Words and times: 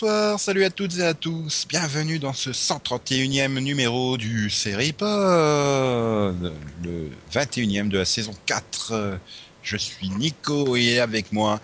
Bonsoir, 0.00 0.40
salut 0.40 0.64
à 0.64 0.70
toutes 0.70 0.96
et 0.96 1.02
à 1.02 1.12
tous. 1.12 1.66
Bienvenue 1.68 2.18
dans 2.18 2.32
ce 2.32 2.48
131e 2.50 3.58
numéro 3.58 4.16
du 4.16 4.48
Seripod, 4.48 5.06
le 6.82 7.10
21e 7.30 7.88
de 7.88 7.98
la 7.98 8.06
saison 8.06 8.32
4. 8.46 9.18
Je 9.62 9.76
suis 9.76 10.08
Nico 10.08 10.74
et 10.74 11.00
avec 11.00 11.32
moi, 11.32 11.60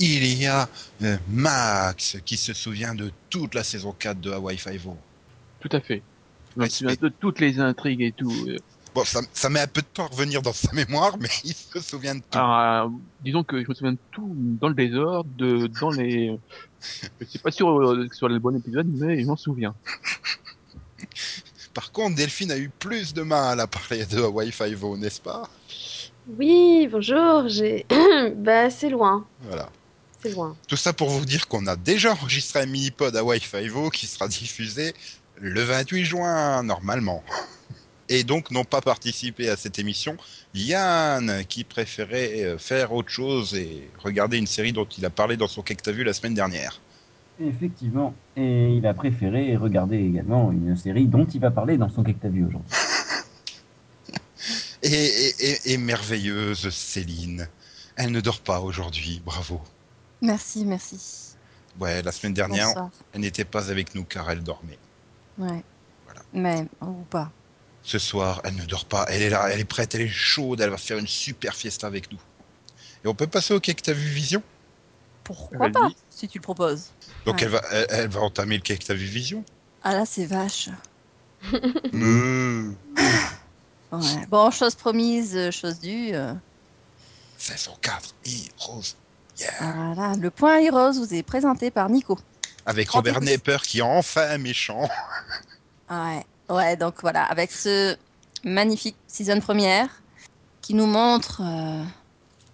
il 0.00 0.26
y 0.36 0.46
a 0.46 0.68
euh, 1.02 1.16
Max 1.28 2.16
qui 2.24 2.36
se 2.36 2.54
souvient 2.54 2.96
de 2.96 3.12
toute 3.30 3.54
la 3.54 3.62
saison 3.62 3.94
4 3.96 4.20
de 4.20 4.32
Hawaii 4.32 4.58
Five-O. 4.58 4.96
Tout 5.60 5.68
à 5.70 5.80
fait. 5.80 6.02
Ouais, 6.56 6.66
de 6.66 7.08
toutes 7.08 7.38
les 7.38 7.60
intrigues 7.60 8.02
et 8.02 8.10
tout. 8.10 8.48
Bon, 8.96 9.04
ça, 9.04 9.20
ça 9.34 9.50
met 9.50 9.60
un 9.60 9.66
peu 9.66 9.82
de 9.82 9.86
temps 9.86 10.06
à 10.06 10.08
revenir 10.08 10.40
dans 10.40 10.54
sa 10.54 10.72
mémoire, 10.72 11.18
mais 11.20 11.28
il 11.44 11.52
se 11.52 11.78
souvient 11.80 12.14
de 12.14 12.20
tout. 12.20 12.38
Alors, 12.38 12.86
euh, 12.86 12.88
disons 13.20 13.44
que 13.44 13.62
je 13.62 13.68
me 13.68 13.74
souviens 13.74 13.92
de 13.92 13.98
tout 14.10 14.34
dans 14.34 14.68
le 14.68 14.74
désordre, 14.74 15.28
de, 15.36 15.66
dans 15.80 15.90
les... 15.90 16.36
Je 17.20 17.24
suis 17.26 17.38
pas 17.38 17.50
sûr 17.50 17.68
euh, 17.68 18.08
sur 18.12 18.28
le 18.28 18.38
bon 18.38 18.56
épisode, 18.56 18.86
mais 18.88 19.20
je 19.20 19.26
m'en 19.26 19.36
souviens. 19.36 19.74
Par 21.74 21.92
contre, 21.92 22.16
Delphine 22.16 22.50
a 22.52 22.58
eu 22.58 22.68
plus 22.70 23.12
de 23.12 23.22
mal 23.22 23.60
à 23.60 23.66
parler 23.66 24.06
de 24.06 24.22
Hawaii 24.22 24.50
Five-O, 24.52 24.96
n'est-ce 24.96 25.20
pas? 25.20 25.48
Oui, 26.38 26.88
bonjour, 26.90 27.48
j'ai... 27.48 27.86
bah, 28.36 28.70
c'est 28.70 28.88
loin, 28.88 29.26
Voilà. 29.42 29.68
c'est 30.22 30.30
loin. 30.32 30.56
Tout 30.68 30.76
ça 30.76 30.92
pour 30.92 31.10
vous 31.10 31.24
dire 31.24 31.46
qu'on 31.48 31.66
a 31.66 31.76
déjà 31.76 32.12
enregistré 32.12 32.60
un 32.60 32.66
mini-pod 32.66 33.14
Hawaii 33.14 33.40
Five-O 33.40 33.90
qui 33.90 34.06
sera 34.06 34.26
diffusé 34.26 34.94
le 35.36 35.62
28 35.62 36.04
juin, 36.04 36.62
normalement. 36.62 37.22
Et 38.08 38.22
donc 38.24 38.50
n'ont 38.52 38.64
pas 38.64 38.80
participé 38.80 39.48
à 39.48 39.56
cette 39.56 39.78
émission 39.78 40.16
Yann, 40.54 41.44
qui 41.48 41.64
préférait 41.64 42.44
euh, 42.44 42.58
faire 42.58 42.92
autre 42.92 43.08
chose 43.10 43.54
et 43.54 43.88
regarder 43.98 44.38
une 44.38 44.46
série 44.46 44.72
dont 44.72 44.84
il 44.96 45.04
a 45.04 45.10
parlé 45.10 45.36
dans 45.36 45.48
son 45.48 45.62
Qu'est-ce 45.62 45.78
que 45.78 45.82
t'as 45.84 45.92
vu 45.92 46.04
la 46.04 46.12
semaine 46.12 46.34
dernière. 46.34 46.80
Effectivement. 47.40 48.14
Et 48.36 48.68
il 48.76 48.86
a 48.86 48.94
préféré 48.94 49.56
regarder 49.56 49.96
également 49.98 50.52
une 50.52 50.76
série 50.76 51.06
dont 51.06 51.24
il 51.26 51.40
va 51.40 51.50
parler 51.50 51.76
dans 51.76 51.88
son 51.88 52.02
Qu'est-ce 52.04 52.16
que 52.18 52.22
t'as 52.22 52.28
vu 52.28 52.44
aujourd'hui. 52.46 52.70
Et, 54.82 54.88
et- 54.92 55.34
et- 55.40 55.72
et 55.72 55.76
merveilleuse 55.78 56.68
Céline. 56.70 57.48
Elle 57.96 58.12
ne 58.12 58.20
dort 58.20 58.40
pas 58.40 58.60
aujourd'hui, 58.60 59.20
bravo. 59.24 59.60
Merci, 60.22 60.64
merci. 60.64 61.34
Ouais, 61.80 62.02
la 62.02 62.12
semaine 62.12 62.34
dernière, 62.34 62.68
Bonsoir. 62.68 62.90
elle 63.12 63.22
n'était 63.22 63.44
pas 63.44 63.70
avec 63.70 63.94
nous 63.94 64.04
car 64.04 64.30
elle 64.30 64.42
dormait. 64.44 64.78
Ouais. 65.38 65.62
Voilà. 66.04 66.20
Mais, 66.32 66.66
ou 66.82 67.02
pas. 67.10 67.32
Ce 67.86 68.00
soir, 68.00 68.40
elle 68.42 68.56
ne 68.56 68.64
dort 68.64 68.84
pas. 68.84 69.06
Elle 69.08 69.22
est 69.22 69.30
là, 69.30 69.48
elle 69.48 69.60
est 69.60 69.64
prête, 69.64 69.94
elle 69.94 70.00
est 70.00 70.08
chaude. 70.08 70.60
Elle 70.60 70.70
va 70.70 70.76
faire 70.76 70.98
une 70.98 71.06
super 71.06 71.54
fiesta 71.54 71.86
avec 71.86 72.10
nous. 72.10 72.18
Et 73.04 73.06
on 73.08 73.14
peut 73.14 73.28
passer 73.28 73.54
au 73.54 73.60
que 73.60 73.70
t'as 73.70 73.92
vu 73.92 74.08
Vision? 74.08 74.42
Pourquoi 75.22 75.58
Vas-y. 75.68 75.72
pas, 75.72 75.88
si 76.10 76.26
tu 76.26 76.38
le 76.38 76.42
proposes. 76.42 76.90
Donc 77.24 77.36
Ouais. 77.36 77.42
elle 77.44 77.48
va, 77.50 77.62
elle, 77.70 77.86
elle 77.90 78.08
va 78.08 78.20
entamer 78.22 78.56
le 78.56 78.62
que 78.62 78.72
t'as 78.74 78.94
vu 78.94 79.04
Vision? 79.06 79.44
Ah 79.84 79.92
là, 79.92 80.04
c'est 80.04 80.26
vache. 80.26 80.68
Mmh. 81.92 82.72
Ouais. 83.92 84.26
Bon, 84.28 84.50
chose 84.50 84.74
promise, 84.74 85.50
chose 85.52 85.78
due. 85.78 86.12
euh, 86.12 86.32
Saison 87.38 87.76
4, 87.80 88.14
Heroes. 88.24 88.82
Yeah. 89.38 89.52
Voilà, 89.94 90.14
le 90.16 90.30
point 90.30 90.58
Heroes 90.58 90.94
vous 90.94 91.14
est 91.14 91.22
présenté 91.22 91.70
par 91.70 91.88
Nico. 91.88 92.18
Avec 92.64 92.90
Robert. 92.90 93.20
Nepper 93.20 93.58
qui 93.62 93.78
est 93.78 93.82
enfin 93.82 94.38
méchant. 94.38 94.88
Ouais. 95.88 96.24
Ouais, 96.48 96.76
donc 96.76 96.94
voilà, 97.00 97.24
avec 97.24 97.50
ce 97.52 97.96
magnifique 98.44 98.96
season 99.06 99.40
première 99.40 99.88
qui 100.62 100.74
nous 100.74 100.86
montre 100.86 101.42
euh, 101.44 101.82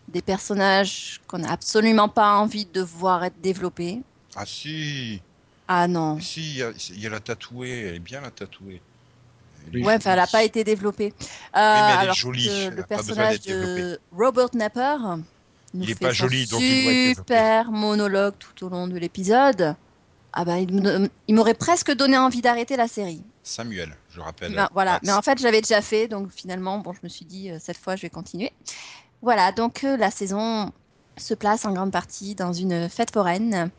des 0.08 0.22
personnages 0.22 1.20
qu'on 1.26 1.38
n'a 1.38 1.50
absolument 1.52 2.08
pas 2.08 2.36
envie 2.36 2.64
de 2.66 2.80
voir 2.80 3.24
être 3.24 3.40
développés. 3.40 4.00
Ah 4.34 4.44
si, 4.46 5.20
Ah 5.68 5.86
non. 5.88 6.18
si, 6.20 6.40
il 6.52 6.56
y, 6.58 6.62
a- 6.62 6.72
il 6.90 7.00
y 7.00 7.06
a 7.06 7.10
la 7.10 7.20
tatouée. 7.20 7.86
Elle 7.88 7.94
est 7.96 7.98
bien 7.98 8.20
la 8.20 8.30
tatouée. 8.30 8.80
Elle 9.66 9.68
est 9.68 9.76
Oui. 9.76 9.84
Ouais, 9.84 9.96
enfin, 9.96 10.12
elle 10.12 10.16
n'a 10.18 10.26
pas 10.26 10.42
été 10.42 10.64
développée. 10.64 11.12
Euh, 11.20 11.24
mais 11.54 11.60
elle 11.60 11.94
est 11.94 11.98
alors 11.98 12.14
jolie, 12.14 12.46
que 12.46 12.50
elle 12.68 12.74
le 12.74 12.82
personnage 12.82 13.40
de 13.42 14.00
Robert 14.10 14.48
Napper 14.54 14.96
nous 15.74 15.84
Il 15.84 15.90
est 15.90 15.94
fait 15.94 16.06
pas 16.06 16.12
joli, 16.12 16.46
donc 16.46 16.60
il 16.62 17.14
doit 17.14 17.36
être 17.36 17.70
monologue 17.70 18.34
tout 18.38 18.66
au 18.66 18.68
long 18.68 18.86
de 18.88 18.98
l'épisode. 18.98 19.74
Ah 20.34 20.44
me- 20.44 21.08
il 21.28 21.34
m'aurait 21.34 21.54
presque 21.54 21.92
donné 21.92 22.18
envie 22.18 22.42
d'arrêter 22.42 22.76
la 22.76 22.88
série. 22.88 23.22
Samuel, 23.42 23.96
je 24.10 24.20
rappelle. 24.20 24.54
Ben, 24.54 24.68
voilà, 24.72 24.92
Max. 24.92 25.06
mais 25.06 25.12
en 25.12 25.22
fait, 25.22 25.38
j'avais 25.38 25.60
déjà 25.60 25.82
fait, 25.82 26.08
donc 26.08 26.30
finalement, 26.30 26.78
bon, 26.78 26.92
je 26.92 27.00
me 27.02 27.08
suis 27.08 27.24
dit, 27.24 27.50
euh, 27.50 27.58
cette 27.60 27.76
fois, 27.78 27.96
je 27.96 28.02
vais 28.02 28.10
continuer. 28.10 28.52
Voilà, 29.22 29.52
donc 29.52 29.84
euh, 29.84 29.96
la 29.96 30.10
saison 30.10 30.72
se 31.16 31.34
place 31.34 31.64
en 31.64 31.72
grande 31.72 31.92
partie 31.92 32.34
dans 32.34 32.52
une 32.52 32.88
fête 32.88 33.12
foraine. 33.12 33.70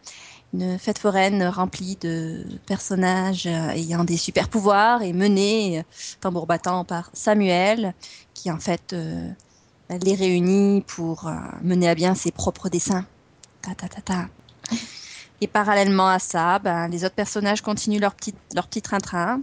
Une 0.54 0.78
fête 0.78 1.00
foraine 1.00 1.44
remplie 1.44 1.98
de 2.00 2.46
personnages 2.66 3.48
euh, 3.48 3.70
ayant 3.70 4.04
des 4.04 4.18
super 4.18 4.48
pouvoirs 4.50 5.02
et 5.02 5.12
menée 5.12 5.84
tambour 6.22 6.46
battant 6.48 6.86
par 6.86 7.10
Samuel, 7.14 7.94
qui 8.34 8.52
en 8.52 8.60
fait 8.60 8.94
euh, 8.94 9.30
les 9.90 10.16
réunit 10.16 10.82
pour 10.82 11.30
mener 11.62 11.90
à 11.90 11.96
bien 11.96 12.16
ses 12.16 12.32
propres 12.32 12.70
dessins. 12.70 13.06
Ta, 13.62 13.76
ta, 13.76 13.88
ta, 13.90 14.02
ta. 14.02 14.28
Et 15.44 15.48
parallèlement 15.48 16.08
à 16.08 16.20
ça, 16.20 16.58
ben, 16.60 16.88
les 16.88 17.04
autres 17.04 17.16
personnages 17.16 17.62
continuent 17.62 18.00
leur 18.00 18.16
petit, 18.16 18.34
leur 18.56 18.66
petit 18.68 18.82
train-train. 18.82 19.42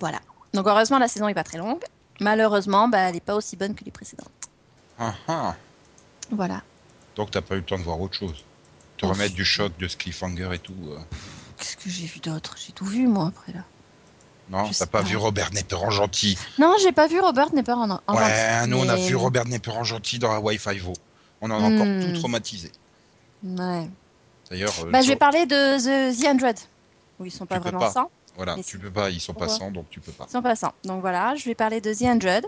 Voilà. 0.00 0.18
Donc 0.54 0.66
heureusement, 0.66 0.98
la 0.98 1.08
saison 1.08 1.26
n'est 1.26 1.34
pas 1.34 1.44
très 1.44 1.58
longue. 1.58 1.82
Malheureusement, 2.20 2.88
bah, 2.88 3.00
elle 3.00 3.14
n'est 3.14 3.20
pas 3.20 3.34
aussi 3.34 3.54
bonne 3.54 3.74
que 3.74 3.84
les 3.84 3.90
précédentes. 3.90 4.30
Ah, 4.98 5.12
ah. 5.28 5.54
Voilà. 6.30 6.62
Donc 7.16 7.30
t'as 7.32 7.42
pas 7.42 7.56
eu 7.56 7.58
le 7.58 7.64
temps 7.64 7.76
de 7.76 7.82
voir 7.82 8.00
autre 8.00 8.14
chose. 8.14 8.44
Te 8.96 9.04
Oh. 9.04 9.10
remettre 9.10 9.34
du 9.34 9.44
choc 9.44 9.76
de 9.78 9.88
ce 9.88 9.96
cliffhanger 9.98 10.48
et 10.54 10.58
tout. 10.58 10.72
euh. 10.88 10.98
Qu'est-ce 11.58 11.76
que 11.76 11.90
j'ai 11.90 12.06
vu 12.06 12.20
d'autre? 12.20 12.56
J'ai 12.58 12.72
tout 12.72 12.86
vu, 12.86 13.06
moi, 13.06 13.26
après, 13.28 13.52
là. 13.52 13.64
Non, 14.48 14.70
t'as 14.70 14.86
pas 14.86 15.02
pas. 15.02 15.02
vu 15.02 15.18
Robert 15.18 15.50
Nepper 15.52 15.76
en 15.76 15.90
gentil. 15.90 16.38
Non, 16.58 16.74
j'ai 16.82 16.92
pas 16.92 17.08
vu 17.08 17.20
Robert 17.20 17.52
Nepper 17.54 17.72
en, 17.72 17.90
en 18.06 18.16
ouais, 18.16 18.66
nous 18.68 18.78
on 18.78 18.88
a 18.88 18.96
vu 18.96 19.14
Robert 19.16 19.44
Nepper 19.46 19.70
en 19.72 19.84
gentil 19.84 20.18
dans 20.18 20.32
Hawaii 20.32 20.56
Five-O. 20.58 20.94
On 21.42 21.50
en 21.50 21.62
a 21.62 21.66
encore 21.66 21.86
Hmm. 21.86 22.00
tout 22.14 22.18
traumatisé. 22.20 22.72
Ouais. 23.44 23.88
D'ailleurs, 24.50 24.72
euh, 24.84 24.90
Bah, 24.90 25.00
je 25.02 25.08
vais 25.08 25.16
parler 25.16 25.46
de 25.46 25.78
The, 25.78 26.16
The 26.20 26.24
Hundred, 26.26 26.58
où 27.18 27.24
ils 27.26 27.30
sont 27.30 27.46
pas 27.46 27.56
Tu 27.56 27.62
vraiment 27.62 27.78
pas. 27.80 27.90
100, 27.92 28.10
voilà, 28.36 28.56
mais 28.56 28.62
tu 28.62 28.78
peux 28.78 28.90
pas, 28.90 29.10
ils 29.10 29.20
sont 29.20 29.32
Pourquoi 29.32 29.48
passants, 29.48 29.70
donc 29.70 29.86
tu 29.90 30.00
peux 30.00 30.12
pas. 30.12 30.26
ils 30.28 30.32
sont 30.32 30.42
pas 30.42 30.56
100. 30.56 30.72
Donc 30.84 31.00
voilà, 31.00 31.34
je 31.36 31.44
vais 31.44 31.54
parler 31.54 31.80
de 31.80 31.92
The 31.94 32.02
Hundred, 32.02 32.46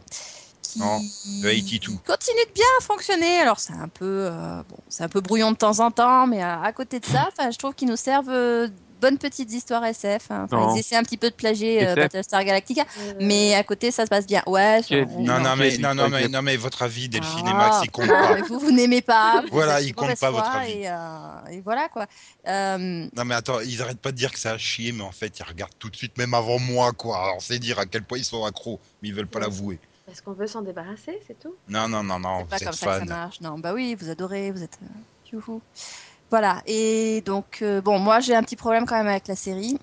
qui 0.62 0.78
Non, 0.80 0.98
de 0.98 1.42
82. 1.42 1.98
continue 2.06 2.44
de 2.48 2.52
bien 2.54 2.64
fonctionner. 2.80 3.40
Alors 3.40 3.60
c'est 3.60 3.72
un 3.74 3.88
peu, 3.88 4.28
euh, 4.30 4.62
bon, 4.68 4.76
c'est 4.88 5.04
un 5.04 5.08
peu 5.08 5.20
brouillon 5.20 5.52
de 5.52 5.56
temps 5.56 5.80
en 5.80 5.90
temps, 5.90 6.26
mais 6.26 6.42
à, 6.42 6.60
à 6.62 6.72
côté 6.72 6.98
de 7.00 7.06
ça, 7.06 7.28
je 7.50 7.56
trouve 7.58 7.74
qu'ils 7.74 7.88
nous 7.88 7.96
servent 7.96 8.30
euh, 8.30 8.68
bonnes 9.02 9.18
petites 9.18 9.52
histoires 9.52 9.84
SF. 9.84 10.30
hein. 10.30 10.44
Enfin, 10.44 10.72
ils 10.74 10.78
essaient 10.78 10.96
un 10.96 11.02
petit 11.02 11.18
peu 11.18 11.28
de 11.28 11.34
plagier 11.34 11.86
euh. 11.86 11.94
Battlestar 11.94 12.42
Galactica, 12.44 12.84
Euh, 12.98 13.12
mais 13.20 13.54
à 13.54 13.62
côté 13.64 13.90
ça 13.90 14.04
se 14.04 14.08
passe 14.10 14.26
bien. 14.26 14.42
Ouais. 14.46 14.80
Non, 14.90 15.04
non, 15.18 15.40
Non, 15.40 15.56
mais, 15.56 15.76
non, 15.76 15.94
non, 15.94 16.08
mais, 16.08 16.28
non, 16.28 16.40
mais 16.40 16.56
votre 16.56 16.82
avis, 16.82 17.08
Delphine 17.08 17.46
et 17.46 17.50
Ah, 17.52 17.54
Max, 17.54 17.76
il 17.84 17.90
compte 17.90 18.08
ah, 18.10 18.36
pas. 18.36 18.40
vous, 18.48 18.58
vous 18.60 18.70
n'aimez 18.72 19.02
pas. 19.02 19.42
vous 19.42 19.48
Voilà, 19.52 19.80
êtes 19.80 19.86
il 19.88 19.90
de 19.90 19.96
compte 19.96 20.04
mauvaise 20.06 20.20
pas 20.20 20.30
votre 20.30 20.56
avis. 20.56 20.72
Et, 20.72 20.88
euh, 20.88 21.50
et 21.50 21.60
voilà 21.60 21.88
quoi. 21.90 22.06
Euh, 22.46 22.78
Non, 23.14 23.24
mais 23.26 23.34
attends, 23.34 23.60
ils 23.60 23.82
arrêtent 23.82 24.00
pas 24.00 24.12
de 24.12 24.16
dire 24.16 24.32
que 24.32 24.38
ça 24.38 24.52
a 24.52 24.58
chier, 24.58 24.92
mais 24.92 25.02
en 25.02 25.12
fait, 25.12 25.38
ils 25.38 25.42
regardent 25.44 25.76
tout 25.78 25.90
de 25.90 25.96
suite, 25.96 26.16
même 26.16 26.32
avant 26.32 26.58
moi, 26.58 26.92
quoi. 26.92 27.18
Alors, 27.22 27.42
c'est 27.42 27.58
dire 27.58 27.78
à 27.78 27.86
quel 27.86 28.04
point 28.04 28.18
ils 28.18 28.24
sont 28.24 28.44
accros, 28.44 28.78
mais 29.02 29.08
ils 29.08 29.14
veulent 29.14 29.26
pas 29.26 29.40
l'avouer. 29.40 29.78
Est-ce 30.10 30.22
qu'on 30.22 30.32
veut 30.32 30.46
s'en 30.46 30.62
débarrasser, 30.62 31.20
c'est 31.26 31.38
tout? 31.40 31.54
Non, 31.68 31.88
non, 31.88 32.02
non, 32.02 32.18
non, 32.18 32.40
c'est 32.40 32.48
pas 32.48 32.56
vous 32.56 32.64
comme 32.64 32.68
êtes 32.68 32.74
ça 32.74 32.86
que 32.86 32.92
ça 32.94 32.98
fan. 33.00 33.08
marche. 33.08 33.40
Non, 33.40 33.58
bah 33.58 33.72
oui, 33.72 33.96
vous 33.98 34.10
adorez, 34.10 34.50
vous 34.50 34.62
êtes. 34.62 34.78
youhou. 35.32 35.60
Voilà. 36.32 36.62
Et 36.66 37.22
donc, 37.26 37.58
euh, 37.60 37.82
bon, 37.82 37.98
moi 37.98 38.20
j'ai 38.20 38.34
un 38.34 38.42
petit 38.42 38.56
problème 38.56 38.86
quand 38.86 38.96
même 38.96 39.06
avec 39.06 39.28
la 39.28 39.36
série. 39.36 39.78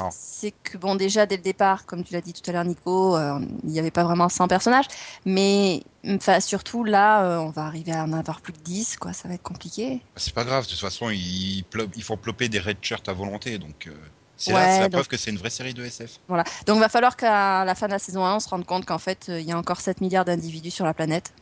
Oh. 0.00 0.08
C'est 0.10 0.52
que, 0.64 0.76
bon, 0.76 0.96
déjà 0.96 1.24
dès 1.24 1.36
le 1.36 1.42
départ, 1.42 1.86
comme 1.86 2.02
tu 2.02 2.14
l'as 2.14 2.20
dit 2.20 2.32
tout 2.32 2.42
à 2.50 2.52
l'heure, 2.52 2.64
Nico, 2.64 3.16
euh, 3.16 3.38
il 3.62 3.70
n'y 3.70 3.78
avait 3.78 3.92
pas 3.92 4.02
vraiment 4.02 4.28
100 4.28 4.48
personnages. 4.48 4.86
Mais, 5.24 5.84
enfin, 6.04 6.40
surtout 6.40 6.82
là, 6.82 7.22
euh, 7.22 7.38
on 7.38 7.50
va 7.50 7.62
arriver 7.62 7.92
à 7.92 8.02
en 8.02 8.12
avoir 8.12 8.40
plus 8.40 8.52
de 8.52 8.58
10, 8.58 8.96
quoi. 8.96 9.12
Ça 9.12 9.28
va 9.28 9.34
être 9.34 9.44
compliqué. 9.44 10.00
C'est 10.16 10.34
pas 10.34 10.42
grave, 10.42 10.64
de 10.64 10.70
toute 10.70 10.80
façon, 10.80 11.10
ils, 11.10 11.64
font 12.02 12.16
plopper 12.16 12.48
des 12.48 12.58
red 12.58 12.78
shirts 12.82 13.08
à 13.08 13.12
volonté, 13.12 13.58
donc 13.58 13.88
c'est 14.36 14.52
Ouais, 14.52 14.80
la 14.80 14.80
donc- 14.88 14.94
preuve 14.94 15.06
que 15.06 15.16
c'est 15.16 15.30
une 15.30 15.38
vraie 15.38 15.48
série 15.48 15.74
de 15.74 15.84
SF. 15.84 16.18
Donc, 16.66 16.76
il 16.76 16.80
va 16.80 16.88
falloir 16.88 17.16
qu'à 17.16 17.64
la 17.64 17.74
fin 17.76 17.86
de 17.86 17.92
la 17.92 18.00
saison 18.00 18.24
1, 18.26 18.34
on 18.34 18.40
se 18.40 18.48
rende 18.48 18.66
compte 18.66 18.84
qu'en 18.84 18.98
fait, 18.98 19.26
il 19.28 19.42
y 19.48 19.52
a 19.52 19.56
encore 19.56 19.80
7 19.80 20.00
milliards 20.00 20.24
d'individus 20.24 20.72
sur 20.72 20.84
la 20.86 20.92
planète. 20.92 21.32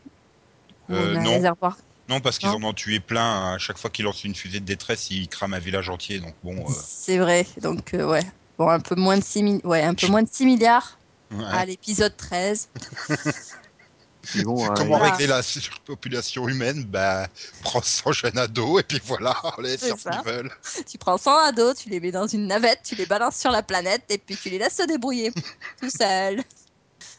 Euh, 0.91 1.15
on 1.15 1.17
a 1.17 1.21
un 1.21 1.31
réservoir 1.31 1.79
Non, 2.09 2.21
parce 2.21 2.39
qu'ils 2.39 2.49
en 2.49 2.63
ont 2.63 2.73
tué 2.73 3.01
plein. 3.01 3.55
À 3.55 3.59
chaque 3.59 3.79
fois 3.79 3.89
qu'ils 3.91 4.05
lancent 4.05 4.25
une 4.25 4.35
fusée 4.35 4.61
de 4.61 4.65
détresse, 4.65 5.11
ils 5.11 5.29
crament 5.29 5.55
un 5.55 5.59
village 5.59 5.89
entier. 5.89 6.19
Donc 6.21 6.35
bon, 6.43 6.57
euh, 6.69 6.73
C'est 6.87 7.19
vrai, 7.19 7.47
donc 7.61 7.95
euh, 7.95 8.05
ouais. 8.07 8.25
Bon, 8.59 8.69
un 8.69 8.81
peu 8.81 8.97
moins 8.97 9.17
de 9.17 9.25
6, 9.25 9.43
mi- 9.43 9.61
ouais, 9.65 9.83
un 9.83 9.95
peu 9.95 10.09
moins 10.09 10.23
de 10.23 10.29
6 10.31 10.45
milliards 10.45 10.99
ouais. 11.31 11.45
à 11.45 11.65
l'épisode 11.65 12.17
13. 12.17 12.69
Ils 14.37 14.45
vont, 14.45 14.65
euh, 14.65 14.75
Comment 14.77 14.99
régler 14.99 15.27
la 15.27 15.43
surpopulation 15.43 16.49
humaine? 16.49 16.85
Bah, 16.85 17.27
prends 17.63 17.83
100 17.83 18.13
jeunes 18.13 18.39
ados 18.39 18.81
et 18.81 18.85
puis 18.85 19.01
voilà, 19.05 19.37
on 19.59 19.63
les 19.63 19.77
C'est 19.77 19.89
faire 19.89 19.97
ce 19.97 20.03
ça. 20.03 20.11
qu'ils 20.11 20.23
veulent. 20.33 20.53
Tu 20.87 20.97
prends 20.99 21.19
100 21.19 21.37
ados, 21.39 21.77
tu 21.79 21.89
les 21.89 21.99
mets 21.99 22.13
dans 22.13 22.27
une 22.29 22.47
navette, 22.47 22.81
tu 22.85 22.95
les 22.95 23.07
balances 23.07 23.37
sur 23.37 23.51
la 23.51 23.63
planète 23.63 24.05
et 24.11 24.19
puis 24.19 24.37
tu 24.37 24.49
les 24.51 24.59
laisses 24.59 24.77
se 24.77 24.87
débrouiller 24.87 25.33
tout 25.81 25.91
seuls. 25.91 26.37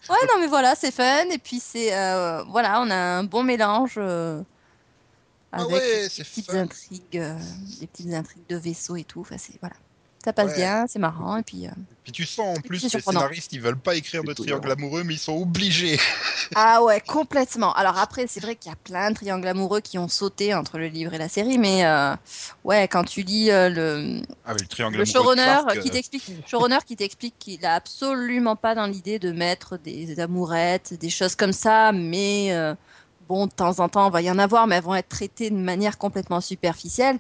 Ouais, 0.09 0.17
non, 0.33 0.39
mais 0.39 0.47
voilà, 0.47 0.75
c'est 0.75 0.91
fun. 0.91 1.25
Et 1.29 1.37
puis, 1.39 1.59
c'est. 1.59 1.93
euh, 1.95 2.43
voilà, 2.43 2.79
on 2.81 2.89
a 2.89 2.95
un 2.95 3.23
bon 3.23 3.43
mélange. 3.43 3.95
euh, 3.97 4.41
Ah 5.55 5.61
avec 5.61 5.69
ouais, 5.73 5.89
des 5.91 6.09
c'est 6.09 6.23
petites 6.31 6.45
fun. 6.45 6.55
intrigues, 6.55 7.17
euh, 7.17 7.39
des 7.79 7.87
petites 7.87 8.13
intrigues 8.13 8.47
de 8.49 8.55
vaisseaux 8.57 8.95
et 8.95 9.03
tout. 9.05 9.21
Enfin, 9.21 9.37
c'est 9.37 9.59
voilà, 9.59 9.75
ça 10.23 10.33
passe 10.33 10.47
Ouais. 10.47 10.53
bien, 10.53 10.85
c'est 10.87 10.99
marrant 10.99 11.37
et 11.37 11.43
puis. 11.43 11.67
euh, 11.67 11.71
Puis 12.03 12.11
tu 12.11 12.25
sens 12.25 12.57
en 12.57 12.61
plus 12.61 12.79
c'est 12.79 12.93
les 12.93 13.01
scénaristes, 13.01 13.53
ils 13.53 13.61
veulent 13.61 13.79
pas 13.79 13.95
écrire 13.95 14.23
de 14.23 14.33
triangle 14.33 14.71
amoureux, 14.71 15.03
mais 15.03 15.13
ils 15.15 15.19
sont 15.19 15.33
obligés. 15.41 15.99
Ah 16.55 16.83
ouais, 16.83 17.01
complètement. 17.01 17.73
Alors 17.73 17.97
après, 17.97 18.27
c'est 18.27 18.39
vrai 18.39 18.55
qu'il 18.55 18.69
y 18.69 18.73
a 18.73 18.75
plein 18.77 19.09
de 19.09 19.15
triangles 19.15 19.47
amoureux 19.47 19.81
qui 19.81 19.97
ont 19.97 20.07
sauté 20.07 20.53
entre 20.53 20.77
le 20.77 20.85
livre 20.87 21.11
et 21.13 21.17
la 21.17 21.27
série, 21.27 21.57
mais 21.57 21.83
euh, 21.85 22.15
ouais, 22.63 22.87
quand 22.87 23.03
tu 23.05 23.23
lis 23.23 23.49
euh, 23.49 23.69
le, 23.69 24.21
Ah, 24.45 24.53
le 24.53 24.67
triangle 24.67 24.97
le 24.97 25.03
showrunner 25.05 25.41
Clark, 25.41 25.79
qui 25.79 25.89
euh, 25.89 25.91
t'explique, 25.91 26.25
showrunner 26.45 26.77
qui 26.85 26.95
t'explique 26.95 27.39
qu'il 27.39 27.65
a 27.65 27.73
absolument 27.75 28.55
pas 28.55 28.75
dans 28.75 28.85
l'idée 28.85 29.17
de 29.17 29.31
mettre 29.31 29.77
des 29.77 30.19
amourettes, 30.19 30.93
des 30.93 31.09
choses 31.09 31.35
comme 31.35 31.53
ça, 31.53 31.91
mais 31.91 32.49
euh, 32.53 32.75
bon, 33.27 33.47
de 33.47 33.51
temps 33.51 33.79
en 33.79 33.89
temps, 33.89 34.07
il 34.09 34.13
va 34.13 34.21
y 34.21 34.29
en 34.31 34.39
avoir, 34.39 34.67
mais 34.67 34.75
elles 34.75 34.83
vont 34.83 34.95
être 34.95 35.09
traitées 35.09 35.49
de 35.49 35.55
manière 35.55 35.97
complètement 35.97 36.41
superficielle. 36.41 37.19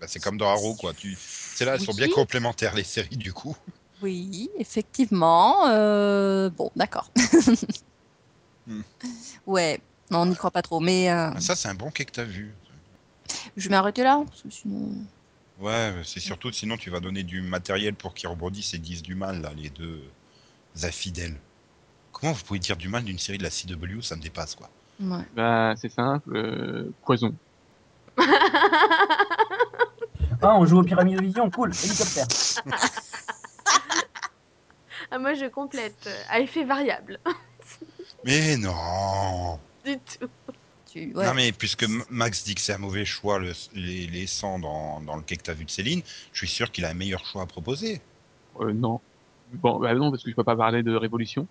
bah, 0.00 0.06
c'est 0.08 0.20
comme 0.20 0.36
dans 0.38 0.48
Arrow, 0.50 0.74
quoi. 0.74 0.92
Tu... 0.94 1.16
C'est 1.18 1.64
là, 1.64 1.74
elles 1.74 1.80
sont 1.80 1.94
bien 1.94 2.08
complémentaires, 2.08 2.74
les 2.74 2.84
séries, 2.84 3.16
du 3.16 3.32
coup. 3.32 3.56
Oui, 4.02 4.48
effectivement. 4.58 5.66
euh, 5.68 6.50
bon, 6.50 6.70
d'accord. 6.76 7.10
Hmm. 8.66 8.82
Ouais, 9.46 9.80
non, 10.10 10.18
on 10.20 10.26
n'y 10.26 10.36
croit 10.36 10.50
pas 10.50 10.60
trop, 10.60 10.78
mais 10.78 11.10
euh, 11.10 11.30
Ah, 11.34 11.40
Ça, 11.40 11.56
c'est 11.56 11.68
un 11.68 11.74
bon 11.74 11.90
quai 11.90 12.04
que 12.04 12.12
t'as 12.12 12.24
vu. 12.24 12.54
je 13.56 13.68
vais 13.68 13.74
m'arrêter 13.74 14.02
là, 14.02 14.22
parce 14.28 14.42
que 14.42 14.50
sinon. 14.50 14.90
Ouais, 15.58 15.94
c'est 16.04 16.20
surtout, 16.20 16.52
sinon 16.52 16.76
tu 16.76 16.90
vas 16.90 17.00
donner 17.00 17.22
du 17.22 17.40
matériel 17.40 17.94
pour 17.94 18.12
qu'ils 18.12 18.28
rebondissent 18.28 18.74
et 18.74 18.78
disent 18.78 19.02
du 19.02 19.14
mal, 19.14 19.40
là, 19.40 19.52
les 19.56 19.70
deux 19.70 20.02
infidèles. 20.82 21.36
Comment 22.12 22.32
vous 22.32 22.44
pouvez 22.44 22.58
dire 22.58 22.76
du 22.76 22.88
mal 22.88 23.04
d'une 23.04 23.18
série 23.18 23.38
de 23.38 23.42
la 23.42 23.50
CW 23.50 24.02
Ça 24.02 24.16
me 24.16 24.20
dépasse, 24.20 24.54
quoi. 24.54 24.68
Ouais. 25.00 25.24
Bah, 25.34 25.74
c'est 25.76 25.90
simple, 25.90 26.36
euh, 26.36 26.92
poison. 27.04 27.34
Ah, 30.40 30.54
on 30.56 30.64
joue 30.66 30.78
au 30.78 30.82
Pyramide 30.84 31.20
Vision, 31.20 31.50
cool, 31.50 31.72
hélicoptère. 31.84 32.26
Ah, 35.10 35.18
moi, 35.18 35.32
je 35.34 35.46
complète 35.46 36.06
euh, 36.06 36.22
à 36.28 36.40
effet 36.40 36.64
variable. 36.64 37.18
Mais 38.24 38.56
non 38.58 39.58
du 39.84 39.96
tout. 39.98 40.28
Tu... 40.86 41.12
ouais. 41.14 41.24
Non, 41.26 41.32
mais 41.34 41.50
puisque 41.52 41.86
Max 42.10 42.44
dit 42.44 42.54
que 42.54 42.60
c'est 42.60 42.74
un 42.74 42.78
mauvais 42.78 43.04
choix, 43.06 43.38
le- 43.38 43.52
les, 43.74 44.06
les 44.06 44.26
sangs 44.26 44.58
dans, 44.58 45.00
dans 45.00 45.16
le 45.16 45.22
quai 45.22 45.36
que 45.36 45.42
t'as 45.44 45.54
vu 45.54 45.64
de 45.64 45.70
Céline, 45.70 46.02
je 46.32 46.38
suis 46.38 46.48
sûr 46.48 46.70
qu'il 46.70 46.84
a 46.84 46.90
un 46.90 46.94
meilleur 46.94 47.24
choix 47.24 47.42
à 47.42 47.46
proposer. 47.46 48.00
Euh, 48.60 48.72
non. 48.74 49.00
Bon, 49.54 49.78
bah 49.78 49.94
non, 49.94 50.10
parce 50.10 50.22
que 50.22 50.30
je 50.30 50.36
peux 50.36 50.44
pas 50.44 50.56
parler 50.56 50.82
de 50.82 50.94
révolution. 50.94 51.46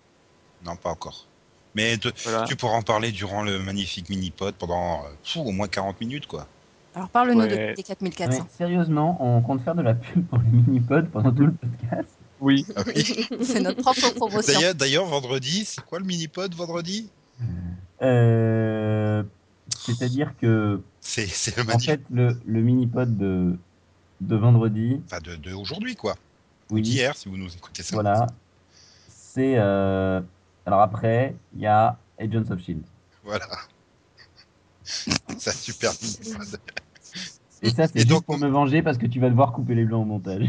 Non, 0.64 0.76
pas 0.76 0.90
encore. 0.90 1.26
Mais 1.74 1.96
te- 1.98 2.08
Voilà. 2.24 2.44
tu 2.44 2.56
pourras 2.56 2.76
en 2.76 2.82
parler 2.82 3.12
durant 3.12 3.42
le 3.42 3.58
magnifique 3.58 4.08
mini-pod 4.08 4.54
pendant 4.54 5.02
euh, 5.04 5.40
au 5.40 5.52
moins 5.52 5.68
40 5.68 6.00
minutes, 6.00 6.26
quoi. 6.26 6.46
Alors 6.94 7.08
parle-nous 7.10 7.42
de- 7.46 7.54
Ouais. 7.54 7.74
des 7.74 7.84
Mais 8.00 8.10
4400. 8.10 8.48
sérieusement, 8.56 9.16
on 9.20 9.40
compte 9.42 9.62
faire 9.62 9.74
de 9.74 9.82
la 9.82 9.94
pub 9.94 10.26
pour 10.26 10.38
les 10.38 10.50
mini-pods 10.50 11.08
pendant 11.12 11.30
tout 11.30 11.46
le 11.46 11.52
podcast. 11.52 12.08
Oui. 12.40 12.64
Ah 12.76 12.82
oui. 12.86 13.26
C'est 13.42 13.60
notre 13.60 13.82
propre 13.82 14.10
promotion. 14.14 14.52
D'ailleurs, 14.54 14.74
d'ailleurs, 14.74 15.04
vendredi, 15.06 15.64
c'est 15.64 15.84
quoi 15.84 15.98
le 15.98 16.04
mini-pod 16.04 16.54
vendredi? 16.54 17.10
Euh, 18.02 19.22
C'est-à-dire 19.76 20.32
que, 20.40 20.80
C'est 21.00 21.26
c'est 21.26 21.56
le 21.56 21.62
en 21.72 21.78
fait, 21.78 22.00
le, 22.10 22.38
le 22.46 22.60
mini-pod 22.62 23.16
de, 23.16 23.56
de 24.20 24.36
vendredi, 24.36 25.00
Enfin, 25.06 25.20
de, 25.20 25.36
de 25.36 25.52
aujourd'hui, 25.52 25.94
quoi. 25.96 26.14
Ou 26.70 26.76
oui, 26.76 26.82
d'hier, 26.82 27.16
si 27.16 27.28
vous 27.28 27.36
nous 27.36 27.52
écoutez 27.54 27.82
ça. 27.82 27.94
voilà, 27.96 28.26
c'est... 29.08 29.54
euh, 29.56 30.20
Alors 30.68 30.82
après, 30.82 31.34
il 31.54 31.62
y 31.62 31.66
a 31.66 31.96
Agents 32.18 32.50
of 32.50 32.58
S.H.I.E.L.D. 32.58 32.82
Voilà. 33.24 33.48
C'est 34.82 35.48
un 35.48 35.52
super. 35.52 35.92
Et 37.62 37.70
ça, 37.70 37.86
c'est 37.88 38.00
juste 38.00 38.08
donc- 38.08 38.26
pour 38.26 38.36
me 38.36 38.48
venger 38.48 38.82
parce 38.82 38.98
que 38.98 39.06
tu 39.06 39.18
vas 39.18 39.30
devoir 39.30 39.54
couper 39.54 39.74
les 39.74 39.86
blancs 39.86 40.02
au 40.02 40.04
montage. 40.04 40.44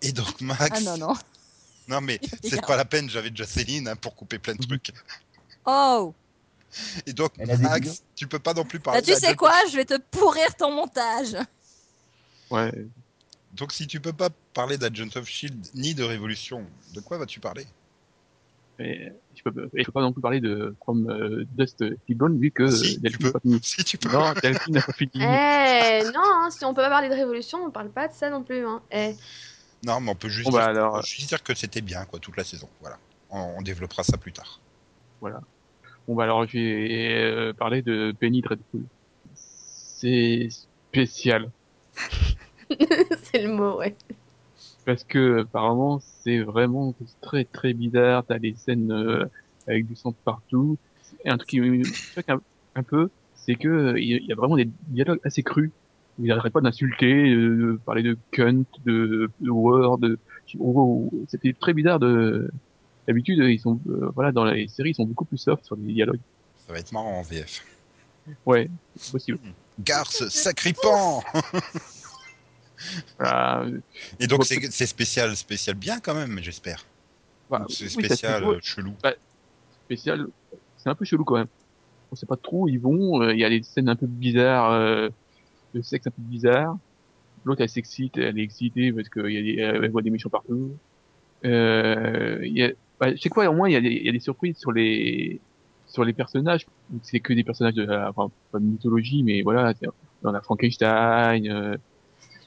Et 0.00 0.12
donc, 0.12 0.40
Max. 0.40 0.70
Ah 0.72 0.80
non, 0.80 0.96
non. 0.96 1.14
Non, 1.86 2.00
mais 2.00 2.18
c'est 2.42 2.64
pas 2.64 2.78
la 2.78 2.86
peine, 2.86 3.10
j'avais 3.10 3.28
déjà 3.28 3.44
Céline 3.44 3.88
hein, 3.88 3.96
pour 3.96 4.14
couper 4.14 4.38
plein 4.38 4.54
de 4.54 4.66
trucs. 4.66 4.90
Oh 5.66 6.14
Et 7.04 7.12
donc, 7.12 7.36
Max, 7.36 8.04
tu 8.16 8.26
peux 8.26 8.38
pas 8.38 8.54
non 8.54 8.64
plus 8.64 8.80
parler. 8.80 9.02
Bah, 9.02 9.06
tu 9.06 9.20
sais 9.20 9.36
quoi 9.36 9.52
Je 9.70 9.76
vais 9.76 9.84
te 9.84 9.98
pourrir 9.98 10.54
ton 10.54 10.72
montage. 10.74 11.36
Ouais. 12.50 12.72
Donc, 13.52 13.74
si 13.74 13.86
tu 13.86 14.00
peux 14.00 14.14
pas 14.14 14.30
parler 14.54 14.78
d'Agent 14.78 15.14
of 15.14 15.28
Shield 15.28 15.68
ni 15.74 15.94
de 15.94 16.04
Révolution, 16.04 16.64
de 16.94 17.00
quoi 17.00 17.18
vas-tu 17.18 17.38
parler? 17.38 17.66
Et 18.82 19.12
je 19.34 19.42
peux, 19.42 19.70
je 19.74 19.84
peux 19.84 19.92
pas 19.92 20.00
non 20.02 20.12
plus 20.12 20.20
parler 20.20 20.40
de 20.40 20.74
From 20.82 21.08
euh, 21.08 21.44
Dust 21.56 21.84
Till 22.06 22.16
Dawn 22.16 22.38
vu 22.38 22.50
que 22.50 22.66
Si, 22.68 22.94
tu 22.96 23.00
Delphine 23.00 23.18
peux. 23.20 23.26
n'a 23.28 23.32
pas 23.32 23.40
fini. 23.40 23.60
Si 23.62 23.84
tu 23.84 23.98
peux. 23.98 24.12
Non, 24.12 24.32
Delphine 24.42 24.74
n'a 24.74 24.82
pas 24.82 24.92
fini. 24.92 25.10
Eh, 25.14 26.02
non, 26.12 26.20
hein, 26.24 26.48
si 26.50 26.64
on 26.64 26.74
peut 26.74 26.82
pas 26.82 26.88
parler 26.90 27.08
de 27.08 27.14
révolution, 27.14 27.58
on 27.64 27.70
parle 27.70 27.90
pas 27.90 28.08
de 28.08 28.12
ça 28.12 28.28
non 28.30 28.42
plus. 28.42 28.66
Hein. 28.66 28.82
Eh. 28.90 29.14
Non, 29.84 30.00
mais 30.00 30.10
on 30.10 30.14
peut 30.14 30.28
juste, 30.28 30.50
Bon, 30.50 30.56
bah, 30.56 30.72
dire, 30.72 30.82
alors- 30.82 31.02
juste 31.02 31.28
dire 31.28 31.42
que 31.42 31.54
c'était 31.54 31.80
bien, 31.80 32.04
quoi, 32.04 32.18
toute 32.18 32.36
la 32.36 32.44
saison. 32.44 32.68
Voilà. 32.80 32.98
On, 33.30 33.54
on 33.58 33.62
développera 33.62 34.02
ça 34.02 34.16
plus 34.18 34.32
tard. 34.32 34.60
Bon 36.08 36.16
bah 36.16 36.24
alors 36.24 36.46
je 36.48 36.58
vais 36.58 37.22
euh, 37.22 37.52
parler 37.52 37.80
de 37.80 38.12
Penny 38.18 38.40
Dreadful. 38.42 38.82
C'est 39.36 40.48
spécial 40.50 41.48
c'est 43.22 43.42
le 43.42 43.48
mot, 43.52 43.78
ouais. 43.78 43.94
Parce 44.84 45.04
que 45.04 45.40
apparemment 45.40 46.00
c'est 46.22 46.40
vraiment 46.40 46.94
très 47.20 47.44
très 47.44 47.72
bizarre. 47.74 48.24
T'as 48.26 48.38
des 48.38 48.54
scènes 48.56 48.90
euh, 48.92 49.24
avec 49.66 49.86
du 49.86 49.94
sang 49.96 50.14
partout. 50.24 50.76
Et 51.24 51.28
un 51.30 51.36
truc 51.36 51.50
qui 51.50 51.60
me 51.60 51.84
choque 51.84 52.28
un, 52.28 52.40
un 52.74 52.82
peu, 52.82 53.10
c'est 53.34 53.54
que 53.54 53.68
euh, 53.68 54.00
il 54.00 54.24
y 54.26 54.32
a- 54.32 54.34
vraiment 54.34 54.56
des 54.56 54.68
dialogues 54.88 55.20
assez 55.24 55.42
crus. 55.42 55.70
Ils 56.18 56.26
n'arrêtent 56.26 56.52
pas 56.52 56.60
d'insulter, 56.60 57.30
euh, 57.34 57.72
de 57.72 57.80
parler 57.84 58.02
de 58.02 58.16
cunt, 58.32 58.64
de, 58.84 59.30
de 59.40 59.50
word. 59.50 59.98
De... 59.98 60.18
Oh, 60.58 61.08
oh, 61.12 61.24
C'était 61.28 61.52
très 61.52 61.72
bizarre 61.74 61.98
de. 61.98 62.50
D'habitude, 63.08 63.38
ils 63.38 63.58
sont 63.58 63.80
euh, 63.88 64.10
voilà 64.14 64.30
dans 64.30 64.44
les 64.44 64.68
séries, 64.68 64.90
ils 64.90 64.94
sont 64.94 65.06
beaucoup 65.06 65.24
plus 65.24 65.38
soft 65.38 65.64
sur 65.64 65.74
les 65.76 65.92
dialogues. 65.92 66.20
Ça 66.66 66.72
va 66.72 66.78
être 66.78 66.92
marrant 66.92 67.18
en 67.18 67.22
VF. 67.22 67.64
Ouais, 68.46 68.70
possible. 69.10 69.38
Garce 69.80 70.28
sacripant 70.28 71.22
Voilà, 73.18 73.66
Et 74.20 74.26
donc, 74.26 74.44
c'est 74.44 74.86
spécial, 74.86 75.36
spécial 75.36 75.76
bien 75.76 76.00
quand 76.00 76.14
même, 76.14 76.38
j'espère. 76.42 76.84
voilà. 77.48 77.66
C'est 77.68 77.88
spécial, 77.88 78.44
euh, 78.44 78.58
chelou. 78.62 78.94
spécial. 79.84 80.26
C'est 80.76 80.88
un 80.88 80.94
peu 80.94 81.04
chelou 81.04 81.24
quand 81.24 81.36
même. 81.36 81.46
On 82.10 82.16
sait 82.16 82.26
pas 82.26 82.36
trop 82.36 82.62
où 82.64 82.68
ils 82.68 82.80
vont. 82.80 83.22
euh, 83.22 83.32
Il 83.32 83.38
y 83.40 83.44
a 83.44 83.48
des 83.48 83.62
scènes 83.62 83.88
un 83.88 83.96
peu 83.96 84.06
bizarres, 84.06 84.72
euh, 84.72 85.08
de 85.74 85.80
sexe 85.80 86.06
un 86.06 86.10
peu 86.10 86.22
bizarre. 86.22 86.76
L'autre 87.44 87.62
elle 87.62 87.68
s'excite, 87.68 88.18
elle 88.18 88.38
est 88.38 88.42
excitée 88.42 88.92
parce 88.92 89.08
qu'il 89.08 89.30
y 89.30 89.38
a 89.38 89.42
des, 89.42 89.56
elle 89.82 89.90
voit 89.90 90.02
des 90.02 90.10
méchants 90.10 90.28
partout. 90.28 90.76
Euh, 91.44 92.38
y 92.42 92.62
a, 92.62 92.70
bah, 93.00 93.14
je 93.14 93.20
sais 93.20 93.28
quoi, 93.28 93.48
au 93.48 93.52
moins 93.54 93.68
il 93.68 93.72
y, 93.72 93.76
a 93.76 93.80
des, 93.80 93.88
il 93.90 94.06
y 94.06 94.08
a 94.08 94.12
des 94.12 94.20
surprises 94.20 94.58
sur 94.58 94.70
les 94.72 95.40
sur 95.86 96.04
les 96.04 96.12
personnages. 96.12 96.66
C'est 97.02 97.20
que 97.20 97.32
des 97.32 97.42
personnages 97.44 97.74
de 97.74 97.84
la, 97.84 98.10
enfin, 98.10 98.30
pas 98.52 98.58
de 98.58 98.64
mythologie, 98.64 99.22
mais 99.22 99.42
voilà, 99.42 99.72
dans 100.22 100.32
la 100.32 100.40
Frankenstein. 100.40 101.78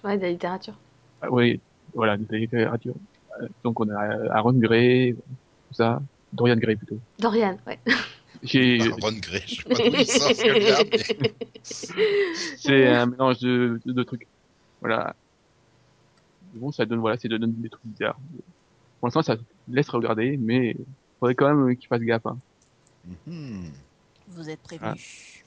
Euh, 0.06 0.08
Ouais, 0.10 0.18
de 0.18 0.22
la 0.24 0.30
littérature. 0.32 0.76
ah 1.22 1.32
ouais, 1.32 1.60
voilà, 1.94 2.18
de 2.18 2.26
la 2.30 2.38
littérature. 2.38 2.96
Euh, 3.42 3.48
Donc 3.64 3.80
on 3.80 3.90
a 3.90 4.34
Aaron 4.34 4.54
Gray, 4.54 5.14
tout 5.16 5.74
ça. 5.74 6.02
Dorian 6.34 6.58
Gray 6.58 6.76
plutôt. 6.76 7.00
Dorian, 7.20 7.58
ouais. 7.66 7.80
J'ai, 8.44 8.78
Ah, 8.82 8.86
Ron 9.02 9.14
Gray, 9.22 9.42
je 9.48 9.56
sais 9.56 9.64
pas 9.64 9.76
d'où 9.76 9.96
il 9.98 10.06
sort 10.06 10.32
ce 10.32 10.44
gars, 10.44 11.22
mais- 11.22 11.34
C'est 12.58 12.88
un 12.88 13.06
mélange 13.08 13.40
de, 13.40 13.80
de, 13.86 13.92
de 13.94 14.04
trucs. 14.04 14.28
Voilà. 14.82 15.16
Bon, 16.54 16.72
ça 16.72 16.86
donne, 16.86 17.00
voilà, 17.00 17.18
de 17.18 17.28
donne 17.38 17.54
des 17.54 17.70
trucs 17.70 17.86
bizarres. 17.86 18.20
Pour 19.00 19.08
l'instant, 19.08 19.22
ça 19.24 19.36
laisse 19.68 19.90
regarder, 19.90 20.38
mais 20.38 20.76
faudrait 21.20 21.36
quand 21.36 21.54
même 21.54 21.76
qu'ils 21.76 21.88
fassent 21.88 22.02
gaffe. 22.02 22.26
Hein. 22.26 22.38
Mhm. 23.28 23.72
Vous 24.30 24.50
êtes 24.50 24.62
prévenus. 24.62 25.44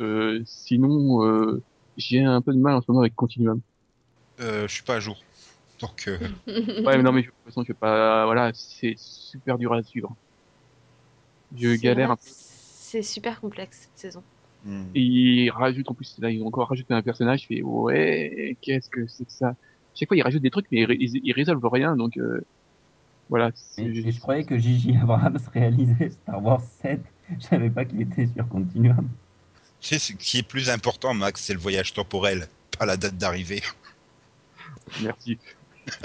Euh, 0.00 0.42
sinon, 0.46 1.24
euh, 1.26 1.62
j'ai 1.96 2.22
un 2.22 2.40
peu 2.40 2.52
de 2.52 2.58
mal 2.58 2.74
en 2.74 2.80
ce 2.80 2.86
moment 2.88 3.00
avec 3.00 3.14
Continuum. 3.14 3.60
Euh, 4.40 4.68
je 4.68 4.72
suis 4.72 4.82
pas 4.82 4.96
à 4.96 5.00
jour. 5.00 5.22
Donc, 5.80 6.08
euh, 6.08 6.18
Ouais, 6.46 6.96
mais 6.96 7.02
non, 7.02 7.12
mais 7.12 7.22
de 7.22 7.26
toute 7.26 7.34
façon, 7.44 7.62
je 7.62 7.68
vais 7.68 7.74
pas, 7.74 8.24
voilà, 8.24 8.50
c'est 8.54 8.94
super 8.96 9.58
dur 9.58 9.72
à 9.72 9.82
suivre. 9.82 10.14
Je 11.56 11.76
galère 11.76 12.08
vrai, 12.08 12.12
un 12.14 12.16
peu. 12.16 12.22
C'est 12.24 13.02
super 13.02 13.40
complexe 13.40 13.82
cette 13.82 13.98
saison. 13.98 14.22
hmm. 14.64 14.84
Et 14.94 15.00
ils 15.00 15.50
rajoutent, 15.50 15.90
en 15.90 15.94
plus, 15.94 16.16
là, 16.18 16.30
ils 16.30 16.42
ont 16.42 16.48
encore 16.48 16.68
rajouté 16.68 16.94
un 16.94 17.02
personnage, 17.02 17.42
je 17.42 17.46
fais, 17.46 17.62
ouais, 17.62 18.56
qu'est-ce 18.60 18.90
que 18.90 19.06
c'est 19.06 19.24
que 19.24 19.32
ça? 19.32 19.54
Chaque 19.94 20.08
fois, 20.08 20.16
ils 20.16 20.22
rajoutent 20.22 20.42
des 20.42 20.50
trucs, 20.50 20.66
mais 20.70 20.82
ils, 20.82 21.20
ils, 21.24 21.32
résolvent 21.32 21.68
rien, 21.70 21.96
donc, 21.96 22.16
euh, 22.18 22.44
voilà. 23.28 23.50
Et, 23.76 24.10
je 24.10 24.20
croyais 24.20 24.44
que 24.44 24.56
Gigi 24.56 24.96
Abrams 24.96 25.38
réalisait 25.52 26.10
Star 26.22 26.42
Wars 26.42 26.62
7. 26.82 27.00
Je 27.38 27.44
savais 27.44 27.70
pas 27.70 27.84
qu'il 27.84 28.00
était 28.00 28.26
sur 28.26 28.48
Continuum. 28.48 29.08
Tu 29.80 29.88
sais, 29.88 29.98
ce 29.98 30.12
qui 30.12 30.38
est 30.38 30.42
plus 30.42 30.70
important, 30.70 31.14
Max, 31.14 31.42
c'est 31.42 31.52
le 31.52 31.58
voyage 31.60 31.92
temporel, 31.92 32.48
pas 32.78 32.86
la 32.86 32.96
date 32.96 33.16
d'arrivée. 33.16 33.62
Merci. 35.02 35.38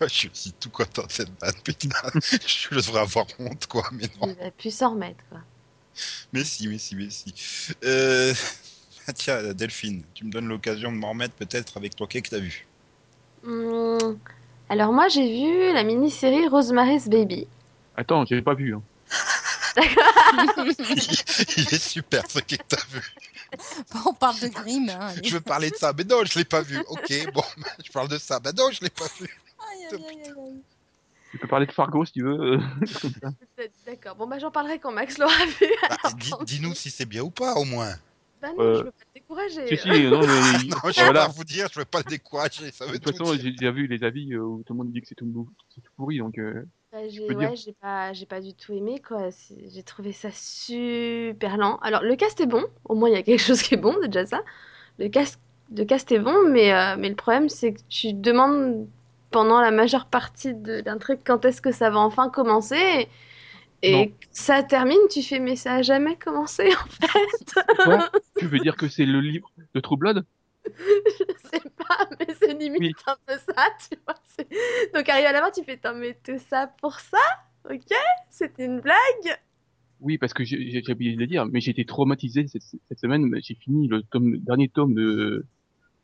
je 0.00 0.28
suis 0.32 0.52
tout 0.52 0.70
content 0.70 1.06
de 1.06 1.12
cette 1.12 1.30
vanne, 1.40 1.54
putain. 1.64 1.88
je 2.46 2.74
devrais 2.74 3.00
avoir 3.00 3.26
honte, 3.38 3.66
quoi, 3.66 3.88
mais 3.92 4.08
non. 4.20 4.28
Il 4.28 4.34
va 4.42 4.50
plus 4.50 4.74
s'en 4.74 4.90
remettre, 4.92 5.24
quoi. 5.28 5.40
Mais 6.32 6.44
si, 6.44 6.68
mais 6.68 6.78
si, 6.78 6.94
mais 6.94 7.10
si. 7.10 7.34
Euh... 7.84 8.32
ah, 9.06 9.12
tiens, 9.12 9.54
Delphine, 9.54 10.02
tu 10.14 10.24
me 10.24 10.30
donnes 10.30 10.48
l'occasion 10.48 10.92
de 10.92 10.96
m'en 10.96 11.10
remettre 11.10 11.34
peut-être 11.34 11.76
avec 11.76 11.96
toi. 11.96 12.06
Qu'est-ce 12.06 12.24
que 12.24 12.30
t'as 12.30 12.38
vu? 12.38 12.66
Hum, 13.44 14.18
Alors 14.68 14.92
moi 14.92 15.08
j'ai 15.08 15.26
vu 15.28 15.72
la 15.72 15.84
mini-série 15.84 16.48
Rosemary's 16.48 17.08
Baby. 17.08 17.46
Attends, 17.96 18.24
j'ai 18.26 18.42
pas 18.42 18.54
vu. 18.54 18.74
Hein. 18.74 18.82
Il 21.56 21.74
est 21.74 21.78
super 21.82 22.24
ce 22.30 22.38
que 22.40 22.56
t'as 22.68 22.84
vu. 22.90 23.02
On 24.06 24.12
parle 24.12 24.38
de 24.40 24.48
Grimm. 24.48 24.88
Hein. 24.90 25.12
Je 25.24 25.32
veux 25.34 25.40
parler 25.40 25.70
de 25.70 25.76
ça, 25.76 25.92
mais 25.96 26.04
non, 26.04 26.24
je 26.24 26.38
l'ai 26.38 26.44
pas 26.44 26.60
vu. 26.62 26.78
Ok, 26.88 27.32
bon, 27.32 27.42
je 27.84 27.90
parle 27.90 28.08
de 28.08 28.18
ça. 28.18 28.40
Bah 28.40 28.52
non, 28.56 28.70
je 28.70 28.80
l'ai 28.82 28.90
pas 28.90 29.06
vu. 29.20 29.26
Aïe, 29.70 29.86
aïe, 29.86 29.94
aïe, 29.94 30.22
aïe, 30.26 30.32
aïe. 30.38 30.62
Tu 31.30 31.38
peux 31.38 31.46
parler 31.48 31.66
de 31.66 31.72
Fargo 31.72 32.04
si 32.04 32.12
tu 32.12 32.22
veux. 32.22 32.38
euh. 32.54 32.58
D'accord, 33.86 34.16
bon 34.16 34.26
bah 34.26 34.38
j'en 34.38 34.50
parlerai 34.50 34.78
quand 34.78 34.92
Max 34.92 35.18
l'aura 35.18 35.44
vu. 35.60 35.66
Bah, 35.90 36.38
Dis-nous 36.44 36.74
si 36.74 36.90
c'est 36.90 37.04
bien 37.06 37.22
ou 37.22 37.30
pas, 37.30 37.54
au 37.54 37.64
moins. 37.64 37.92
Bah 38.40 38.48
non, 38.56 38.62
Euh, 38.64 38.74
je 38.78 38.78
veux 38.84 38.90
pas 38.92 39.04
te 39.04 39.14
décourager. 39.14 39.76
si, 39.76 39.82
si, 39.82 39.88
non, 40.04 40.20
mais. 40.20 40.64
Non, 40.68 40.76
je 40.84 40.88
vais 41.00 41.04
voilà. 41.04 41.26
pas 41.26 41.32
vous 41.32 41.44
dire, 41.44 41.68
je 41.72 41.80
vais 41.80 41.84
pas 41.84 41.98
le 41.98 42.04
décourager. 42.10 42.70
Ça 42.70 42.86
De 42.86 42.92
veut 42.92 42.98
toute 42.98 43.16
tout 43.16 43.24
façon, 43.24 43.36
j'ai 43.36 43.50
déjà 43.50 43.70
vu 43.72 43.86
les 43.88 44.04
avis 44.04 44.32
euh, 44.32 44.38
où 44.40 44.62
tout 44.64 44.72
le 44.72 44.78
monde 44.78 44.92
dit 44.92 45.00
que 45.02 45.08
c'est 45.08 45.14
tout, 45.16 45.26
tout 45.74 45.80
pourri, 45.96 46.18
donc. 46.18 46.38
euh, 46.38 46.64
Bah, 46.90 47.06
j'ai 47.08 47.36
ouais, 47.36 47.52
j'ai 47.56 47.74
pas 47.74 48.14
j'ai 48.14 48.24
pas 48.24 48.40
du 48.40 48.54
tout 48.54 48.72
aimé 48.72 48.98
quoi, 49.06 49.30
C'est- 49.30 49.68
j'ai 49.68 49.82
trouvé 49.82 50.12
ça 50.12 50.30
super 50.32 51.58
lent. 51.58 51.76
Alors 51.82 52.02
le 52.02 52.16
cast 52.16 52.40
est 52.40 52.46
bon, 52.46 52.64
au 52.86 52.94
moins 52.94 53.10
il 53.10 53.12
y 53.12 53.16
a 53.16 53.22
quelque 53.22 53.40
chose 53.42 53.62
qui 53.62 53.74
est 53.74 53.76
bon, 53.76 53.94
c'est 54.02 54.08
déjà 54.08 54.24
ça. 54.26 54.40
Le 54.98 55.08
cast 55.08 55.40
le 55.76 55.84
cast 55.86 56.12
est 56.12 56.20
bon 56.20 56.48
mais 56.50 56.72
euh, 56.74 56.96
mais 56.98 57.08
le 57.10 57.16
problème 57.16 57.48
c'est 57.48 57.74
que 57.74 57.80
tu 57.88 58.12
demandes 58.14 58.88
pendant 59.32 59.60
la 59.60 59.70
majeure 59.72 60.06
partie 60.06 60.54
de 60.54 60.82
l'intrigue 60.86 61.20
quand 61.26 61.44
est-ce 61.46 61.62
que 61.62 61.72
ça 61.72 61.90
va 61.90 62.00
enfin 62.00 62.30
commencer? 62.30 62.76
Et, 62.76 63.08
Non. 63.88 64.04
et 64.04 64.14
ça 64.32 64.62
termine, 64.62 64.98
tu 65.10 65.22
fais 65.22 65.40
mais 65.40 65.56
ça 65.56 65.74
a 65.76 65.82
jamais 65.82 66.16
commencé 66.16 66.70
en 66.86 66.88
fait. 66.90 67.54
Quoi? 67.82 68.04
Tu 68.36 68.46
veux 68.46 68.60
dire 68.60 68.76
que 68.76 68.88
c'est 68.88 69.04
le 69.06 69.20
livre 69.20 69.52
de 69.74 69.80
True 69.80 69.96
Blood? 69.96 70.24
Je 70.76 71.48
sais 71.50 71.70
pas, 71.76 72.08
mais 72.18 72.26
c'est 72.40 72.54
limite 72.54 72.80
Oui. 72.80 72.92
un 73.06 73.16
peu 73.26 73.34
ça, 73.38 73.66
tu 73.88 73.96
vois. 74.06 74.14
Donc 74.94 75.08
arrive 75.08 75.26
à 75.26 75.32
la 75.32 75.40
fin, 75.42 75.50
tu 75.50 75.64
fais 75.64 75.76
T'en 75.76 75.94
mets 75.94 76.18
tout 76.24 76.38
ça 76.50 76.66
pour 76.80 76.98
ça? 77.00 77.18
Ok 77.70 77.92
C'était 78.30 78.64
une 78.64 78.80
blague 78.80 79.38
Oui, 80.00 80.16
parce 80.18 80.32
que 80.34 80.44
j'ai 80.44 80.82
oublié 80.90 81.14
de 81.14 81.20
le 81.20 81.26
dire, 81.26 81.46
mais 81.46 81.60
j'ai 81.60 81.70
été 81.72 81.84
traumatisé 81.84 82.46
cette, 82.48 82.62
cette 82.62 82.98
semaine. 82.98 83.30
J'ai 83.42 83.54
fini 83.54 83.88
le 83.88 84.02
tome, 84.02 84.32
le 84.32 84.38
dernier 84.38 84.68
tome 84.68 84.94
de, 84.94 85.44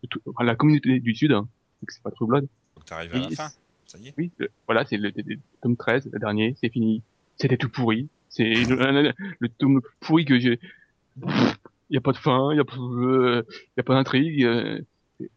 de 0.02 0.08
tout- 0.08 0.20
enfin, 0.26 0.44
la 0.44 0.56
communauté 0.56 1.00
du 1.00 1.14
Sud, 1.14 1.32
hein, 1.32 1.48
donc 1.82 1.90
c'est 1.90 2.02
pas 2.02 2.10
True 2.10 2.26
Blood. 2.26 2.46
Donc 2.76 2.84
t'arrives 2.86 3.14
à 3.14 3.18
la 3.18 3.30
fin. 3.30 3.48
Ça 3.86 3.98
y 3.98 4.08
est. 4.08 4.14
Oui, 4.18 4.30
le- 4.38 4.50
voilà, 4.66 4.84
c'est 4.84 4.96
le, 4.96 5.10
le- 5.14 5.22
le 5.24 5.38
tome 5.62 5.76
13, 5.76 6.08
le 6.12 6.18
dernier, 6.18 6.56
c'est 6.60 6.70
fini. 6.70 7.02
C'était 7.36 7.56
tout 7.56 7.68
pourri. 7.68 8.08
C'est 8.28 8.44
le, 8.44 9.12
le 9.38 9.48
tome 9.48 9.80
pourri 10.00 10.24
que 10.24 10.38
j'ai. 10.40 10.58
Il 11.90 11.94
y 11.94 11.98
a 11.98 12.00
pas 12.00 12.12
de 12.12 12.16
fin, 12.16 12.50
il 12.52 12.56
y 12.56 12.60
a 12.60 12.64
pas, 12.64 12.76
euh, 12.76 13.42
y 13.76 13.80
a 13.80 13.82
pas 13.82 13.94
d'intrigue. 13.94 14.44
euh, 14.44 14.80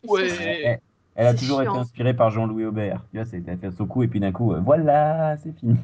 Ouais. 0.08 0.27
Elle, 0.27 0.80
elle 1.16 1.27
a 1.27 1.32
C'est 1.32 1.39
toujours 1.39 1.62
été 1.62 1.70
inspirée 1.72 2.13
par 2.16 2.30
Jean-Louis 2.32 2.66
Aubert. 2.66 3.04
Tu 3.12 3.18
vois, 3.18 3.25
c'est 3.25 3.44
elle 3.48 3.58
fait 3.60 3.72
son 3.72 3.86
coup 3.86 4.04
et 4.04 4.08
puis 4.08 4.20
d'un 4.20 4.32
coup, 4.32 4.54
euh, 4.54 4.60
voilà, 4.60 5.38
c'est 5.38 5.51
fini. 5.60 5.75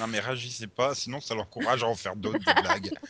Non, 0.00 0.06
mais 0.06 0.20
réagissez 0.20 0.66
pas, 0.68 0.94
sinon 0.94 1.20
ça 1.20 1.34
l'encourage 1.34 1.82
à 1.82 1.86
en 1.88 1.94
faire 1.94 2.16
d'autres 2.16 2.38
des 2.38 2.62
blagues. 2.62 2.90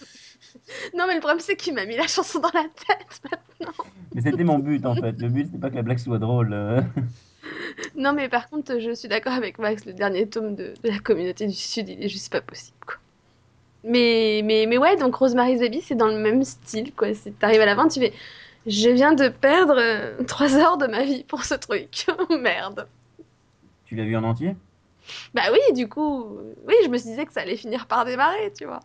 Non, 0.96 1.06
mais 1.06 1.14
le 1.14 1.20
problème, 1.20 1.38
c'est 1.40 1.54
qu'il 1.54 1.74
m'a 1.74 1.84
mis 1.84 1.96
la 1.96 2.08
chanson 2.08 2.40
dans 2.40 2.50
la 2.54 2.64
tête. 2.64 3.20
Mais 4.14 4.22
c'était 4.22 4.42
mon 4.42 4.58
but 4.58 4.84
en 4.86 4.94
fait. 4.94 5.12
Le 5.12 5.28
but, 5.28 5.46
c'était 5.46 5.58
pas 5.58 5.70
que 5.70 5.76
la 5.76 5.82
blague 5.82 5.98
soit 5.98 6.18
drôle. 6.18 6.82
Non, 7.94 8.12
mais 8.12 8.28
par 8.28 8.48
contre, 8.48 8.80
je 8.80 8.92
suis 8.94 9.08
d'accord 9.08 9.32
avec 9.34 9.58
Max, 9.58 9.84
le 9.84 9.92
dernier 9.92 10.28
tome 10.28 10.56
de, 10.56 10.74
de 10.82 10.88
la 10.88 10.98
communauté 10.98 11.46
du 11.46 11.54
Sud, 11.54 11.88
il 11.88 12.02
est 12.02 12.08
juste 12.08 12.32
pas 12.32 12.40
possible, 12.40 12.76
quoi. 12.84 12.96
Mais, 13.84 14.42
mais, 14.44 14.66
mais 14.68 14.76
ouais, 14.78 14.96
donc 14.96 15.14
Rosemary's 15.14 15.60
Baby, 15.60 15.80
c'est 15.80 15.94
dans 15.94 16.08
le 16.08 16.18
même 16.18 16.44
style, 16.44 16.92
quoi. 16.94 17.14
C'est- 17.14 17.38
T'arrives 17.38 17.60
à 17.62 17.66
la 17.66 17.74
fin, 17.76 17.88
tu 17.88 17.98
fais 18.00 18.12
Je 18.66 18.90
viens 18.90 19.14
de 19.14 19.28
perdre 19.28 19.76
euh, 19.78 20.22
trois 20.24 20.54
heures 20.56 20.76
de 20.76 20.86
ma 20.86 21.02
vie 21.04 21.24
pour 21.24 21.44
ce 21.44 21.54
truc. 21.54 22.06
Merde. 22.40 22.86
Tu 23.86 23.96
l'as 23.96 24.04
vu 24.04 24.16
en 24.16 24.24
entier? 24.24 24.54
Bah 25.34 25.44
oui, 25.50 25.58
du 25.74 25.88
coup, 25.88 26.24
euh, 26.36 26.54
oui, 26.68 26.74
je 26.84 26.88
me 26.88 26.98
disais 26.98 27.24
que 27.24 27.32
ça 27.32 27.40
allait 27.40 27.56
finir 27.56 27.86
par 27.86 28.04
démarrer, 28.04 28.52
tu 28.56 28.66
vois. 28.66 28.80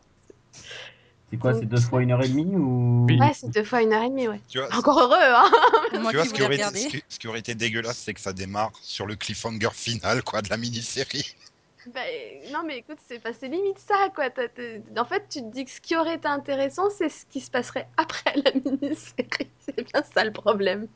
C'est 1.30 1.38
quoi 1.38 1.54
C'est 1.54 1.66
deux 1.66 1.80
fois 1.82 2.02
une 2.02 2.12
heure 2.12 2.24
et 2.24 2.30
demie 2.30 2.56
ou 2.56 3.06
Oui. 3.10 3.20
Ouais, 3.20 3.32
c'est 3.34 3.50
deux 3.54 3.64
fois 3.64 3.82
une 3.82 3.92
heure 3.94 4.04
et 4.04 4.10
demie, 4.10 4.28
ouais. 4.28 4.40
Tu 4.48 4.60
vois, 4.60 4.74
Encore 4.76 5.00
heureux, 5.02 5.18
hein 5.20 5.50
Moi 6.00 6.12
tu 6.12 6.16
vois 6.18 6.24
qui 6.24 6.30
ce, 6.30 6.34
qui 6.34 6.42
voulais 6.42 6.46
aurait 6.46 6.56
regarder. 6.56 6.80
été, 6.80 6.90
ce, 6.90 6.96
qui, 6.98 7.04
ce 7.10 7.20
qui 7.20 7.28
aurait 7.28 7.40
été 7.40 7.54
dégueulasse, 7.56 7.98
c'est 7.98 8.14
que 8.14 8.22
ça 8.22 8.32
démarre 8.34 8.72
sur 8.82 9.06
le 9.06 9.16
cliffhanger 9.16 9.70
final 9.74 10.24
quoi, 10.24 10.42
de 10.42 10.50
la 10.50 10.58
mini-série. 10.58 11.36
Bah, 11.94 12.02
non, 12.52 12.64
mais 12.66 12.80
écoute, 12.80 12.98
c'est 13.08 13.20
pas 13.20 13.32
c'est 13.34 13.48
limite 13.48 13.78
ça, 13.80 14.10
quoi. 14.16 14.26
En 14.98 15.06
fait, 15.06 15.26
tu 15.30 15.42
te 15.42 15.52
dis 15.52 15.66
que 15.66 15.72
ce 15.72 15.80
qui 15.82 15.96
aurait 15.96 16.16
été 16.16 16.28
intéressant, 16.28 16.90
c'est 16.90 17.10
ce 17.10 17.26
qui 17.28 17.40
se 17.42 17.52
passerait 17.52 17.88
après 17.98 18.34
la 18.44 18.52
mini-série. 18.54 19.50
C'est 19.60 19.76
bien 19.92 20.04
ça 20.14 20.24
le 20.24 20.32
problème. 20.32 20.88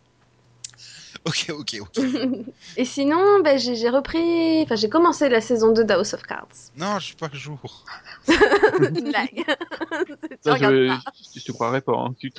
Ok, 1.26 1.48
ok, 1.50 1.78
ok. 1.82 1.98
Et 2.78 2.86
sinon, 2.86 3.42
bah, 3.44 3.58
j'ai 3.58 3.76
j'ai 3.76 3.90
repris. 3.90 4.62
Enfin, 4.62 4.76
j'ai 4.76 4.90
commencé 4.90 5.28
la 5.28 5.42
saison 5.42 5.72
2 5.74 5.84
d'House 5.84 6.14
of 6.14 6.22
Cards. 6.24 6.48
Non, 6.76 7.00
je 7.00 7.06
suis 7.08 7.16
pas 7.16 7.30
le 7.32 7.38
jour. 7.38 7.60
Une 8.28 9.10
blague. 9.10 9.44
tu 10.44 10.50
regardes 10.50 10.76
je, 10.76 10.88
pas. 10.88 11.12
je, 11.34 11.40
je 11.40 11.46
te 11.46 11.52
croirais 11.52 11.82
pas. 11.82 11.94
Hein. 11.98 12.16
Tu- 12.20 12.32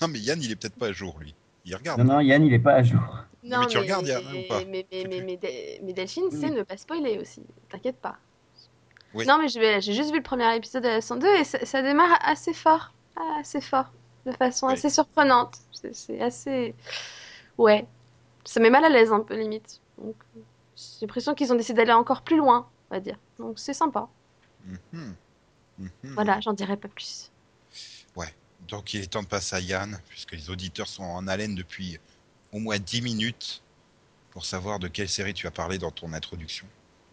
Non, 0.00 0.08
mais 0.08 0.18
Yann, 0.20 0.40
il 0.42 0.50
est 0.52 0.56
peut-être 0.56 0.76
pas 0.76 0.88
à 0.88 0.92
jour, 0.92 1.18
lui. 1.20 1.34
Il 1.64 1.74
regarde. 1.74 2.00
Non, 2.00 2.14
non, 2.14 2.20
Yann, 2.20 2.44
il 2.44 2.52
est 2.52 2.58
pas 2.58 2.74
à 2.74 2.82
jour. 2.82 3.17
Mais 3.42 3.66
tu 3.68 3.78
regardes, 3.78 4.04
ou 4.08 4.48
pas? 4.48 4.64
mais, 4.64 4.86
mais, 4.90 5.04
mais, 5.08 5.20
mais, 5.20 5.38
mais- 5.42 5.80
mais 5.82 5.92
Delphine, 5.92 6.24
Oui. 6.30 6.38
c'est 6.40 6.50
ne 6.50 6.62
pas 6.62 6.76
spoiler 6.76 7.18
aussi. 7.18 7.42
T'inquiète 7.68 7.96
pas. 7.98 8.16
Oui. 9.14 9.26
Non, 9.26 9.38
mais 9.38 9.48
j'ai 9.48 9.80
juste 9.80 10.10
vu 10.10 10.18
le 10.18 10.22
premier 10.22 10.54
épisode 10.56 10.82
de 10.82 10.88
la 10.88 11.00
saison 11.00 11.16
2 11.16 11.26
et 11.36 11.44
ça, 11.44 11.64
ça 11.64 11.82
démarre 11.82 12.18
assez 12.22 12.52
fort. 12.52 12.92
Assez 13.38 13.60
fort. 13.60 13.86
De 14.26 14.32
façon 14.32 14.66
Oui. 14.66 14.74
assez 14.74 14.90
surprenante. 14.90 15.56
C'est- 15.92 16.20
assez. 16.20 16.74
Ouais. 17.56 17.86
Ça 18.44 18.60
met 18.60 18.70
mal 18.70 18.84
à 18.84 18.88
l'aise 18.88 19.12
un 19.12 19.20
peu, 19.20 19.34
limite. 19.38 19.80
Donc, 19.98 20.16
j'ai 20.76 21.06
l'impression 21.06 21.34
qu'ils 21.34 21.52
ont 21.52 21.56
décidé 21.56 21.78
d'aller 21.78 21.92
encore 21.92 22.22
plus 22.22 22.36
loin, 22.36 22.68
on 22.90 22.94
va 22.94 23.00
dire. 23.00 23.16
Donc, 23.38 23.58
c'est 23.58 23.74
sympa. 23.74 24.08
Mhm. 24.92 25.14
Mhm. 25.78 25.90
Voilà, 26.14 26.40
j'en 26.40 26.52
dirai 26.52 26.76
pas 26.76 26.88
plus. 26.88 27.30
Donc 28.66 28.92
il 28.92 29.00
est 29.02 29.06
temps 29.06 29.22
de 29.22 29.28
passer 29.28 29.56
à 29.56 29.60
Yann, 29.60 29.98
puisque 30.10 30.32
les 30.32 30.50
auditeurs 30.50 30.88
sont 30.88 31.04
en 31.04 31.26
haleine 31.26 31.54
depuis 31.54 31.98
au 32.52 32.58
moins 32.58 32.78
10 32.78 33.02
minutes 33.02 33.62
pour 34.30 34.44
savoir 34.46 34.78
de 34.78 34.88
quelle 34.88 35.08
série 35.08 35.34
tu 35.34 35.46
as 35.46 35.50
parlé 35.50 35.78
dans 35.78 35.90
ton 35.90 36.12
introduction. 36.12 36.66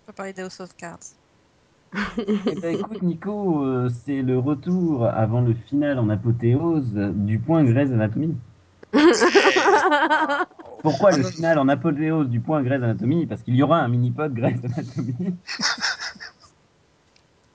On 0.03 0.07
peut 0.07 0.13
parler 0.13 0.33
d'House 0.33 0.59
of 0.59 0.75
Cards. 0.77 0.99
Eh 2.47 2.55
ben, 2.55 2.77
écoute, 2.79 3.01
Nico, 3.01 3.63
euh, 3.63 3.89
c'est 4.05 4.21
le 4.21 4.37
retour 4.37 5.05
avant 5.07 5.41
le 5.41 5.53
final 5.53 5.97
en 5.99 6.09
apothéose 6.09 6.91
du 6.93 7.39
point 7.39 7.63
Grey's 7.63 7.89
Anatomy. 7.91 8.35
Pourquoi 10.81 11.11
le 11.11 11.23
final 11.23 11.57
en 11.59 11.67
apothéose 11.67 12.29
du 12.29 12.39
point 12.39 12.61
Grey's 12.63 12.81
Anatomy? 12.83 13.25
Parce 13.25 13.41
qu'il 13.43 13.55
y 13.55 13.63
aura 13.63 13.79
un 13.79 13.87
mini-pod 13.87 14.33
Grey's 14.33 14.59
Anatomy. 14.63 15.15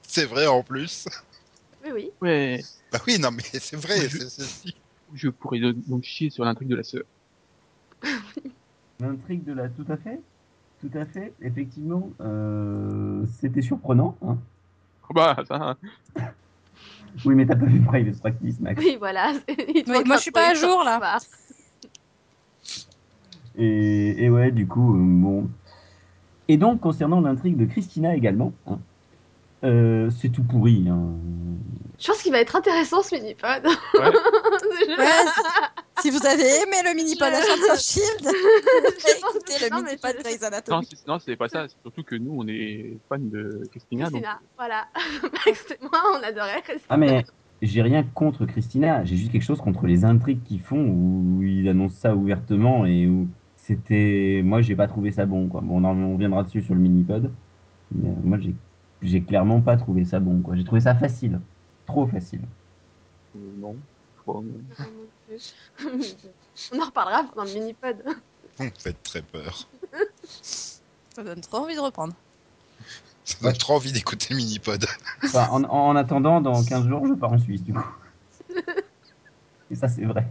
C'est 0.02 0.24
vrai 0.26 0.46
en 0.46 0.62
plus. 0.62 1.06
oui, 1.84 1.90
oui. 1.94 2.10
Ouais, 2.20 2.64
Bah 2.92 2.98
oui, 3.06 3.18
non 3.18 3.30
mais 3.30 3.42
c'est 3.44 3.76
vrai. 3.76 4.08
Je- 4.08 4.18
c'est- 4.18 4.42
c'est- 4.42 4.74
je 5.14 5.28
pourrais 5.28 5.60
donc 5.60 5.76
donc 5.86 6.02
chier 6.02 6.30
sur 6.30 6.44
l'intrigue 6.44 6.68
de 6.68 6.76
la 6.76 6.82
sœur. 6.82 7.04
L'intrigue 9.00 9.44
de 9.44 9.52
la... 9.52 9.68
Tout 9.68 9.86
à 9.88 9.96
fait 9.96 10.20
Tout 10.80 10.90
à 10.98 11.04
fait, 11.06 11.32
effectivement, 11.42 12.10
euh, 12.20 13.24
c'était 13.40 13.62
surprenant. 13.62 14.16
hein. 14.26 14.36
Bah, 15.14 15.36
ça, 15.48 15.76
Oui, 17.24 17.34
mais 17.34 17.44
t'as 17.44 17.56
pas 17.56 17.66
vu 17.66 17.80
Private 17.80 18.20
Practice, 18.20 18.60
Max. 18.60 18.80
Oui, 18.82 18.96
voilà. 18.98 19.32
Il 19.74 19.82
te 19.84 19.90
moi, 20.06 20.16
je 20.16 20.22
suis 20.22 20.30
pas 20.30 20.50
à 20.50 20.54
jour, 20.54 20.84
là. 20.84 21.18
Et, 23.58 24.24
et 24.24 24.30
ouais, 24.30 24.52
du 24.52 24.66
coup, 24.68 24.94
euh, 24.94 24.98
bon. 25.00 25.50
Et 26.48 26.56
donc, 26.56 26.80
concernant 26.80 27.20
l'intrigue 27.20 27.56
de 27.56 27.64
Christina 27.64 28.14
également, 28.14 28.52
hein, 28.66 28.78
euh, 29.64 30.10
c'est 30.10 30.28
tout 30.28 30.42
pourri. 30.44 30.86
hein. 30.88 31.00
Je 31.98 32.06
pense 32.06 32.22
qu'il 32.22 32.32
va 32.32 32.38
être 32.40 32.56
intéressant 32.56 33.02
ce 33.02 33.14
mini-pod. 33.16 33.66
Ouais. 33.98 34.12
Si 36.02 36.10
vous 36.10 36.24
avez 36.26 36.62
aimé 36.62 36.76
le 36.84 36.94
mini-pod 36.94 37.28
à 37.28 37.40
Chanson 37.40 37.78
Shield, 37.78 38.20
écoutez 39.18 39.64
le 39.64 39.70
Non, 39.70 39.82
mais 39.82 39.90
mini-pod 39.90 40.16
Grey's 40.22 40.40
non, 40.40 40.46
Anatomy. 40.48 40.86
c'est- 40.90 41.06
non, 41.08 41.18
c'est 41.18 41.36
pas 41.36 41.48
ça. 41.48 41.68
C'est 41.68 41.76
surtout 41.82 42.02
que 42.02 42.14
nous, 42.16 42.34
on 42.38 42.46
est 42.48 42.96
fans 43.08 43.18
de 43.18 43.62
Christina. 43.70 44.04
donc- 44.10 44.22
Christina, 44.22 44.40
voilà. 44.56 44.86
Max 45.46 45.70
et 45.70 45.78
moi, 45.82 46.00
on 46.18 46.22
adorait 46.22 46.62
Christina. 46.62 46.86
Ah, 46.88 46.96
mais 46.96 47.24
j'ai 47.62 47.82
rien 47.82 48.02
contre 48.14 48.46
Christina, 48.46 49.04
j'ai 49.04 49.16
juste 49.16 49.32
quelque 49.32 49.42
chose 49.44 49.60
contre 49.60 49.86
les 49.86 50.04
intrigues 50.04 50.42
qu'ils 50.44 50.60
font 50.60 50.82
où 50.86 51.42
ils 51.42 51.68
annoncent 51.68 51.96
ça 52.00 52.14
ouvertement 52.16 52.86
et 52.86 53.06
où 53.06 53.28
c'était. 53.56 54.40
Moi, 54.44 54.62
j'ai 54.62 54.76
pas 54.76 54.86
trouvé 54.88 55.12
ça 55.12 55.26
bon, 55.26 55.48
quoi. 55.48 55.60
Bon, 55.60 55.78
on, 55.82 55.84
en- 55.84 55.96
on 55.98 56.14
reviendra 56.14 56.42
dessus 56.44 56.62
sur 56.62 56.74
le 56.74 56.80
mini-pod. 56.80 57.30
Mais 57.92 58.10
moi, 58.24 58.38
j'ai 58.40 58.54
j'ai 59.02 59.22
clairement 59.22 59.60
pas 59.60 59.76
trouvé 59.76 60.04
ça 60.04 60.20
bon, 60.20 60.40
quoi. 60.40 60.56
J'ai 60.56 60.64
trouvé 60.64 60.80
ça 60.80 60.94
facile. 60.94 61.40
Trop 61.86 62.06
facile. 62.06 62.42
Euh, 63.36 63.38
non, 63.58 63.74
crois. 64.32 64.42
on 66.72 66.80
en 66.80 66.84
reparlera 66.86 67.24
pendant 67.24 67.44
le 67.44 67.52
mini-pod. 67.54 67.96
Vous 68.58 68.64
me 68.64 68.70
faites 68.78 69.02
très 69.02 69.22
peur. 69.22 69.66
Ça 70.32 71.22
donne 71.24 71.40
trop 71.40 71.58
envie 71.58 71.74
de 71.74 71.80
reprendre. 71.80 72.14
Ça 73.24 73.36
donne 73.40 73.52
Ouais. 73.52 73.56
trop 73.58 73.74
envie 73.74 73.92
d'écouter 73.92 74.28
le 74.30 74.36
mini-pod. 74.36 74.86
Enfin, 75.24 75.48
en, 75.50 75.64
en 75.64 75.96
attendant, 75.96 76.40
dans 76.40 76.62
15 76.64 76.86
jours, 76.88 77.06
je 77.06 77.14
pars 77.14 77.32
en 77.32 77.38
Suisse, 77.38 77.62
du 77.62 77.72
coup. 77.72 77.84
Et 79.70 79.74
ça, 79.76 79.88
c'est 79.88 80.04
vrai. 80.04 80.26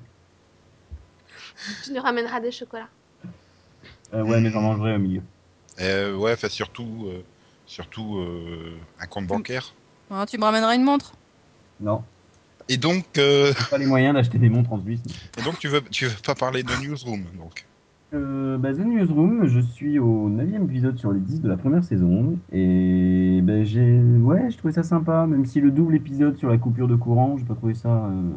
Tu 1.83 1.93
nous 1.93 2.01
ramèneras 2.01 2.39
des 2.39 2.51
chocolats. 2.51 2.89
Euh, 4.13 4.23
ouais, 4.23 4.41
mais 4.41 4.49
j'en 4.49 4.61
mangerai 4.61 4.95
au 4.95 4.99
milieu. 4.99 5.21
Euh, 5.79 6.15
ouais, 6.15 6.33
enfin, 6.33 6.49
surtout, 6.49 7.05
euh, 7.07 7.23
surtout 7.65 8.17
euh, 8.17 8.77
un 8.99 9.05
compte 9.07 9.27
bancaire. 9.27 9.73
Hein, 10.09 10.25
tu 10.25 10.37
me 10.37 10.43
ramèneras 10.43 10.75
une 10.75 10.83
montre? 10.83 11.13
Non, 11.79 12.03
Et 12.69 12.77
donc, 12.77 13.03
euh, 13.17 13.51
pas 13.71 13.77
les 13.79 13.87
moyens 13.87 14.13
d'acheter 14.13 14.37
des 14.37 14.47
montres 14.49 14.71
en 14.71 14.79
Suisse. 14.81 15.01
et 15.37 15.41
donc 15.41 15.57
tu 15.59 15.67
veux, 15.67 15.81
tu 15.89 16.05
veux 16.05 16.11
pas 16.25 16.35
parler 16.35 16.61
de 16.63 16.69
Newsroom, 16.81 17.23
donc. 17.37 17.65
Euh, 18.13 18.57
bah, 18.57 18.73
The 18.73 18.79
Newsroom, 18.79 19.45
je 19.47 19.59
suis 19.59 19.99
au 19.99 20.29
9 20.29 20.63
épisode 20.63 20.97
sur 20.97 21.11
les 21.11 21.19
10 21.19 21.41
de 21.41 21.49
la 21.49 21.57
première 21.57 21.83
saison. 21.83 22.37
Et 22.51 23.39
bah, 23.43 23.63
j'ai. 23.63 23.99
Ouais, 24.01 24.49
je 24.51 24.57
trouvais 24.57 24.73
ça 24.73 24.83
sympa, 24.83 25.25
même 25.27 25.45
si 25.45 25.59
le 25.61 25.71
double 25.71 25.95
épisode 25.95 26.37
sur 26.37 26.49
la 26.49 26.57
coupure 26.57 26.87
de 26.87 26.95
courant, 26.95 27.37
j'ai 27.37 27.45
pas 27.45 27.55
trouvé 27.55 27.73
ça. 27.73 27.89
euh, 27.89 28.31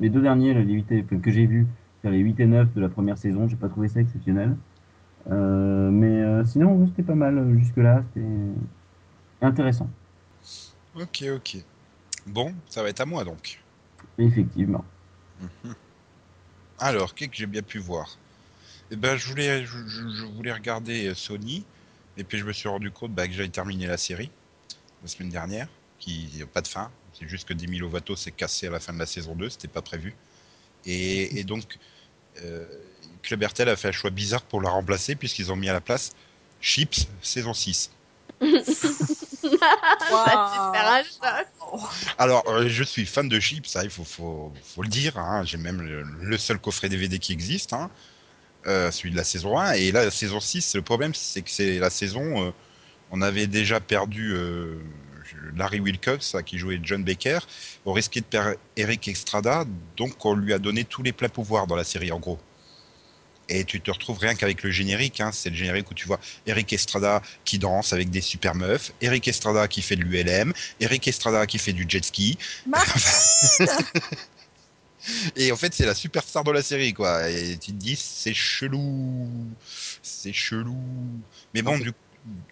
Les 0.00 0.10
deux 0.10 0.20
derniers, 0.20 0.52
là, 0.54 0.60
les 0.62 0.74
8 0.74 0.90
et- 0.92 1.02
que 1.04 1.30
j'ai 1.30 1.46
vus, 1.46 1.66
les 2.04 2.18
8 2.18 2.38
et 2.40 2.46
9 2.46 2.72
de 2.74 2.80
la 2.80 2.88
première 2.88 3.18
saison, 3.18 3.46
j'ai 3.48 3.56
pas 3.56 3.68
trouvé 3.68 3.88
ça 3.88 4.00
exceptionnel. 4.00 4.56
Euh, 5.30 5.90
mais 5.90 6.44
sinon, 6.44 6.74
ouais, 6.76 6.86
c'était 6.88 7.02
pas 7.04 7.14
mal 7.14 7.56
jusque-là, 7.58 8.02
c'était 8.12 8.26
intéressant, 9.40 9.88
Ok, 10.96 11.24
ok. 11.34 11.56
Bon, 12.26 12.54
ça 12.68 12.82
va 12.82 12.88
être 12.88 13.00
à 13.00 13.06
moi 13.06 13.24
donc. 13.24 13.60
effectivement. 14.18 14.84
Alors, 16.78 17.14
qu'est-ce 17.14 17.30
que 17.30 17.36
j'ai 17.36 17.46
bien 17.46 17.62
pu 17.62 17.78
voir? 17.78 18.18
Eh 18.90 18.96
ben, 18.96 19.16
je 19.16 19.26
voulais, 19.26 19.64
je, 19.64 20.24
voulais 20.24 20.52
regarder 20.52 21.08
euh, 21.08 21.14
Sony, 21.14 21.64
et 22.16 22.24
puis 22.24 22.38
je 22.38 22.44
me 22.44 22.52
suis 22.52 22.68
rendu 22.68 22.90
compte 22.90 23.12
bah, 23.12 23.26
que 23.26 23.32
j'avais 23.32 23.48
terminé 23.48 23.86
la 23.86 23.96
série 23.96 24.30
la 25.02 25.08
semaine 25.08 25.30
dernière, 25.30 25.68
qui 25.98 26.30
n'a 26.38 26.46
pas 26.46 26.62
de 26.62 26.68
fin. 26.68 26.90
C'est 27.12 27.28
juste 27.28 27.46
que 27.46 27.54
Demi 27.54 27.78
Lovato 27.78 28.16
s'est 28.16 28.32
cassé 28.32 28.66
à 28.66 28.70
la 28.70 28.80
fin 28.80 28.92
de 28.92 28.98
la 28.98 29.06
saison 29.06 29.34
2, 29.34 29.50
c'était 29.50 29.68
pas 29.68 29.82
prévu. 29.82 30.14
Et, 30.86 31.38
et 31.38 31.44
donc, 31.44 31.78
euh, 32.42 32.64
a 33.30 33.76
fait 33.76 33.88
un 33.88 33.92
choix 33.92 34.10
bizarre 34.10 34.42
pour 34.42 34.60
la 34.60 34.70
remplacer, 34.70 35.14
puisqu'ils 35.14 35.52
ont 35.52 35.56
mis 35.56 35.68
à 35.68 35.72
la 35.72 35.80
place 35.80 36.12
Chips 36.60 37.06
saison 37.22 37.54
6. 37.54 37.90
Un 40.00 40.14
choc. 40.20 40.40
Alors, 42.18 42.44
euh, 42.48 42.68
je 42.68 42.84
suis 42.84 43.06
fan 43.06 43.28
de 43.28 43.40
Chips, 43.40 43.68
ça, 43.68 43.84
il 43.84 43.90
faut, 43.90 44.04
faut, 44.04 44.52
faut 44.62 44.82
le 44.82 44.88
dire. 44.88 45.18
hein. 45.18 45.44
J'ai 45.44 45.56
même 45.58 45.80
le, 45.82 46.02
le 46.02 46.38
seul 46.38 46.58
coffret 46.58 46.88
DVD 46.88 47.18
qui 47.18 47.32
existe, 47.32 47.72
hein, 47.72 47.90
euh, 48.66 48.90
celui 48.90 49.10
de 49.12 49.16
la 49.16 49.24
saison 49.24 49.58
1. 49.58 49.72
Et 49.74 49.92
là, 49.92 50.04
la 50.04 50.10
saison 50.10 50.40
6, 50.40 50.74
le 50.76 50.82
problème, 50.82 51.14
c'est 51.14 51.42
que 51.42 51.50
c'est 51.50 51.78
la 51.78 51.90
saison. 51.90 52.46
euh, 52.48 52.50
on 53.10 53.22
avait 53.22 53.46
déjà 53.46 53.80
perdu 53.80 54.32
euh, 54.34 54.78
Larry 55.56 55.80
Wilcox, 55.80 56.36
qui 56.46 56.58
jouait 56.58 56.80
John 56.82 57.04
Baker. 57.04 57.40
On 57.84 57.92
risquait 57.92 58.20
de 58.20 58.26
perdre 58.26 58.56
Eric 58.76 59.08
Estrada, 59.08 59.64
donc 59.96 60.24
on 60.24 60.34
lui 60.34 60.52
a 60.52 60.58
donné 60.58 60.84
tous 60.84 61.02
les 61.02 61.12
pleins 61.12 61.28
pouvoirs 61.28 61.66
dans 61.66 61.76
la 61.76 61.84
série, 61.84 62.12
en 62.12 62.20
gros. 62.20 62.38
Et 63.48 63.64
tu 63.64 63.80
te 63.80 63.90
retrouves 63.90 64.18
rien 64.18 64.34
qu'avec 64.34 64.62
le 64.62 64.70
générique, 64.70 65.20
hein, 65.20 65.30
c'est 65.32 65.50
le 65.50 65.56
générique 65.56 65.90
où 65.90 65.94
tu 65.94 66.06
vois 66.06 66.20
Eric 66.46 66.72
Estrada 66.72 67.22
qui 67.44 67.58
danse 67.58 67.92
avec 67.92 68.10
des 68.10 68.20
super 68.20 68.54
meufs, 68.54 68.92
Eric 69.00 69.28
Estrada 69.28 69.68
qui 69.68 69.82
fait 69.82 69.96
de 69.96 70.02
l'ULM, 70.02 70.52
Eric 70.80 71.06
Estrada 71.08 71.46
qui 71.46 71.58
fait 71.58 71.72
du 71.72 71.84
jet 71.88 72.04
ski, 72.04 72.38
et 75.36 75.52
en 75.52 75.56
fait, 75.56 75.74
c'est 75.74 75.86
la 75.86 75.94
superstar 75.94 76.44
de 76.44 76.50
la 76.50 76.62
série, 76.62 76.92
quoi. 76.92 77.28
Et 77.30 77.58
tu 77.58 77.72
te 77.72 77.76
dis, 77.76 77.96
c'est 77.96 78.34
chelou. 78.34 79.28
C'est 80.02 80.32
chelou. 80.32 80.78
Mais 81.52 81.62
bon, 81.62 81.78
du, 81.78 81.92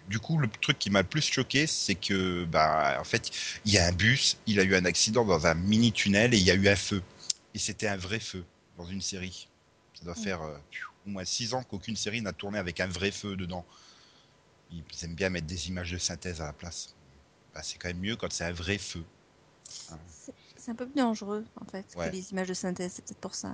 du 0.07 0.19
coup, 0.19 0.37
le 0.37 0.47
truc 0.61 0.77
qui 0.79 0.89
m'a 0.89 1.01
le 1.01 1.07
plus 1.07 1.25
choqué, 1.25 1.67
c'est 1.67 1.95
que, 1.95 2.45
bah, 2.45 2.97
en 2.99 3.03
fait, 3.03 3.31
il 3.65 3.73
y 3.73 3.77
a 3.77 3.87
un 3.87 3.91
bus, 3.91 4.37
il 4.45 4.59
a 4.59 4.63
eu 4.63 4.75
un 4.75 4.85
accident 4.85 5.25
dans 5.25 5.47
un 5.47 5.55
mini 5.55 5.91
tunnel 5.91 6.33
et 6.33 6.37
il 6.37 6.43
y 6.43 6.51
a 6.51 6.55
eu 6.55 6.67
un 6.67 6.75
feu. 6.75 7.01
Et 7.55 7.59
c'était 7.59 7.87
un 7.87 7.97
vrai 7.97 8.19
feu 8.19 8.43
dans 8.77 8.85
une 8.85 9.01
série. 9.01 9.47
Ça 9.93 10.05
doit 10.05 10.15
faire 10.15 10.41
euh, 10.41 10.57
au 11.05 11.09
moins 11.09 11.25
six 11.25 11.53
ans 11.53 11.63
qu'aucune 11.63 11.95
série 11.95 12.21
n'a 12.21 12.33
tourné 12.33 12.57
avec 12.57 12.79
un 12.79 12.87
vrai 12.87 13.11
feu 13.11 13.35
dedans. 13.35 13.65
Ils 14.71 14.83
aiment 15.03 15.15
bien 15.15 15.29
mettre 15.29 15.47
des 15.47 15.67
images 15.69 15.91
de 15.91 15.97
synthèse 15.97 16.41
à 16.41 16.45
la 16.45 16.53
place. 16.53 16.95
Bah, 17.53 17.61
c'est 17.63 17.77
quand 17.77 17.87
même 17.89 17.99
mieux 17.99 18.15
quand 18.15 18.31
c'est 18.31 18.45
un 18.45 18.51
vrai 18.53 18.77
feu. 18.77 19.03
C'est- 19.69 20.33
C'est 20.57 20.71
un 20.71 20.75
peu 20.75 20.85
plus 20.87 20.95
dangereux, 21.01 21.45
en 21.59 21.65
fait, 21.65 21.85
Ouais. 21.97 22.07
que 22.09 22.15
les 22.15 22.31
images 22.31 22.47
de 22.47 22.53
synthèse, 22.53 22.93
c'est 22.95 23.03
peut-être 23.03 23.19
pour 23.19 23.35
ça. 23.35 23.53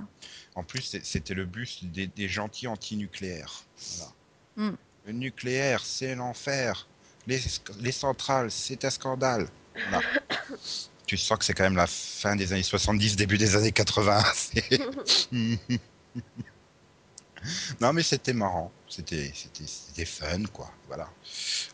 En 0.53 0.63
plus, 0.63 0.95
c'était 1.01 1.33
le 1.33 1.45
bus 1.45 1.83
des, 1.85 2.05
des 2.05 2.29
gentils 2.29 2.67
anti-nucléaires. 2.67 3.63
Voilà. 3.97 4.11
Hmm. 4.55 4.75
Le 5.07 5.13
nucléaire, 5.13 5.83
c'est 5.83 6.13
l'enfer. 6.13 6.87
Les, 7.25 7.41
les 7.79 7.91
centrales, 7.91 8.51
c'est 8.51 8.85
un 8.85 8.91
scandale. 8.91 9.49
Voilà. 9.89 10.01
tu 11.07 11.17
sens 11.17 11.39
que 11.39 11.45
c'est 11.45 11.55
quand 11.55 11.63
même 11.63 11.75
la 11.75 11.87
fin 11.87 12.35
des 12.35 12.53
années 12.53 12.61
70, 12.61 13.15
début 13.15 13.39
des 13.39 13.55
années 13.55 13.71
80. 13.71 14.23
Non, 17.81 17.93
mais 17.93 18.03
c'était 18.03 18.33
marrant. 18.33 18.71
C'était 18.87 19.31
c'était- 19.33 19.65
c'était 19.67 20.05
fun, 20.05 20.43
quoi. 20.51 20.69
Voilà. 20.87 21.07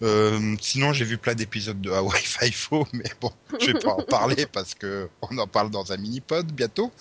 Euh, 0.04 0.56
sinon, 0.62 0.94
j'ai 0.94 1.06
vu 1.06 1.18
plein 1.18 1.34
d'épisodes 1.36 1.80
de 1.82 1.92
Hawaii 1.92 2.22
Five-O, 2.24 2.86
mais 2.94 3.10
bon, 3.22 3.32
je 3.60 3.68
vais 3.68 3.80
pas 3.80 3.94
en 3.94 4.04
parler 4.04 4.46
parce 4.52 4.76
que 4.76 5.10
on 5.22 5.38
en 5.38 5.48
parle 5.48 5.72
dans 5.72 5.92
un 5.92 5.98
mini-pod 5.98 6.52
bientôt. 6.52 6.92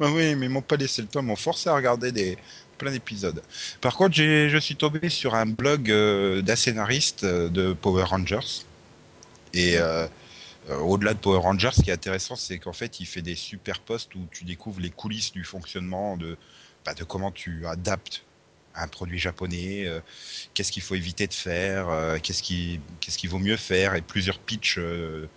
Bah 0.00 0.08
oui, 0.10 0.34
mais 0.34 0.46
ils 0.46 0.48
m'ont 0.48 0.62
pas 0.62 0.76
laissé 0.76 1.02
le 1.02 1.08
temps, 1.08 1.20
ils 1.20 1.26
m'ont 1.26 1.36
forcé 1.36 1.68
à 1.68 1.74
regarder 1.74 2.10
des 2.12 2.38
plein 2.78 2.90
d'épisodes. 2.90 3.42
Par 3.80 3.96
contre, 3.96 4.14
j'ai, 4.14 4.48
je 4.48 4.58
suis 4.58 4.76
tombé 4.76 5.08
sur 5.10 5.34
un 5.34 5.46
blog 5.46 5.90
euh, 5.90 6.42
d'un 6.42 6.56
scénariste 6.56 7.24
euh, 7.24 7.48
de 7.48 7.72
Power 7.74 8.04
Rangers. 8.04 8.62
Et 9.54 9.78
au-delà 10.68 11.14
de 11.14 11.18
Power 11.18 11.38
Rangers, 11.38 11.70
ce 11.72 11.82
qui 11.82 11.90
est 11.90 11.94
intéressant, 11.94 12.36
c'est 12.36 12.58
qu'en 12.58 12.72
fait, 12.72 13.00
il 13.00 13.06
fait 13.06 13.22
des 13.22 13.34
super 13.34 13.80
posts 13.80 14.14
où 14.14 14.26
tu 14.30 14.44
découvres 14.44 14.80
les 14.80 14.90
coulisses 14.90 15.32
du 15.32 15.44
fonctionnement, 15.44 16.16
de, 16.16 16.36
bah, 16.84 16.94
de 16.94 17.04
comment 17.04 17.30
tu 17.30 17.66
adaptes 17.66 18.24
un 18.74 18.86
produit 18.86 19.18
japonais, 19.18 19.86
euh, 19.86 20.00
qu'est-ce 20.54 20.70
qu'il 20.70 20.82
faut 20.82 20.94
éviter 20.94 21.26
de 21.26 21.34
faire, 21.34 21.88
euh, 21.88 22.18
qu'est-ce 22.22 22.42
qui, 22.42 22.80
qu'est-ce 23.00 23.18
qu'il 23.18 23.30
vaut 23.30 23.38
mieux 23.38 23.56
faire, 23.56 23.94
et 23.94 24.02
plusieurs 24.02 24.38
pitchs 24.38 24.78
euh, 24.78 25.28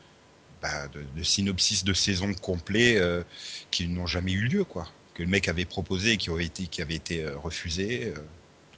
bah, 0.62 0.88
de, 0.94 1.04
de 1.17 1.24
synopsis 1.24 1.84
de 1.84 1.94
saison 1.94 2.34
complet 2.36 2.98
euh, 2.98 3.24
qui 3.72 3.88
n'ont 3.88 4.06
jamais 4.06 4.32
eu 4.32 4.48
lieu, 4.48 4.63
quoi. 4.63 4.88
Que 5.15 5.24
le 5.24 5.30
mec 5.30 5.48
avait 5.48 5.65
proposé 5.65 6.12
et 6.12 6.17
qui 6.17 6.30
avaient 6.30 6.46
été, 6.46 6.67
qui 6.67 6.82
été 6.82 7.24
euh, 7.24 7.36
euh. 7.36 8.13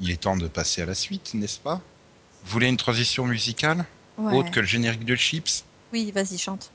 il 0.00 0.10
est 0.10 0.20
temps 0.20 0.36
de 0.36 0.46
passer 0.46 0.82
à 0.82 0.86
la 0.86 0.94
suite, 0.94 1.34
n'est-ce 1.34 1.58
pas? 1.58 1.80
Vous 2.44 2.52
voulez 2.52 2.68
une 2.68 2.76
transition 2.76 3.26
musicale? 3.26 3.84
Ouais. 4.16 4.34
autre 4.34 4.50
que 4.50 4.60
le 4.60 4.66
générique 4.66 5.04
de 5.04 5.16
Chips? 5.16 5.64
Oui, 5.92 6.10
vas-y, 6.12 6.38
chante. 6.38 6.70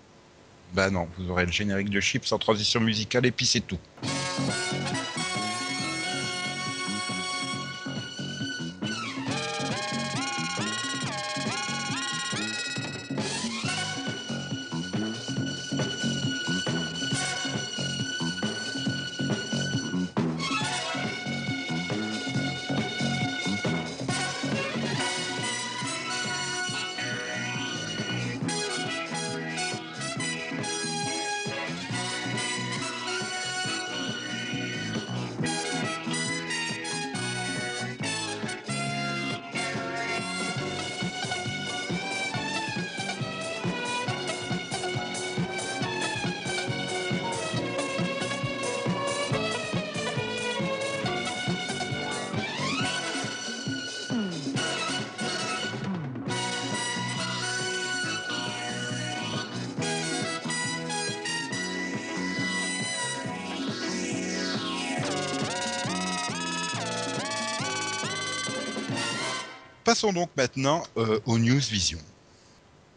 Bah 0.73 0.89
non, 0.89 1.08
vous 1.17 1.30
aurez 1.30 1.45
le 1.45 1.51
générique 1.51 1.89
de 1.89 2.01
Chips 2.01 2.32
en 2.32 2.38
transition 2.38 2.80
musicale 2.80 3.25
et 3.25 3.32
puis 3.32 3.45
c'est 3.45 3.62
tout. 3.62 3.80
Passons 69.86 70.12
donc 70.12 70.30
maintenant 70.36 70.84
euh, 70.98 71.19
aux 71.26 71.38
News 71.38 71.60
Vision. 71.60 72.00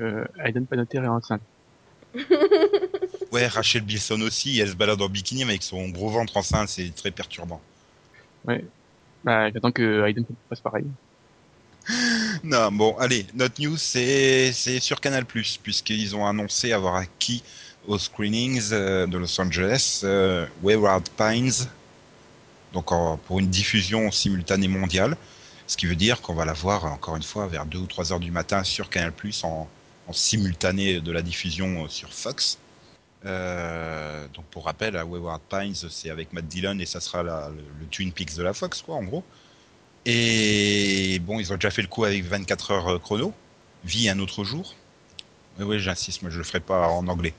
Euh, 0.00 0.24
Aiden 0.44 0.66
Panettiere 0.66 1.04
est 1.04 1.08
enceinte. 1.08 1.42
Ouais, 3.30 3.46
Rachel 3.46 3.82
Bilson 3.82 4.22
aussi, 4.22 4.58
elle 4.58 4.70
se 4.70 4.74
balade 4.74 5.02
en 5.02 5.08
bikini 5.10 5.44
mais 5.44 5.50
avec 5.50 5.62
son 5.62 5.86
gros 5.90 6.08
ventre 6.08 6.38
enceinte, 6.38 6.70
c'est 6.70 6.94
très 6.94 7.10
perturbant. 7.10 7.60
Bah, 8.46 9.50
j'attends 9.52 9.70
que 9.70 10.08
Aiden 10.08 10.24
fasse 10.48 10.60
pareil. 10.60 10.86
Non, 12.44 12.70
bon, 12.72 12.96
allez, 12.98 13.26
notre 13.34 13.60
news 13.60 13.76
c'est 13.76 14.52
c'est 14.52 14.80
sur 14.80 15.00
Canal+, 15.00 15.24
puisqu'ils 15.26 16.16
ont 16.16 16.26
annoncé 16.26 16.72
avoir 16.72 16.94
acquis 16.96 17.42
aux 17.86 17.98
screenings 17.98 18.70
euh, 18.72 19.06
de 19.06 19.18
Los 19.18 19.38
Angeles 19.40 20.00
euh, 20.04 20.46
Wayward 20.62 21.08
Pines, 21.10 21.66
donc 22.72 22.92
en- 22.92 23.16
pour 23.18 23.40
une 23.40 23.48
diffusion 23.48 24.10
simultanée 24.10 24.68
mondiale, 24.68 25.16
ce 25.68 25.76
qui 25.76 25.86
veut 25.86 25.94
dire 25.94 26.22
qu'on 26.22 26.34
va 26.34 26.46
la 26.46 26.54
voir 26.54 26.86
encore 26.86 27.14
une 27.14 27.22
fois 27.22 27.46
vers 27.46 27.66
2 27.66 27.78
ou 27.78 27.86
3 27.86 28.12
heures 28.12 28.20
du 28.20 28.30
matin 28.30 28.64
sur 28.64 28.88
Canal+, 28.88 29.12
en, 29.42 29.68
simultané 30.10 31.00
de 31.00 31.12
la 31.12 31.20
diffusion 31.20 31.84
euh, 31.84 31.88
sur 31.88 32.12
Fox. 32.12 32.58
Euh, 33.26 34.26
donc 34.32 34.46
pour 34.46 34.64
rappel, 34.64 34.96
à 34.96 35.04
Wayward 35.04 35.42
Pines, 35.50 35.74
c'est 35.74 36.08
avec 36.08 36.32
Matt 36.32 36.48
Dillon 36.48 36.78
et 36.78 36.86
ça 36.86 37.00
sera 37.00 37.22
le, 37.22 37.86
Twin 37.90 38.12
Peaks 38.12 38.34
de 38.34 38.42
la 38.42 38.54
Fox, 38.54 38.80
quoi, 38.80 38.94
en 38.94 39.04
gros. 39.04 39.22
Et 40.06 41.18
bon, 41.20 41.38
ils 41.38 41.52
ont 41.52 41.56
déjà 41.56 41.70
fait 41.70 41.82
le 41.82 41.88
coup 41.88 42.04
avec 42.04 42.24
24 42.24 42.70
heures 42.70 42.88
euh, 42.88 42.98
chrono. 42.98 43.34
Vie 43.84 44.08
un 44.08 44.18
autre 44.20 44.44
jour. 44.44 44.74
Oui, 45.58 45.66
oui, 45.66 45.80
j'insiste, 45.80 46.22
moi 46.22 46.30
je 46.30 46.38
le 46.38 46.44
ferai 46.44 46.60
pas 46.60 46.88
en 46.88 47.06
anglais. 47.08 47.34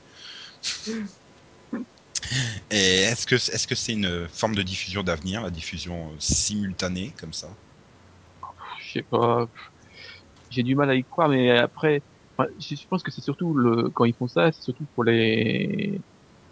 Et 2.70 2.98
est-ce 3.00 3.26
que 3.26 3.34
est-ce 3.34 3.66
que 3.66 3.74
c'est 3.74 3.92
une 3.92 4.28
forme 4.28 4.54
de 4.54 4.62
diffusion 4.62 5.02
d'avenir, 5.02 5.42
la 5.42 5.50
diffusion 5.50 6.12
simultanée 6.20 7.12
comme 7.18 7.32
ça? 7.32 7.48
Je 8.90 8.98
sais 8.98 9.02
pas. 9.02 9.46
J'ai 10.50 10.64
du 10.64 10.74
mal 10.74 10.90
à 10.90 10.94
y 10.96 11.04
croire, 11.04 11.28
mais 11.28 11.56
après, 11.56 12.02
enfin, 12.36 12.50
je 12.58 12.74
pense 12.88 13.02
que 13.02 13.12
c'est 13.12 13.20
surtout 13.20 13.54
le 13.54 13.88
quand 13.90 14.04
ils 14.04 14.14
font 14.14 14.26
ça, 14.26 14.50
c'est 14.50 14.62
surtout 14.62 14.84
pour 14.94 15.04
les 15.04 16.00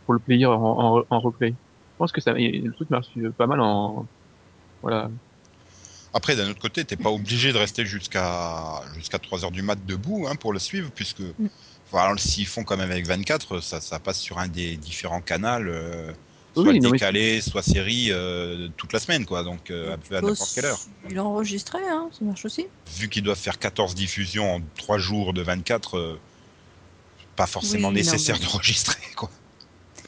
pour 0.04 0.14
le 0.14 0.20
player 0.20 0.46
en, 0.46 0.54
en, 0.54 1.02
en 1.10 1.20
replay. 1.20 1.50
Je 1.50 1.96
pense 1.98 2.12
que 2.12 2.20
ça, 2.20 2.32
le 2.32 2.72
truc 2.72 2.90
marche 2.90 3.08
pas 3.36 3.46
mal 3.46 3.60
en 3.60 4.06
voilà. 4.82 5.10
Après, 6.14 6.36
d'un 6.36 6.48
autre 6.48 6.60
côté, 6.60 6.84
t'es 6.84 6.96
pas 6.96 7.10
obligé 7.10 7.52
de 7.52 7.58
rester 7.58 7.84
jusqu'à 7.84 8.80
jusqu'à 8.96 9.18
3 9.18 9.44
heures 9.44 9.50
du 9.50 9.62
mat 9.62 9.78
debout 9.84 10.26
hein, 10.28 10.36
pour 10.36 10.52
le 10.52 10.58
suivre, 10.58 10.90
puisque 10.94 11.22
voilà, 11.90 12.16
s'ils 12.18 12.46
font 12.46 12.64
quand 12.64 12.76
même 12.76 12.90
avec 12.90 13.06
24, 13.06 13.60
ça, 13.60 13.80
ça 13.80 13.98
passe 13.98 14.20
sur 14.20 14.38
un 14.38 14.46
des 14.48 14.76
différents 14.76 15.20
canaux, 15.20 15.68
euh, 15.68 16.12
soit 16.54 16.62
oui, 16.64 16.80
non, 16.80 16.90
mais- 16.90 16.98
décalé, 16.98 17.40
soit 17.40 17.62
série, 17.62 18.08
euh, 18.10 18.68
toute 18.76 18.92
la 18.92 18.98
semaine, 18.98 19.24
quoi. 19.26 19.42
Donc 19.42 19.70
euh, 19.70 19.94
à 19.94 19.96
peu- 19.96 20.16
à 20.16 20.20
n'importe 20.20 20.52
quelle 20.54 20.64
heure. 20.66 20.80
Il 21.10 21.18
a 21.18 21.24
enregistré, 21.24 21.78
hein, 21.88 22.08
ça 22.12 22.24
marche 22.24 22.44
aussi. 22.44 22.66
vu 22.96 23.08
qu'ils 23.08 23.22
doivent 23.22 23.38
faire 23.38 23.58
14 23.58 23.94
diffusions 23.94 24.56
en 24.56 24.60
3 24.76 24.98
jours 24.98 25.32
de 25.32 25.42
24, 25.42 25.96
euh, 25.98 26.18
pas 27.36 27.46
forcément 27.46 27.88
Oui, 27.88 27.94
non, 27.94 27.98
nécessaire 27.98 28.36
mais- 28.40 28.46
d'enregistrer. 28.46 28.98
quoi. 29.16 29.30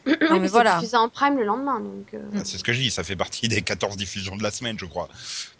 Oui, 0.06 0.14
mais 0.18 0.38
puis 0.40 0.48
voilà. 0.48 0.80
en 0.94 1.08
prime 1.10 1.36
le 1.36 1.44
lendemain, 1.44 1.78
donc. 1.78 2.14
euh, 2.14 2.20
C'est 2.42 2.56
ce 2.56 2.64
que 2.64 2.72
je 2.72 2.80
dis, 2.80 2.90
ça 2.90 3.04
fait 3.04 3.16
partie 3.16 3.48
des 3.48 3.60
14 3.60 3.98
diffusions 3.98 4.34
de 4.34 4.42
la 4.42 4.50
semaine, 4.50 4.76
je 4.78 4.86
crois. 4.86 5.08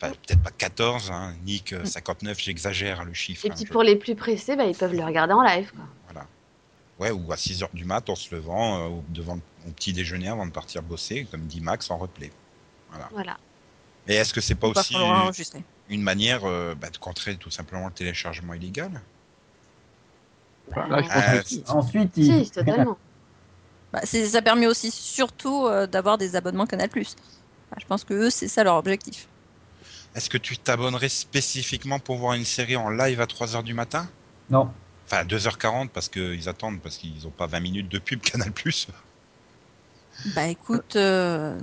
Enfin, 0.01 0.13
peut-être 0.27 0.43
pas 0.43 0.51
14, 0.51 1.11
hein, 1.13 1.35
Nick, 1.45 1.75
euh, 1.75 1.85
59, 1.85 2.39
j'exagère 2.41 3.05
le 3.05 3.13
chiffre. 3.13 3.45
Et 3.45 3.51
hein, 3.51 3.55
puis 3.55 3.67
je- 3.67 3.71
pour 3.73 3.83
les 3.83 3.97
plus 3.97 4.15
pressés, 4.15 4.57
bah, 4.57 4.65
ils 4.65 4.75
peuvent 4.75 4.95
le 4.95 5.05
regarder 5.05 5.35
en 5.35 5.43
live. 5.43 5.71
Quoi. 5.77 5.85
Ouais, 7.01 7.11
ou 7.11 7.33
à 7.33 7.37
6 7.39 7.63
heures 7.63 7.71
du 7.73 7.87
mat, 7.87 8.09
en 8.11 8.15
se 8.15 8.35
levant, 8.35 8.79
euh, 8.79 8.89
au- 8.89 9.05
devant 9.09 9.39
au 9.67 9.71
petit 9.71 9.95
déjeuner 9.95 10.29
avant 10.29 10.47
de 10.47 10.53
partir 10.53 10.83
bosser, 10.83 11.27
comme 11.31 11.47
dit 11.47 11.61
Max, 11.63 11.91
en 11.91 11.97
replay. 11.97 12.31
Voilà. 13.11 13.39
Et 14.07 14.15
est-ce 14.15 14.35
que 14.35 14.41
c'est 14.43 14.55
pas 14.55 14.69
aussi 14.69 14.95
une 15.89 16.03
manière 16.03 16.45
euh, 16.45 16.75
bah, 16.75 16.91
de 16.91 16.99
contrer 16.99 17.37
tout 17.37 17.51
simplement 17.51 17.87
le 17.87 17.93
téléchargement 17.93 18.53
illégal? 18.55 19.01
Enfin, 20.71 20.89
là, 20.89 21.03
je 21.03 21.09
pense 21.09 21.57
Euh, 21.57 21.63
que 21.65 21.73
Ensuite, 21.73 22.13
il... 22.17 22.45
Si, 22.45 22.51
totalement. 22.51 22.99
Bah, 23.93 24.01
c'est- 24.05 24.27
ça 24.27 24.43
permet 24.43 24.67
aussi 24.67 24.91
surtout 24.91 25.67
euh, 25.67 25.87
d'avoir 25.87 26.19
des 26.19 26.37
abonnements 26.37 26.67
Canal+. 26.67 26.89
Bah, 26.93 27.77
je 27.81 27.87
pense 27.87 28.05
que 28.05 28.15
eux, 28.15 28.31
c'est 28.31 28.49
ça 28.49 28.63
leur 28.63 28.77
objectif. 28.77 29.27
Est-ce 30.15 30.29
que 30.29 30.39
tu 30.39 30.59
t'abonnerais 30.59 31.09
spécifiquement 31.09 31.99
pour 31.99 32.17
voir 32.17 32.35
une 32.35 32.45
série 32.45 32.77
en 32.77 32.91
live 32.91 33.21
à 33.21 33.27
3 33.27 33.57
heures 33.57 33.63
du 33.63 33.75
matin? 33.75 34.07
Non. 34.51 34.71
Enfin, 35.11 35.25
2h40 35.25 35.89
parce 35.89 36.09
qu'ils 36.09 36.49
attendent, 36.49 36.81
parce 36.81 36.97
qu'ils 36.97 37.23
n'ont 37.25 37.31
pas 37.33 37.47
20 37.47 37.61
minutes 37.61 37.89
de 37.89 37.99
pub 37.99 38.21
Canal+. 38.23 38.53
Bah 40.25 40.47
écoute, 40.49 40.97
euh, 40.97 41.59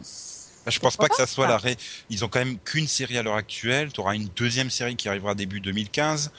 Bah, 0.66 0.72
Je 0.72 0.80
pense 0.80 0.98
pas 0.98 1.10
que 1.10 1.16
ça 1.16 1.28
soit 1.28 1.48
pas. 1.48 1.52
la 1.54 1.58
ré... 1.58 1.78
Ils 2.10 2.26
ont 2.26 2.30
quand 2.30 2.40
même 2.40 2.60
qu'une 2.60 2.88
série 2.88 3.18
à 3.18 3.24
l'heure 3.24 3.36
actuelle. 3.36 3.92
Tu 3.94 4.00
auras 4.02 4.16
une 4.16 4.30
deuxième 4.36 4.70
série 4.70 4.96
qui 4.96 5.08
arrivera 5.10 5.36
début 5.36 5.62
2015. 5.62 6.32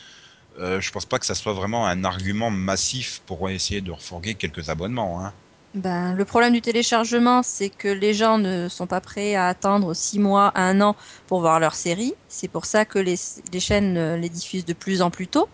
Euh, 0.59 0.81
je 0.81 0.90
pense 0.92 1.07
pas 1.07 1.18
que 1.18 1.27
ça 1.27 1.35
soit 1.35 1.53
vraiment 1.55 1.87
un 1.87 2.05
argument 2.05 2.51
massif 2.51 3.23
pour 3.27 3.49
essayer 3.51 3.81
de 3.81 3.92
refourguer 3.92 4.35
quelques 4.35 4.71
abonnements. 4.71 5.25
Hein. 5.25 5.35
ben, 5.75 6.14
le 6.14 6.25
problème 6.25 6.53
du 6.55 6.62
téléchargement, 6.62 7.42
c'est 7.42 7.71
que 7.71 7.88
les 7.88 8.14
gens 8.14 8.38
ne 8.38 8.68
sont 8.68 8.87
pas 8.87 9.01
prêts 9.01 9.35
à 9.35 9.47
attendre 9.49 9.94
6 9.94 10.18
mois, 10.18 10.53
1 10.59 10.81
an 10.81 10.97
pour 11.27 11.40
voir 11.40 11.61
leur 11.61 11.75
série. 11.75 12.14
C'est 12.29 12.49
pour 12.49 12.64
ça 12.66 12.85
que 12.85 12.99
les, 12.99 13.16
les 13.53 13.61
chaînes 13.61 13.97
euh, 13.97 14.16
les 14.16 14.31
diffusent 14.31 14.64
de 14.64 14.73
plus 14.73 15.03
en 15.03 15.11
plus 15.11 15.29
tôt. 15.29 15.49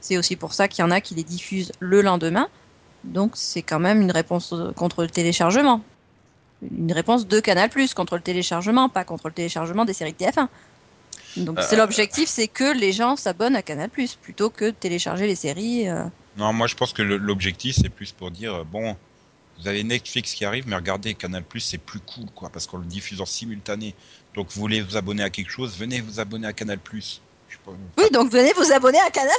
C'est 0.00 0.16
aussi 0.16 0.36
pour 0.36 0.52
ça 0.54 0.68
qu'il 0.68 0.82
y 0.84 0.86
en 0.86 0.90
a 0.90 1.00
qui 1.00 1.14
les 1.14 1.24
diffusent 1.24 1.72
le 1.80 2.02
lendemain. 2.02 2.48
Donc 3.04 3.32
c'est 3.34 3.62
quand 3.62 3.80
même 3.80 4.00
une 4.02 4.10
réponse 4.10 4.52
euh, 4.52 4.72
contre 4.72 5.02
le 5.02 5.08
téléchargement. 5.10 5.82
Une 6.76 6.92
réponse 6.92 7.26
de 7.26 7.40
Canal+, 7.40 7.70
contre 7.94 8.16
le 8.16 8.22
téléchargement, 8.22 8.88
pas 8.88 9.04
contre 9.04 9.28
le 9.28 9.34
téléchargement 9.34 9.84
des 9.84 9.92
séries 9.92 10.12
de 10.12 10.18
TF1. 10.24 10.48
Donc 11.36 11.58
c'est 11.60 11.76
Euh. 11.76 11.78
l'objectif, 11.78 12.28
c'est 12.28 12.48
que 12.48 12.76
les 12.76 12.92
gens 12.92 13.14
s'abonnent 13.16 13.54
à 13.54 13.62
Canal+, 13.62 13.90
plutôt 14.22 14.50
que 14.50 14.66
de 14.66 14.70
télécharger 14.70 15.26
les 15.26 15.36
séries. 15.36 15.88
euh. 15.88 16.04
Non, 16.36 16.52
moi 16.52 16.66
je 16.66 16.74
pense 16.74 16.92
que 16.92 17.02
l'objectif 17.02 17.76
c'est 17.80 17.88
plus 17.88 18.12
pour 18.12 18.30
dire 18.30 18.64
bon, 18.64 18.96
vous 19.60 19.68
avez 19.68 19.82
Netflix 19.82 20.34
qui 20.34 20.44
arrive, 20.44 20.68
mais 20.68 20.76
regardez 20.76 21.14
Canal 21.14 21.44
c'est 21.58 21.78
plus 21.78 22.00
cool 22.00 22.26
quoi, 22.34 22.48
parce 22.48 22.66
qu'on 22.66 22.78
le 22.78 22.86
diffuse 22.86 23.20
en 23.20 23.26
simultané. 23.26 23.94
Donc 24.34 24.48
vous 24.52 24.60
voulez 24.60 24.80
vous 24.80 24.96
abonner 24.96 25.22
à 25.22 25.30
quelque 25.30 25.50
chose, 25.50 25.76
venez 25.78 26.00
vous 26.00 26.20
abonner 26.20 26.46
à 26.46 26.52
Canal 26.52 26.78
pas. 26.78 27.20
Oui, 27.96 28.04
donc 28.12 28.30
venez 28.30 28.52
vous 28.54 28.72
abonner 28.72 28.98
à 29.00 29.10
Canal+. 29.10 29.34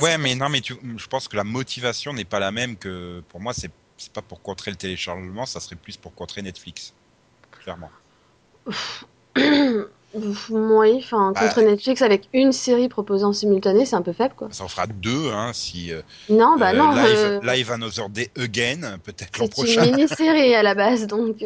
Ouais, 0.00 0.18
mais 0.18 0.34
non, 0.34 0.48
mais 0.48 0.60
tu, 0.60 0.74
je 0.96 1.06
pense 1.06 1.28
que 1.28 1.36
la 1.36 1.44
motivation 1.44 2.12
n'est 2.12 2.24
pas 2.24 2.38
la 2.40 2.50
même 2.52 2.76
que 2.76 3.22
pour 3.28 3.40
moi. 3.40 3.52
C'est 3.52 3.70
c'est 3.96 4.12
pas 4.12 4.22
pour 4.22 4.42
contrer 4.42 4.70
le 4.70 4.76
téléchargement, 4.76 5.46
ça 5.46 5.60
serait 5.60 5.76
plus 5.76 5.96
pour 5.96 6.14
contrer 6.14 6.42
Netflix, 6.42 6.92
clairement. 7.62 7.90
oui, 9.36 10.96
enfin, 10.98 11.32
Bah, 11.34 11.40
contre 11.40 11.62
Netflix 11.62 12.02
avec 12.02 12.28
une 12.32 12.52
série 12.52 12.88
proposée 12.88 13.24
en 13.24 13.32
simultané, 13.32 13.86
c'est 13.86 13.96
un 13.96 14.02
peu 14.02 14.12
faible, 14.12 14.34
quoi. 14.36 14.48
Ça 14.50 14.64
en 14.64 14.68
fera 14.68 14.86
deux, 14.86 15.30
hein, 15.32 15.52
si 15.52 15.92
euh, 15.92 16.02
Non, 16.28 16.56
bah 16.58 16.70
euh, 16.70 16.76
non, 16.76 16.90
live, 16.92 17.06
euh, 17.06 17.40
live 17.42 17.70
Another 17.70 18.08
Day 18.08 18.30
again, 18.36 18.98
peut-être 19.02 19.38
l'an 19.38 19.46
c'est 19.46 19.50
prochain. 19.50 19.84
une 19.84 19.96
mini-série 19.96 20.54
à 20.54 20.62
la 20.62 20.74
base, 20.74 21.06
donc. 21.06 21.42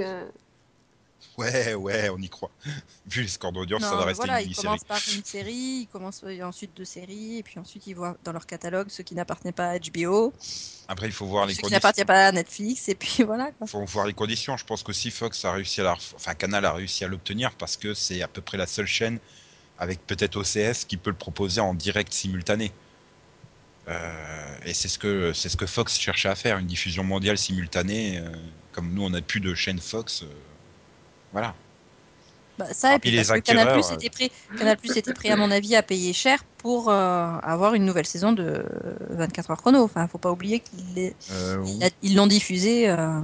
Ouais, 1.38 1.74
ouais, 1.74 2.08
on 2.10 2.18
y 2.18 2.28
croit. 2.28 2.50
Vu 3.06 3.22
les 3.22 3.28
scores 3.28 3.52
d'audience, 3.52 3.82
ça 3.82 3.96
va 3.96 4.04
rester 4.04 4.26
voilà, 4.26 4.42
une 4.42 4.50
ils 4.50 4.56
commencent 4.56 4.84
par 4.84 5.00
une 5.14 5.24
série, 5.24 5.82
ils 5.82 5.88
commencent 5.90 6.22
euh, 6.24 6.42
ensuite 6.42 6.76
deux 6.76 6.84
séries, 6.84 7.38
et 7.38 7.42
puis 7.42 7.58
ensuite 7.58 7.86
ils 7.86 7.94
voient 7.94 8.16
dans 8.24 8.32
leur 8.32 8.46
catalogue 8.46 8.88
ce 8.90 9.02
qui 9.02 9.14
n'appartenait 9.14 9.52
pas 9.52 9.70
à 9.70 9.78
HBO, 9.78 10.32
Après, 10.88 11.06
il 11.06 11.12
faut 11.12 11.26
voir 11.26 11.46
les 11.46 11.54
ce 11.54 11.60
qui 11.60 11.70
n'appartient 11.70 12.04
pas 12.04 12.26
à 12.28 12.32
Netflix, 12.32 12.88
et 12.88 12.94
puis 12.94 13.22
voilà. 13.24 13.52
Quoi. 13.52 13.66
faut 13.66 13.84
voir 13.84 14.06
les 14.06 14.12
conditions. 14.12 14.56
Je 14.56 14.64
pense 14.64 14.82
qu'aussi 14.82 15.10
Fox 15.10 15.44
a 15.44 15.52
réussi 15.52 15.80
à 15.80 15.84
la, 15.84 15.92
enfin 16.14 16.34
Canal 16.34 16.64
a 16.64 16.72
réussi 16.72 17.04
à 17.04 17.08
l'obtenir 17.08 17.52
parce 17.56 17.76
que 17.76 17.94
c'est 17.94 18.22
à 18.22 18.28
peu 18.28 18.40
près 18.40 18.58
la 18.58 18.66
seule 18.66 18.86
chaîne 18.86 19.18
avec 19.78 20.06
peut-être 20.06 20.36
OCS 20.36 20.84
qui 20.84 20.96
peut 20.98 21.10
le 21.10 21.16
proposer 21.16 21.60
en 21.60 21.74
direct 21.74 22.12
simultané. 22.12 22.72
Euh, 23.88 24.58
et 24.64 24.74
c'est 24.74 24.88
ce 24.88 24.98
que 24.98 25.32
c'est 25.32 25.48
ce 25.48 25.56
que 25.56 25.66
Fox 25.66 25.98
cherchait 25.98 26.28
à 26.28 26.34
faire, 26.34 26.58
une 26.58 26.66
diffusion 26.66 27.02
mondiale 27.02 27.38
simultanée. 27.38 28.18
euh, 28.18 28.30
comme 28.72 28.92
nous, 28.92 29.02
on 29.02 29.10
n'a 29.10 29.22
plus 29.22 29.40
de 29.40 29.54
chaîne 29.54 29.80
Fox. 29.80 30.22
euh, 30.22 30.26
voilà. 31.32 31.54
Bah, 32.58 32.66
ça, 32.72 32.96
et 32.96 32.98
puis 32.98 33.10
les 33.10 33.18
parce 33.18 33.30
que 33.30 33.38
Canal+, 33.38 33.68
acquéreurs, 33.68 33.92
était 33.94 34.10
prêt, 34.10 34.30
Canal+, 34.58 34.76
était 34.84 35.14
prêt, 35.14 35.30
à 35.30 35.36
mon 35.36 35.50
avis, 35.50 35.76
à 35.76 35.82
payer 35.82 36.12
cher 36.12 36.44
pour 36.58 36.90
euh, 36.90 37.38
avoir 37.42 37.74
une 37.74 37.86
nouvelle 37.86 38.06
saison 38.06 38.32
de 38.32 38.64
24 39.08 39.50
heures 39.50 39.56
chrono. 39.56 39.82
Enfin, 39.82 40.06
faut 40.08 40.18
pas 40.18 40.30
oublier 40.30 40.60
qu'ils 40.60 41.14
Euh, 41.30 41.64
l'ont 42.02 42.26
diffusé 42.26 42.90
euh, 42.90 43.20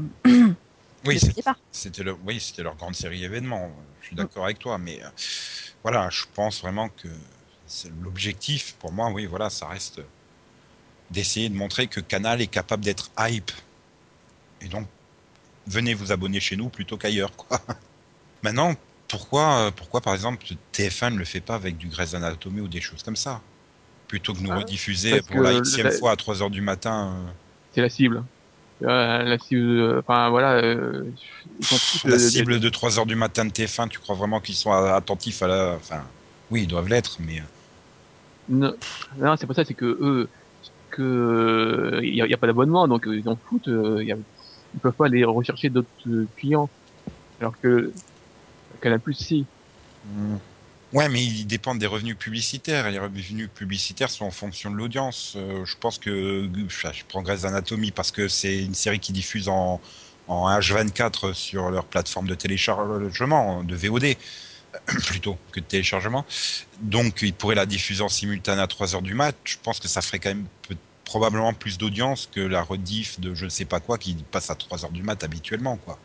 oui. 1.06 1.20
C'était 1.70 2.02
le, 2.02 2.16
oui, 2.24 2.40
c'était 2.40 2.62
leur 2.62 2.76
grande 2.76 2.94
série 2.94 3.24
événement. 3.24 3.70
Je 4.00 4.08
suis 4.08 4.16
d'accord 4.16 4.44
avec 4.44 4.58
toi, 4.58 4.78
mais 4.78 5.02
euh, 5.02 5.08
voilà, 5.82 6.08
je 6.10 6.24
pense 6.34 6.60
vraiment 6.60 6.88
que 6.88 7.08
l'objectif 8.02 8.74
pour 8.78 8.92
moi. 8.92 9.10
Oui, 9.10 9.26
voilà, 9.26 9.50
ça 9.50 9.66
reste 9.66 10.00
d'essayer 11.10 11.48
de 11.48 11.54
montrer 11.54 11.86
que 11.86 12.00
Canal 12.00 12.40
est 12.40 12.46
capable 12.46 12.84
d'être 12.84 13.10
hype. 13.18 13.52
Et 14.60 14.68
donc, 14.68 14.86
venez 15.66 15.94
vous 15.94 16.12
abonner 16.12 16.40
chez 16.40 16.56
nous 16.56 16.68
plutôt 16.68 16.96
qu'ailleurs, 16.96 17.34
quoi. 17.36 17.60
Maintenant, 18.42 18.74
pourquoi, 19.08 19.66
euh, 19.68 19.70
pourquoi 19.70 20.00
par 20.00 20.14
exemple 20.14 20.46
TF1 20.72 21.10
ne 21.10 21.18
le 21.18 21.24
fait 21.24 21.40
pas 21.42 21.54
avec 21.54 21.76
du 21.76 21.88
Grey's 21.88 22.14
Anatomy 22.14 22.60
ou 22.60 22.68
des 22.68 22.80
choses 22.80 23.02
comme 23.02 23.16
ça, 23.16 23.42
plutôt 24.08 24.34
que 24.34 24.40
nous 24.40 24.52
Ah, 24.52 24.54
rediffuser 24.54 25.22
pour 25.22 25.42
la 25.42 25.54
xème 25.60 25.90
fois 25.90 26.12
à 26.12 26.16
3 26.16 26.42
heures 26.42 26.50
du 26.50 26.62
matin. 26.62 27.26
euh, 27.28 27.32
C'est 27.70 27.82
la 27.82 27.88
cible. 27.90 28.24
Euh, 28.82 29.22
la 29.24 29.38
cible, 29.38 29.62
euh, 29.80 30.00
enfin 30.00 30.30
voilà, 30.30 30.56
euh, 30.64 31.12
La 32.04 32.16
euh, 32.16 32.30
cible 32.30 32.58
de 32.58 32.68
3 32.70 32.98
heures 32.98 33.04
du 33.04 33.16
matin 33.16 33.44
de 33.44 33.50
TF1, 33.50 33.88
tu 33.88 33.98
crois 33.98 34.14
vraiment 34.14 34.40
qu'ils 34.40 34.54
sont 34.54 34.72
attentifs 34.72 35.42
à 35.42 35.46
la. 35.48 35.74
Enfin, 35.76 36.10
oui, 36.50 36.62
ils 36.62 36.68
doivent 36.68 36.88
l'être, 36.88 37.16
mais. 37.20 37.42
Non, 38.48 38.74
non, 39.16 39.36
c'est 39.36 39.46
pas 39.46 39.54
ça, 39.54 39.64
c'est 39.64 39.74
que 39.74 39.84
eux, 40.00 40.30
que 40.90 42.00
il 42.02 42.14
y, 42.14 42.22
a- 42.34 42.38
pas 42.38 42.46
d'abonnement, 42.48 42.88
donc 42.88 43.06
euh, 43.08 43.18
ils 43.18 43.28
en 43.28 43.38
foutent. 43.48 43.68
euh, 43.68 44.04
y 44.04 44.12
a- 44.12 44.16
ils 44.74 44.80
peuvent 44.80 44.94
pas 44.96 45.06
aller 45.06 45.24
rechercher 45.24 45.70
d'autres 45.70 45.90
euh, 46.08 46.28
clients, 46.36 46.72
alors 47.40 47.54
que 47.62 47.94
Canal 48.76 49.00
Plus 49.00 49.14
si. 49.14 49.46
Ouais, 50.92 51.08
mais 51.08 51.22
ils 51.22 51.46
dépendent 51.46 51.78
des 51.78 51.86
revenus 51.86 52.16
publicitaires. 52.16 52.90
Les 52.90 52.98
revenus 52.98 53.50
publicitaires 53.54 54.10
sont 54.10 54.24
en 54.24 54.30
fonction 54.30 54.70
de 54.70 54.76
l'audience. 54.76 55.34
Euh, 55.36 55.64
je 55.64 55.76
pense 55.78 55.98
que. 55.98 56.48
je 56.68 57.04
prends 57.08 57.22
Grey's 57.22 57.44
Anatomy 57.44 57.90
parce 57.90 58.12
que 58.12 58.28
c'est 58.28 58.64
une 58.64 58.74
série 58.74 59.00
qui 59.00 59.12
diffuse 59.12 59.48
en, 59.48 59.80
en 60.28 60.48
H24 60.48 61.34
sur 61.34 61.70
leur 61.70 61.84
plateforme 61.86 62.28
de 62.28 62.34
téléchargement, 62.34 63.64
de 63.64 63.74
VOD, 63.74 64.16
plutôt 65.06 65.36
que 65.52 65.60
de 65.60 65.64
téléchargement. 65.64 66.24
Donc, 66.80 67.22
ils 67.22 67.34
pourraient 67.34 67.56
la 67.56 67.66
diffuser 67.66 68.02
en 68.02 68.08
simultané 68.08 68.62
à 68.62 68.66
3 68.68 68.94
heures 68.94 69.02
du 69.02 69.14
mat. 69.14 69.36
Je 69.44 69.56
pense 69.62 69.80
que 69.80 69.88
ça 69.88 70.02
ferait 70.02 70.20
quand 70.20 70.30
même 70.30 70.46
probablement 71.04 71.52
plus 71.54 71.78
d'audience 71.78 72.28
que 72.32 72.40
la 72.40 72.62
rediff 72.62 73.20
de 73.20 73.34
je 73.34 73.44
ne 73.44 73.50
sais 73.50 73.64
pas 73.64 73.80
quoi 73.80 73.98
qui 73.98 74.14
passe 74.30 74.50
à 74.50 74.54
3 74.56 74.84
heures 74.84 74.92
du 74.92 75.02
mat 75.02 75.22
habituellement, 75.24 75.76
quoi. 75.78 75.98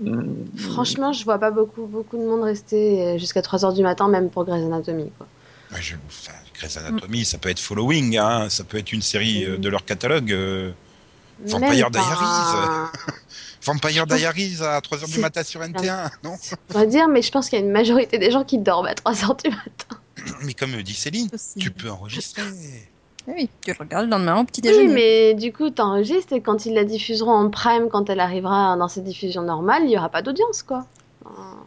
Mm. 0.00 0.44
Franchement, 0.56 1.12
je 1.12 1.24
vois 1.24 1.38
pas 1.38 1.50
beaucoup, 1.50 1.86
beaucoup 1.86 2.16
de 2.16 2.22
monde 2.22 2.42
rester 2.42 3.02
euh, 3.02 3.18
jusqu'à 3.18 3.40
3h 3.40 3.74
du 3.74 3.82
matin, 3.82 4.08
même 4.08 4.30
pour 4.30 4.44
Grey's 4.44 4.64
Anatomy. 4.64 5.10
Quoi. 5.16 5.26
Ouais, 5.72 5.80
je, 5.80 5.96
enfin, 6.06 6.32
Grey's 6.54 6.76
Anatomy, 6.76 7.24
ça 7.24 7.38
peut 7.38 7.48
être 7.48 7.60
Following, 7.60 8.16
hein, 8.18 8.48
ça 8.50 8.64
peut 8.64 8.78
être 8.78 8.92
une 8.92 9.02
série 9.02 9.44
euh, 9.44 9.56
de 9.56 9.68
leur 9.68 9.84
catalogue. 9.84 10.32
euh, 10.32 10.72
Vampire 11.44 11.90
Diaries. 11.90 12.90
Vampire 13.62 14.06
Diaries 14.06 14.58
à 14.62 14.78
3h 14.80 15.12
du 15.12 15.18
matin 15.18 15.42
sur 15.42 15.60
NT1, 15.60 16.10
non? 16.22 16.36
On 16.70 16.78
va 16.78 16.86
dire, 16.86 17.08
mais 17.08 17.20
je 17.20 17.30
pense 17.30 17.48
qu'il 17.48 17.58
y 17.58 17.62
a 17.62 17.64
une 17.64 17.72
majorité 17.72 18.18
des 18.18 18.30
gens 18.30 18.44
qui 18.44 18.58
dorment 18.58 18.86
à 18.86 18.94
3h 18.94 19.42
du 19.42 19.50
matin. 19.50 20.00
Mais 20.42 20.54
comme 20.54 20.80
dit 20.82 20.94
Céline, 20.94 21.28
tu 21.58 21.70
peux 21.70 21.90
enregistrer. 21.90 22.42
Ah 23.28 23.32
Oui, 23.36 23.48
tu 23.64 23.70
le 23.72 23.76
regardes 23.78 24.04
le 24.04 24.10
lendemain 24.10 24.40
au 24.40 24.44
petit 24.44 24.60
Oui, 24.64 24.70
déjeuner. 24.70 24.92
mais 24.94 25.34
du 25.34 25.52
coup, 25.52 25.70
t'enregistres 25.70 26.32
et 26.32 26.40
quand 26.40 26.64
ils 26.66 26.74
la 26.74 26.84
diffuseront 26.84 27.32
en 27.32 27.50
prime, 27.50 27.88
quand 27.90 28.08
elle 28.08 28.20
arrivera 28.20 28.76
dans 28.76 28.88
ses 28.88 29.00
diffusions 29.00 29.42
normales, 29.42 29.82
il 29.84 29.90
y 29.90 29.96
aura 29.98 30.08
pas 30.08 30.22
d'audience, 30.22 30.62
quoi. 30.62 30.86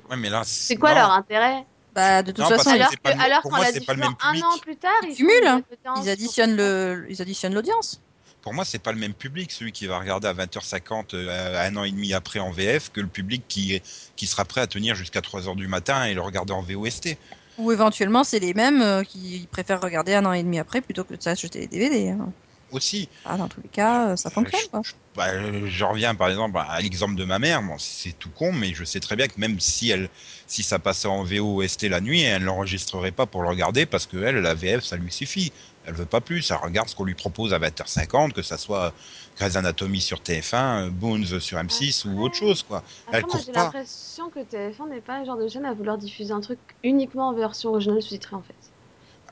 Ouais, 0.10 0.16
mais 0.18 0.30
là, 0.30 0.42
C'est 0.46 0.78
quoi 0.78 0.92
non. 0.92 0.96
leur 1.02 1.12
intérêt 1.12 1.66
Bah, 1.94 2.24
de 2.24 2.32
toute 2.32 2.40
Non, 2.40 2.50
façon, 2.50 2.70
Alors 2.70 2.90
que- 2.92 3.22
alors 3.22 3.42
qu'on 3.42 3.50
moi, 3.50 3.60
la 3.66 3.72
diffuse 3.74 3.90
un 3.90 4.08
an 4.08 4.14
public. 4.14 4.62
plus 4.62 4.76
tard, 4.78 4.92
ils 5.04 5.10
ils 5.12 5.16
cumulent, 5.16 5.48
hein. 5.48 5.62
ils 6.02 6.10
additionnent 6.10 6.56
pour- 6.56 6.66
le, 6.66 7.06
ils 7.10 7.22
additionnent 7.22 7.54
l'audience. 7.56 8.00
Pour 8.42 8.54
moi, 8.54 8.64
c'est 8.64 8.80
pas 8.80 8.94
le 8.94 8.98
même 9.00 9.14
public, 9.14 9.52
celui 9.52 9.74
qui 9.74 9.86
va 9.86 10.00
regarder 10.00 10.28
à 10.30 10.34
20h50 10.34 11.14
euh, 11.14 11.68
un 11.68 11.76
an 11.76 11.84
et 11.84 11.92
demi 11.92 12.14
après 12.14 12.40
en 12.40 12.52
VF, 12.52 12.90
que 12.94 13.02
le 13.02 13.08
public 13.08 13.44
qui, 13.50 13.82
qui 14.16 14.28
sera 14.28 14.46
prêt 14.46 14.62
à 14.62 14.68
tenir 14.68 14.96
jusqu'à 14.96 15.20
3h 15.20 15.58
du 15.58 15.68
matin 15.68 16.06
et 16.06 16.14
le 16.14 16.22
regarder 16.22 16.54
en 16.54 16.62
VOST. 16.62 17.18
Ou 17.60 17.72
éventuellement, 17.72 18.24
c'est 18.24 18.40
les 18.40 18.54
mêmes 18.56 18.82
euh, 18.82 19.04
qui 19.04 19.48
préfèrent 19.52 19.82
regarder 19.82 20.14
un 20.16 20.26
an 20.26 20.34
et 20.34 20.44
demi 20.44 20.60
après 20.60 20.82
plutôt 20.82 21.04
que 21.06 21.14
de 21.16 21.22
s'acheter 21.22 21.62
des 21.62 21.68
DVD. 21.68 22.10
hein. 22.12 22.34
Aussi, 22.70 23.10
Ah, 23.26 23.38
dans 23.38 23.50
tous 23.50 23.62
les 23.62 23.70
cas, 23.70 24.12
euh, 24.14 24.18
ça 24.18 24.30
fonctionne. 24.32 24.62
je, 24.62 24.68
Quoi. 24.72 24.84
je- 24.84 24.94
bah, 25.16 25.30
euh, 25.34 25.68
je 25.68 25.84
reviens 25.84 26.16
par 26.16 26.30
exemple 26.30 26.58
à 26.60 26.80
l'exemple 26.82 27.16
de 27.16 27.26
ma 27.26 27.40
mère. 27.40 27.62
Bon, 27.64 27.78
c'est 27.80 28.14
tout 28.14 28.32
con, 28.32 28.54
mais 28.54 28.74
je 28.74 28.84
sais 28.84 29.00
très 29.00 29.16
bien 29.16 29.28
que 29.28 29.40
même 29.40 29.60
si 29.60 29.90
elle, 29.90 30.10
si 30.48 30.64
ça 30.64 30.80
passait 30.80 31.08
en 31.08 31.24
VOST 31.24 31.90
la 31.90 32.02
nuit, 32.02 32.22
elle 32.22 32.44
l'enregistrerait 32.44 33.12
pas 33.12 33.26
pour 33.28 33.42
le 33.44 33.50
regarder 33.50 33.86
parce 33.86 34.06
que 34.08 34.18
elle, 34.18 34.38
la 34.38 34.54
VF, 34.54 34.84
ça 34.86 34.98
lui 34.98 35.12
suffit. 35.12 35.54
Elle 35.90 35.96
veut 35.96 36.06
pas 36.06 36.22
plus. 36.22 36.52
Elle 36.52 36.58
regarde 36.58 36.88
ce 36.88 36.94
qu'on 36.96 37.04
lui 37.04 37.16
propose 37.16 37.52
à 37.52 37.58
20h50, 37.60 38.32
que 38.32 38.44
ça 38.44 38.58
soit 38.60 38.94
Grey's 39.38 39.56
Anatomy 39.56 40.00
sur 40.02 40.20
TF1, 40.20 40.86
euh, 40.86 40.90
Bones 40.92 41.26
sur 41.40 41.58
M6 41.58 42.06
ou 42.08 42.22
autre 42.22 42.36
chose, 42.36 42.62
quoi. 42.62 42.84
Après, 43.08 43.18
Elle 43.18 43.24
moi, 43.24 43.32
court 43.32 43.42
j'ai 43.46 43.52
pas. 43.52 43.64
l'impression 43.64 44.30
que 44.30 44.40
TF1 44.40 44.88
n'est 44.90 45.02
pas 45.02 45.20
le 45.20 45.26
genre 45.26 45.38
de 45.38 45.48
chaîne 45.48 45.66
à 45.66 45.74
vouloir 45.74 45.98
diffuser 45.98 46.32
un 46.32 46.42
truc 46.42 46.60
uniquement 46.84 47.30
en 47.30 47.34
version 47.34 47.72
originale 47.72 48.02
sous-titrée, 48.04 48.36
en 48.36 48.44
fait. 48.44 48.54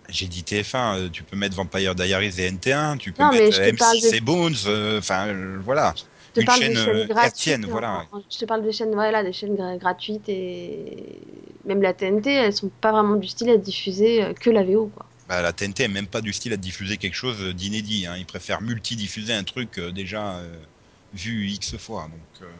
J'ai 0.09 0.25
dit 0.27 0.41
TF1, 0.43 0.97
euh, 0.97 1.09
tu 1.09 1.21
peux 1.23 1.35
mettre 1.35 1.55
Vampire 1.55 1.93
Diaries 1.93 2.39
et 2.39 2.49
NT1, 2.51 2.97
tu 2.97 3.11
peux 3.11 3.23
Non, 3.23 3.29
mettre 3.31 3.51
je 3.53 3.71
te 3.71 3.77
parle 3.77 3.97
M6 3.97 4.09
de- 4.11 4.15
et 4.15 4.21
Bones, 4.21 4.55
euh, 4.65 4.99
enfin 4.99 5.27
euh, 5.27 5.59
voilà. 5.63 5.93
Je 6.35 6.41
te 6.41 6.45
parle 6.45 6.59
chaîne, 6.61 6.73
des 6.73 6.75
chaînes 6.77 7.07
gratuites. 7.07 7.65
en- 7.65 7.69
voilà. 7.71 8.05
je 8.31 8.37
te 8.37 8.45
parle 8.45 8.63
des 8.63 8.71
chaînes, 8.71 8.93
voilà, 8.93 9.23
des 9.23 9.33
chaînes 9.33 9.55
gra- 9.55 9.77
gratuites 9.77 10.29
et 10.29 11.19
même 11.65 11.81
la 11.81 11.93
TNT, 11.93 12.31
elles 12.31 12.53
sont 12.53 12.69
pas 12.69 12.91
vraiment 12.93 13.15
du 13.15 13.27
style 13.27 13.49
à 13.49 13.57
diffuser 13.57 14.33
que 14.39 14.49
la 14.49 14.63
VO, 14.63 14.87
quoi. 14.87 15.06
Bah, 15.27 15.41
la 15.41 15.51
TNT 15.51 15.83
est 15.83 15.87
même 15.89 16.07
pas 16.07 16.21
du 16.21 16.31
style 16.31 16.53
à 16.53 16.57
diffuser 16.57 16.97
quelque 16.97 17.15
chose 17.15 17.53
d'inédit. 17.53 18.05
Hein. 18.07 18.15
Ils 18.17 18.25
préfèrent 18.25 18.61
multi-diffuser 18.61 19.33
un 19.33 19.43
truc 19.43 19.77
euh, 19.77 19.91
déjà 19.91 20.37
euh, 20.37 20.47
vu 21.13 21.47
X 21.47 21.75
fois. 21.77 22.03
Donc, 22.03 22.41
euh, 22.47 22.51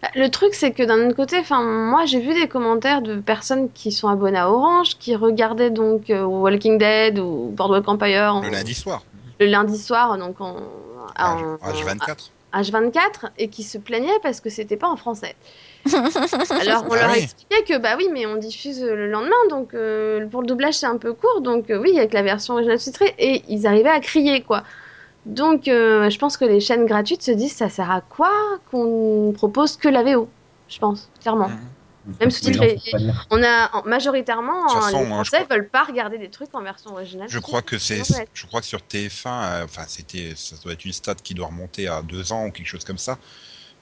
Bah, 0.00 0.10
Le 0.14 0.28
truc, 0.28 0.54
c'est 0.54 0.70
que 0.72 0.84
d'un 0.84 1.06
autre 1.08 1.16
côté, 1.16 1.42
moi, 1.50 2.04
j'ai 2.06 2.20
vu 2.20 2.34
des 2.34 2.46
commentaires 2.48 3.02
de 3.02 3.16
personnes 3.16 3.68
qui 3.72 3.90
sont 3.90 4.06
abonnées 4.08 4.38
à 4.38 4.48
Orange, 4.50 4.96
qui 4.98 5.16
regardaient 5.16 5.70
donc 5.70 6.04
Walking 6.08 6.78
Dead 6.78 7.18
ou 7.18 7.52
Boardwalk 7.56 7.88
Empire 7.88 8.34
en- 8.34 8.42
le 8.42 8.50
lundi 8.50 8.74
soir, 8.74 9.02
le 9.40 9.46
lundi 9.46 9.76
soir, 9.76 10.16
donc 10.18 10.40
en, 10.40 10.56
en- 11.18 11.56
H24. 11.56 12.30
H24 12.52 13.30
et 13.38 13.48
qui 13.48 13.62
se 13.62 13.78
plaignaient 13.78 14.18
parce 14.22 14.40
que 14.40 14.50
c'était 14.50 14.76
pas 14.76 14.88
en 14.88 14.96
français. 14.96 15.34
Alors 16.60 16.84
on 16.88 16.92
Ah 16.94 17.00
leur 17.02 17.10
oui. 17.12 17.18
expliquait 17.22 17.62
que 17.64 17.78
bah 17.78 17.94
oui 17.96 18.08
mais 18.12 18.26
on 18.26 18.36
diffuse 18.36 18.82
le 18.82 19.08
lendemain 19.08 19.36
donc 19.48 19.74
euh, 19.74 20.26
pour 20.26 20.40
le 20.42 20.46
doublage 20.46 20.74
c'est 20.74 20.86
un 20.86 20.96
peu 20.98 21.12
court 21.14 21.40
donc 21.40 21.70
euh, 21.70 21.78
oui 21.78 21.96
avec 21.98 22.12
la 22.12 22.22
version 22.22 22.54
originale 22.54 22.78
sous-titrée 22.78 23.14
et 23.18 23.42
ils 23.48 23.66
arrivaient 23.66 23.88
à 23.88 24.00
crier 24.00 24.42
quoi. 24.42 24.64
Donc 25.26 25.68
euh, 25.68 26.10
je 26.10 26.18
pense 26.18 26.36
que 26.36 26.44
les 26.44 26.60
chaînes 26.60 26.86
gratuites 26.86 27.22
se 27.22 27.30
disent 27.30 27.54
ça 27.54 27.68
sert 27.68 27.90
à 27.90 28.00
quoi 28.00 28.30
qu'on 28.70 29.32
propose 29.34 29.76
que 29.76 29.88
la 29.88 30.02
VO 30.02 30.28
je 30.68 30.78
pense 30.78 31.08
clairement. 31.20 31.48
Mhm. 31.48 31.58
Même 32.20 32.30
sous-titré. 32.30 32.78
On 33.30 33.42
a 33.42 33.70
en- 33.76 33.82
majoritairement 33.84 34.66
De 34.66 34.72
toute 34.72 34.82
façon, 34.82 35.00
les 35.00 35.06
Français 35.06 35.44
crois- 35.44 35.56
veulent 35.56 35.68
pas 35.68 35.84
regarder 35.84 36.18
des 36.18 36.30
trucs 36.30 36.54
en 36.54 36.62
version 36.62 36.92
originale. 36.92 37.28
Je 37.28 37.38
crois 37.38 37.62
que 37.62 37.78
c'est, 37.78 38.02
je 38.34 38.46
crois 38.46 38.60
que 38.60 38.66
sur 38.66 38.80
TF1, 38.80 39.26
euh, 39.44 39.64
enfin 39.64 39.84
c'était, 39.86 40.32
ça 40.36 40.56
doit 40.62 40.72
être 40.72 40.84
une 40.84 40.92
stat 40.92 41.16
qui 41.16 41.34
doit 41.34 41.46
remonter 41.48 41.88
à 41.88 42.02
deux 42.02 42.32
ans 42.32 42.46
ou 42.46 42.50
quelque 42.50 42.66
chose 42.66 42.84
comme 42.84 42.98
ça. 42.98 43.18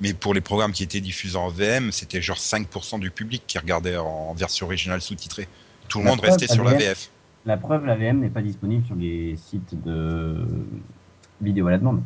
Mais 0.00 0.12
pour 0.12 0.34
les 0.34 0.40
programmes 0.42 0.72
qui 0.72 0.82
étaient 0.82 1.00
diffusés 1.00 1.36
en 1.38 1.48
VM, 1.48 1.90
c'était 1.92 2.20
genre 2.20 2.36
5% 2.38 2.98
du 2.98 3.10
public 3.10 3.42
qui 3.46 3.58
regardait 3.58 3.96
en 3.96 4.34
version 4.34 4.66
originale 4.66 5.00
sous-titrée. 5.00 5.48
Tout 5.88 5.98
le 5.98 6.04
La 6.04 6.10
monde 6.10 6.18
preuve, 6.18 6.32
restait 6.32 6.52
sur 6.52 6.64
la 6.64 6.72
AVM. 6.72 6.80
VF. 6.80 7.10
La 7.46 7.56
preuve, 7.56 7.86
la 7.86 7.94
VM 7.94 8.20
n'est 8.20 8.28
pas 8.28 8.42
disponible 8.42 8.84
sur 8.86 8.96
les 8.96 9.36
sites 9.36 9.80
de 9.84 10.36
vidéo 11.40 11.68
à 11.68 11.70
la 11.70 11.78
demande. 11.78 12.02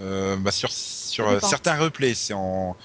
Euh, 0.00 0.36
bah, 0.36 0.50
sur 0.50 0.70
sur 0.70 1.26
euh, 1.28 1.40
certains 1.40 1.76
replays, 1.76 2.14
c'est 2.14 2.34
en, 2.34 2.76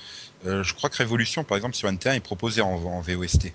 euh, 0.48 0.64
je 0.64 0.74
crois 0.74 0.90
que 0.90 0.98
Révolution, 0.98 1.44
par 1.44 1.58
exemple, 1.58 1.76
sur 1.76 1.90
NT1, 1.90 2.16
est 2.16 2.20
proposé 2.20 2.62
en, 2.62 2.74
en 2.74 3.02
VOST. 3.02 3.52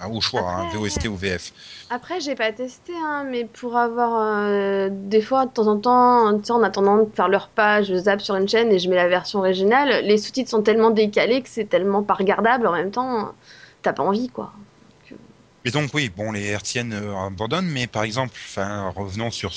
Ah, 0.00 0.08
au 0.08 0.22
choix, 0.22 0.40
hein, 0.40 0.64
Après- 0.68 0.78
VOST 0.78 1.06
ou 1.08 1.16
VF. 1.16 1.52
Après, 1.90 2.18
j'ai 2.20 2.34
pas 2.34 2.50
testé, 2.50 2.92
hein, 2.96 3.26
mais 3.30 3.44
pour 3.44 3.76
avoir 3.76 4.22
euh, 4.22 4.88
des 4.90 5.20
fois, 5.20 5.44
de 5.44 5.50
temps 5.50 5.66
en 5.66 5.78
temps, 5.78 6.42
sais, 6.42 6.52
en 6.52 6.62
attendant 6.62 6.96
de 7.04 7.10
faire 7.14 7.28
le 7.28 7.36
repas, 7.36 7.82
je 7.82 7.94
zappe 7.94 8.22
sur 8.22 8.36
une 8.36 8.48
chaîne 8.48 8.72
et 8.72 8.78
je 8.78 8.88
mets 8.88 8.96
la 8.96 9.08
version 9.08 9.40
originale. 9.40 10.02
Les 10.06 10.16
sous-titres 10.16 10.48
sont 10.48 10.62
tellement 10.62 10.90
décalés 10.90 11.42
que 11.42 11.48
c'est 11.50 11.66
tellement 11.68 12.02
pas 12.02 12.14
regardable. 12.14 12.66
En 12.66 12.72
même 12.72 12.90
temps, 12.90 13.34
t'as 13.82 13.92
pas 13.92 14.02
envie, 14.02 14.30
quoi. 14.30 14.52
Et 15.66 15.70
donc 15.72 15.90
oui, 15.92 16.08
bon, 16.16 16.30
les 16.32 16.44
hertziennes 16.46 16.92
euh, 16.94 17.26
abandonnent, 17.26 17.66
mais 17.68 17.86
par 17.88 18.04
exemple, 18.04 18.32
enfin, 18.46 18.88
revenons 18.96 19.32
sur, 19.32 19.52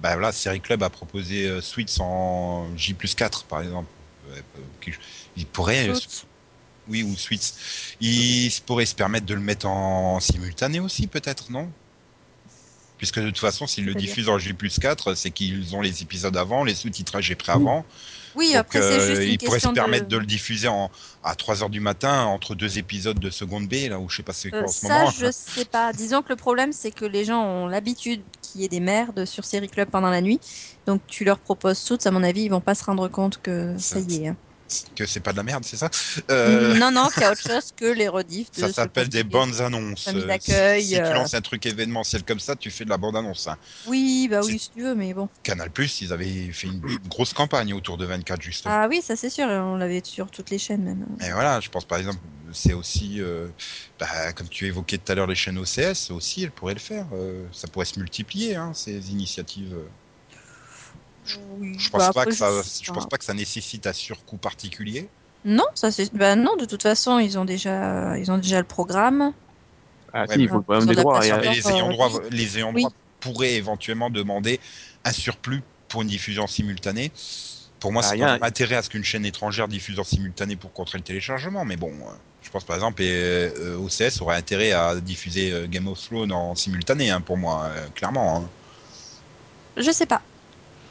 bah 0.00 0.16
là, 0.16 0.32
Série 0.32 0.60
Club 0.60 0.82
a 0.82 0.88
proposé 0.88 1.46
euh, 1.46 1.60
Suits 1.60 1.98
en 2.00 2.66
J 2.76 2.96
4 2.96 3.44
par 3.44 3.60
exemple. 3.60 3.86
Il 5.40 5.46
pourrait, 5.46 5.94
Suits. 5.94 6.24
oui, 6.88 7.02
ou 7.02 7.16
Suits, 7.16 7.40
il 8.00 8.50
pourrait 8.66 8.86
se 8.86 8.94
permettre 8.94 9.26
de 9.26 9.34
le 9.34 9.40
mettre 9.40 9.66
en 9.66 10.20
simultané 10.20 10.80
aussi, 10.80 11.06
peut-être, 11.06 11.50
non? 11.50 11.70
Puisque 12.98 13.18
de 13.18 13.28
toute 13.30 13.38
façon, 13.38 13.66
s'ils 13.66 13.86
le 13.86 13.94
diffusent 13.94 14.28
en 14.28 14.38
J 14.38 14.54
4, 14.54 15.14
c'est 15.14 15.30
qu'ils 15.30 15.74
ont 15.74 15.80
les 15.80 16.02
épisodes 16.02 16.36
avant, 16.36 16.64
les 16.64 16.74
sous-titrages 16.74 17.30
est 17.30 17.34
prêt 17.34 17.52
avant. 17.52 17.86
Oui, 18.34 18.48
Donc, 18.48 18.56
après, 18.56 18.82
c'est 18.82 19.00
euh, 19.00 19.06
juste 19.06 19.22
une 19.22 19.28
ils 19.32 19.38
pourraient 19.38 19.58
se 19.58 19.68
permettre 19.68 20.06
de... 20.06 20.16
de... 20.16 20.20
le 20.20 20.26
diffuser 20.26 20.68
en, 20.68 20.90
à 21.24 21.34
3 21.34 21.62
heures 21.62 21.70
du 21.70 21.80
matin 21.80 22.24
entre 22.24 22.54
deux 22.54 22.78
épisodes 22.78 23.18
de 23.18 23.30
seconde 23.30 23.68
B, 23.68 23.88
là 23.88 23.98
où 23.98 24.08
je 24.10 24.16
sais 24.16 24.22
pas 24.22 24.34
c'est 24.34 24.50
quoi 24.50 24.58
Euh, 24.60 24.64
en 24.64 24.68
ce 24.68 24.86
ça, 24.86 24.98
moment. 24.98 25.10
je 25.10 25.30
sais 25.32 25.64
pas. 25.64 25.92
Disons 25.94 26.20
que 26.22 26.28
le 26.28 26.36
problème, 26.36 26.72
c'est 26.72 26.90
que 26.92 27.06
les 27.06 27.24
gens 27.24 27.42
ont 27.42 27.66
l'habitude 27.66 28.22
qu'il 28.42 28.60
y 28.60 28.64
ait 28.64 28.68
des 28.68 28.80
merdes 28.80 29.24
sur 29.24 29.44
Série 29.46 29.68
Club 29.70 29.88
pendant 29.90 30.10
la 30.10 30.20
nuit. 30.20 30.38
Donc, 30.86 31.00
tu 31.06 31.24
leur 31.24 31.38
proposes 31.40 31.78
Suits, 31.78 32.06
à 32.06 32.10
mon 32.10 32.22
avis, 32.22 32.42
ils 32.42 32.50
vont 32.50 32.60
pas 32.60 32.74
se 32.74 32.84
rendre 32.84 33.08
compte 33.08 33.40
que 33.42 33.76
ça 33.78 33.98
y 33.98 34.24
est. 34.24 34.28
hein. 34.28 34.36
Que 34.94 35.06
c'est 35.06 35.20
pas 35.20 35.32
de 35.32 35.36
la 35.36 35.42
merde, 35.42 35.64
c'est 35.64 35.76
ça 35.76 35.90
Euh, 36.30 36.74
Non, 36.74 36.90
non, 36.90 37.08
a 37.16 37.32
autre 37.32 37.40
chose 37.42 37.72
que 37.76 37.84
les 37.86 38.08
rediffs. 38.08 38.50
de 38.52 38.60
Ça 38.60 38.72
s'appelle 38.72 39.08
des 39.08 39.24
bandes 39.24 39.60
annonces. 39.60 40.08
d'accueil, 40.08 40.82
Si 40.84 40.90
tu 40.90 41.00
euh. 41.00 41.14
lances 41.14 41.34
un 41.34 41.40
truc 41.40 41.66
événementiel 41.66 42.24
comme 42.24 42.40
ça, 42.40 42.56
tu 42.56 42.70
fais 42.70 42.84
de 42.84 42.90
la 42.90 42.96
bande 42.96 43.16
annonce. 43.16 43.46
hein. 43.46 43.56
Oui, 43.86 44.28
bah 44.30 44.40
oui, 44.44 44.58
si 44.58 44.70
tu 44.70 44.82
veux, 44.82 44.94
mais 44.94 45.14
bon. 45.14 45.28
Canal 45.42 45.70
Plus, 45.70 46.00
ils 46.00 46.12
avaient 46.12 46.52
fait 46.52 46.68
une 46.68 46.80
grosse 47.08 47.32
campagne 47.32 47.72
autour 47.74 47.96
de 47.96 48.04
24 48.04 48.40
justement. 48.42 48.74
Ah 48.76 48.86
oui, 48.88 49.00
ça 49.02 49.16
c'est 49.16 49.30
sûr, 49.30 49.46
on 49.46 49.76
l'avait 49.76 50.02
sur 50.04 50.30
toutes 50.30 50.50
les 50.50 50.58
chaînes 50.58 50.82
même. 50.84 51.06
Et 51.20 51.32
voilà, 51.32 51.60
je 51.60 51.68
pense 51.68 51.84
par 51.84 51.98
exemple, 51.98 52.18
c'est 52.52 52.72
aussi, 52.72 53.20
euh, 53.20 53.48
bah, 53.98 54.32
comme 54.32 54.48
tu 54.48 54.66
évoquais 54.66 54.98
tout 54.98 55.10
à 55.12 55.14
l'heure 55.14 55.26
les 55.26 55.34
chaînes 55.34 55.58
OCS, 55.58 56.10
aussi, 56.10 56.42
elles 56.44 56.52
pourraient 56.52 56.74
le 56.74 56.80
faire. 56.80 57.06
euh, 57.12 57.46
ça 57.52 57.68
pourrait 57.68 57.86
se 57.86 57.98
multiplier, 57.98 58.56
hein, 58.56 58.72
ces 58.74 59.10
initiatives. 59.10 59.76
Oui, 61.58 61.76
Je 61.78 61.90
bah 61.90 61.98
pense 61.98 62.14
pas 62.14 62.26
que 62.26 62.34
ça, 62.34 62.50
je 62.82 62.90
pense 62.92 63.06
pas 63.06 63.18
que 63.18 63.24
ça 63.24 63.34
nécessite 63.34 63.86
un 63.86 63.92
surcoût 63.92 64.36
particulier. 64.38 65.08
Non, 65.44 65.64
ça 65.74 65.90
c'est. 65.90 66.12
Bah 66.14 66.36
non, 66.36 66.56
de 66.56 66.64
toute 66.66 66.82
façon, 66.82 67.18
ils 67.18 67.38
ont 67.38 67.44
déjà, 67.44 68.16
ils 68.18 68.30
ont 68.30 68.36
déjà 68.38 68.58
le 68.58 68.66
programme. 68.66 69.32
Ah 70.12 70.26
Ouais, 70.26 70.34
si, 70.34 70.42
il 70.42 70.48
faut 70.48 70.60
quand 70.62 70.74
Ils 70.74 70.80
même 70.80 70.82
ont 70.88 70.92
des 70.92 70.96
droits. 70.96 71.26
et, 71.26 71.30
les 71.48 71.70
ayants 71.70 71.88
euh, 71.88 71.92
droit, 71.92 72.10
les 72.30 72.58
ayants 72.58 72.72
Oui. 72.74 72.82
droit 72.82 72.92
pourraient 73.20 73.54
éventuellement 73.54 74.10
demander 74.10 74.60
un 75.04 75.12
surplus 75.12 75.62
pour 75.88 76.02
une 76.02 76.08
diffusion 76.08 76.46
simultanée. 76.46 77.12
Pour 77.80 77.92
moi, 77.92 78.02
Ah, 78.04 78.08
c'est 78.10 78.22
a- 78.22 78.38
pas 78.38 78.46
intérêt 78.46 78.76
à 78.76 78.82
ce 78.82 78.90
qu'une 78.90 79.04
chaîne 79.04 79.24
étrangère 79.24 79.68
diffuse 79.68 79.98
en 79.98 80.04
simultané 80.04 80.56
pour 80.56 80.72
contrer 80.72 80.98
le 80.98 81.04
téléchargement. 81.04 81.64
Mais 81.64 81.76
bon, 81.76 81.92
euh, 81.92 82.12
je 82.42 82.50
pense 82.50 82.64
par 82.64 82.76
exemple, 82.76 83.02
et, 83.02 83.10
euh, 83.10 83.76
OCS 83.78 84.20
aurait 84.20 84.36
intérêt 84.36 84.72
à 84.72 84.96
diffuser 85.00 85.52
euh, 85.52 85.66
Game 85.66 85.88
of 85.88 86.00
Thrones 86.02 86.32
en 86.32 86.54
simultané, 86.54 87.10
hein, 87.10 87.20
pour 87.22 87.38
moi, 87.38 87.64
euh, 87.70 87.88
clairement. 87.94 88.36
hein. 88.36 88.50
Je 89.76 89.90
sais 89.90 90.06
pas. 90.06 90.22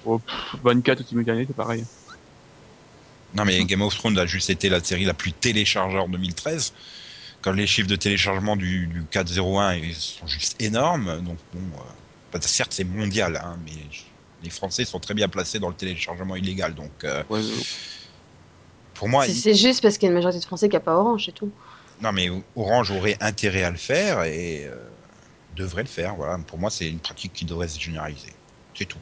Oh, 0.03 0.19
pff, 0.19 0.55
24 0.63 1.03
simultané, 1.03 1.45
c'est 1.47 1.53
pareil. 1.55 1.85
Non, 3.33 3.45
mais 3.45 3.63
Game 3.65 3.81
of 3.81 3.95
Thrones 3.95 4.17
a 4.17 4.25
juste 4.25 4.49
été 4.49 4.69
la 4.69 4.83
série 4.83 5.05
la 5.05 5.13
plus 5.13 5.33
téléchargée 5.33 5.99
en 5.99 6.09
2013. 6.09 6.73
Quand 7.41 7.51
les 7.51 7.67
chiffres 7.67 7.87
de 7.87 7.95
téléchargement 7.95 8.55
du, 8.55 8.87
du 8.87 9.05
401 9.05 9.75
ils 9.75 9.95
sont 9.95 10.27
juste 10.27 10.61
énormes, 10.61 11.21
donc 11.21 11.37
bon, 11.53 11.61
euh, 11.79 11.83
bah, 12.31 12.39
certes 12.41 12.73
c'est 12.73 12.83
mondial, 12.83 13.37
hein, 13.37 13.57
mais 13.63 13.71
les 14.41 14.49
Français 14.49 14.83
sont 14.83 14.99
très 14.99 15.13
bien 15.13 15.29
placés 15.29 15.59
dans 15.59 15.69
le 15.69 15.75
téléchargement 15.75 16.35
illégal, 16.35 16.73
donc 16.75 16.91
euh, 17.03 17.23
Ouais, 17.29 17.39
pour 18.93 19.07
moi, 19.07 19.25
C'est 19.25 19.51
il- 19.51 19.55
juste 19.55 19.81
parce 19.81 19.97
qu'il 19.97 20.07
y 20.07 20.09
a 20.09 20.11
une 20.11 20.15
majorité 20.15 20.39
de 20.39 20.45
Français 20.45 20.67
qui 20.69 20.75
a 20.75 20.79
pas 20.81 20.95
Orange, 20.95 21.25
c'est 21.25 21.31
tout. 21.31 21.51
non 22.01 22.11
mais 22.11 22.29
Orange 22.55 22.91
aurait 22.91 23.17
intérêt 23.21 23.63
à 23.63 23.71
le 23.71 23.77
faire 23.77 24.23
et 24.23 24.65
euh, 24.65 24.75
devrait 25.55 25.83
le 25.83 25.89
faire. 25.89 26.15
Voilà, 26.15 26.37
pour 26.39 26.57
moi 26.59 26.69
c'est 26.69 26.89
une 26.89 26.99
pratique 26.99 27.33
qui 27.33 27.45
devrait 27.45 27.67
se 27.67 27.79
généraliser. 27.79 28.33
C'est 28.73 28.85
tout. 28.85 28.99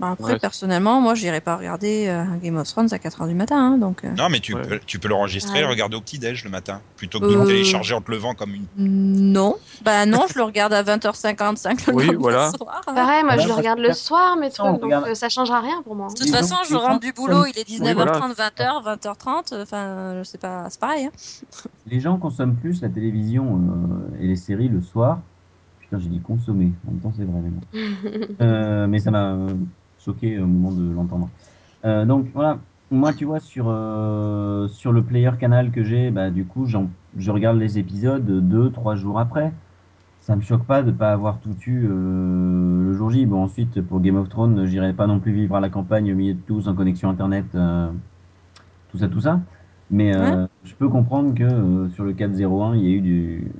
Bah, 0.00 0.10
après, 0.12 0.32
Ouais. 0.32 0.38
personnellement, 0.40 1.00
moi, 1.00 1.14
j'irai 1.14 1.40
pas 1.40 1.56
regarder 1.56 2.06
euh, 2.08 2.24
Game 2.42 2.56
of 2.56 2.66
Thrones 2.68 2.88
à 2.92 2.98
4h 2.98 3.28
du 3.28 3.34
matin, 3.34 3.56
hein, 3.74 3.78
donc. 3.78 4.04
euh, 4.04 4.10
Non, 4.18 4.28
mais 4.28 4.40
tu 4.40 4.54
Ouais. 4.54 4.62
peux, 4.62 4.80
tu 4.86 4.98
peux 4.98 5.08
l'enregistrer 5.08 5.58
et 5.58 5.60
le 5.60 5.66
Ouais. 5.68 5.72
regarder 5.72 5.96
au 5.96 6.00
petit 6.00 6.18
déj 6.18 6.42
le 6.44 6.50
matin, 6.50 6.80
plutôt 6.96 7.20
que 7.20 7.26
de 7.26 7.34
Euh. 7.34 7.40
le 7.42 7.46
télécharger 7.46 7.94
en 7.94 8.00
te 8.00 8.10
levant 8.10 8.34
comme 8.34 8.54
une. 8.54 8.66
Non, 8.76 9.54
bah 9.82 10.04
non, 10.06 10.26
je 10.28 10.36
le 10.38 10.44
regarde 10.44 10.72
à 10.72 10.82
20h55 10.82 11.86
le 11.86 11.94
Oui, 11.94 12.06
lendemain 12.06 12.18
voilà. 12.20 12.50
soir. 12.58 12.82
hein. 12.88 12.94
Pareil, 12.94 13.22
moi 13.24 13.34
Ouais, 13.36 13.42
je 13.42 13.48
le 13.48 13.54
regarde 13.54 13.78
le 13.78 13.92
soir, 13.92 14.36
mes 14.36 14.46
on 14.46 14.50
trucs, 14.50 14.66
donc 14.80 14.82
regarde. 14.84 15.08
euh, 15.08 15.14
ça 15.14 15.28
changera 15.28 15.60
rien 15.60 15.80
pour 15.82 15.94
moi. 15.94 16.08
De 16.08 16.14
toute 16.14 16.26
Et 16.28 16.32
façon, 16.32 16.56
donc, 16.56 16.66
je 16.68 16.74
rentre 16.74 17.00
du 17.00 17.12
boulot, 17.12 17.44
il 17.46 17.58
est 17.58 17.68
19h30, 17.68 17.94
voilà. 17.94 18.18
20h, 18.34 18.82
20h30, 18.98 19.62
enfin, 19.62 20.14
je 20.18 20.24
sais 20.24 20.38
pas, 20.38 20.66
c'est 20.70 20.80
pareil. 20.80 21.06
Hein. 21.06 21.10
Les 21.86 22.00
gens 22.00 22.16
consomment 22.18 22.56
plus 22.56 22.80
la 22.82 22.88
télévision 22.88 23.60
euh, 24.12 24.18
et 24.20 24.26
les 24.26 24.36
séries 24.36 24.68
le 24.68 24.80
soir. 24.80 25.20
Putain, 25.80 25.98
j'ai 25.98 26.08
dit 26.08 26.20
consommer. 26.20 26.72
En 26.88 26.92
même 26.92 27.00
temps, 27.00 27.12
c'est 27.16 27.24
vrai. 27.24 27.40
Mais, 27.42 27.50
bon. 27.50 27.60
Euh, 28.40 28.86
mais 28.88 28.98
ça 28.98 29.10
m'a 29.10 29.32
euh, 29.34 29.54
choqué 30.04 30.38
au 30.38 30.46
moment 30.46 30.72
de 30.72 30.92
l'entendre. 30.92 31.28
Euh, 31.84 32.04
donc 32.04 32.26
voilà, 32.34 32.58
moi, 32.90 33.12
tu 33.12 33.24
vois, 33.24 33.40
sur, 33.40 33.66
euh, 33.68 34.68
sur 34.68 34.92
le 34.92 35.02
player 35.02 35.30
canal 35.38 35.70
que 35.70 35.84
j'ai, 35.84 36.10
bah, 36.10 36.30
du 36.30 36.44
coup, 36.44 36.66
j'en- 36.66 36.88
je 37.16 37.30
regarde 37.30 37.58
les 37.58 37.78
épisodes 37.78 38.24
deux, 38.26 38.70
trois 38.70 38.96
jours 38.96 39.18
après. 39.18 39.52
Ça 40.20 40.36
me 40.36 40.42
choque 40.42 40.64
pas 40.64 40.82
de 40.82 40.90
pas 40.90 41.12
avoir 41.12 41.38
tout 41.40 41.54
eu 41.66 41.86
euh, 41.88 42.84
le 42.86 42.94
jour 42.94 43.10
J. 43.10 43.26
Bon, 43.26 43.42
ensuite, 43.44 43.80
pour 43.82 44.00
Game 44.00 44.16
of 44.16 44.28
Thrones, 44.30 44.66
j'irai 44.66 44.92
pas 44.94 45.06
non 45.06 45.20
plus 45.20 45.32
vivre 45.32 45.56
à 45.56 45.60
la 45.60 45.68
campagne 45.68 46.12
au 46.12 46.16
milieu 46.16 46.34
de 46.34 46.40
tous 46.46 46.66
en 46.68 46.74
connexion 46.74 47.10
internet, 47.10 47.44
euh, 47.54 47.90
tout 48.90 48.98
ça, 48.98 49.08
tout 49.08 49.20
ça. 49.20 49.40
Mais 49.90 50.14
euh, 50.14 50.46
je 50.64 50.74
peux 50.74 50.88
comprendre 50.88 51.34
que 51.34 51.42
euh, 51.44 51.88
sur 51.90 52.04
le 52.04 52.12
401, 52.14 52.74
il 52.76 52.84
y 52.84 52.86
a 52.92 52.96
eu, 52.96 53.00
du, 53.00 53.52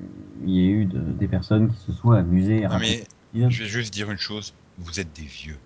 il 0.46 0.50
y 0.50 0.66
a 0.66 0.70
eu 0.70 0.84
de- 0.86 0.98
des 1.00 1.28
personnes 1.28 1.68
qui 1.68 1.76
se 1.76 1.92
soient 1.92 2.18
amusées 2.18 2.64
à 2.64 2.70
Non, 2.70 2.78
mais 2.80 3.04
je 3.34 3.62
vais 3.62 3.68
juste 3.68 3.92
dire 3.92 4.10
une 4.10 4.18
chose. 4.18 4.54
Vous 4.78 5.00
êtes 5.00 5.12
des 5.14 5.22
vieux. 5.26 5.56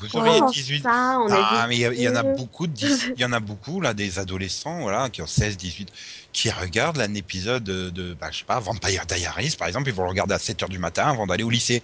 Vous 0.00 0.08
Oh, 0.14 0.18
auriez 0.18 0.38
Comment 0.40 0.50
18 0.50 0.82
ça, 0.82 1.18
on 1.20 1.28
Ah, 1.30 1.66
mais 1.68 1.76
il 1.76 2.00
y 2.00 2.08
en 2.08 2.16
a 2.16 2.22
beaucoup 2.22 2.66
de 2.66 2.74
il 3.16 3.20
y 3.20 3.24
en 3.24 3.32
a 3.32 3.40
beaucoup 3.40 3.80
là 3.80 3.94
des 3.94 4.18
adolescents 4.18 4.80
voilà 4.80 5.08
qui 5.08 5.22
ont 5.22 5.26
16 5.26 5.56
18 5.56 5.88
qui 6.32 6.50
regardent 6.50 7.00
un 7.00 7.14
épisode 7.14 7.62
de, 7.64 7.90
de 7.90 8.14
bah, 8.14 8.28
je 8.32 8.38
sais 8.38 8.44
pas 8.44 8.58
Vampire 8.58 9.06
Diaries 9.06 9.54
par 9.58 9.68
exemple 9.68 9.88
ils 9.88 9.94
vont 9.94 10.02
le 10.02 10.08
regarder 10.10 10.34
à 10.34 10.38
7 10.38 10.64
heures 10.64 10.68
du 10.68 10.78
matin 10.80 11.08
avant 11.08 11.26
d'aller 11.26 11.44
au 11.44 11.50
lycée 11.50 11.82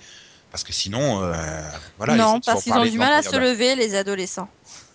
parce 0.51 0.64
que 0.64 0.73
sinon 0.73 1.23
euh, 1.23 1.62
voilà 1.99 2.16
non, 2.16 2.40
parce 2.40 2.64
qu'ils 2.64 2.73
ont 2.73 2.83
du 2.83 2.90
de 2.90 2.96
mal 2.96 3.12
à 3.12 3.23
se 3.23 3.37
lever, 3.37 3.77
les 3.77 3.94
adolescents. 3.94 4.49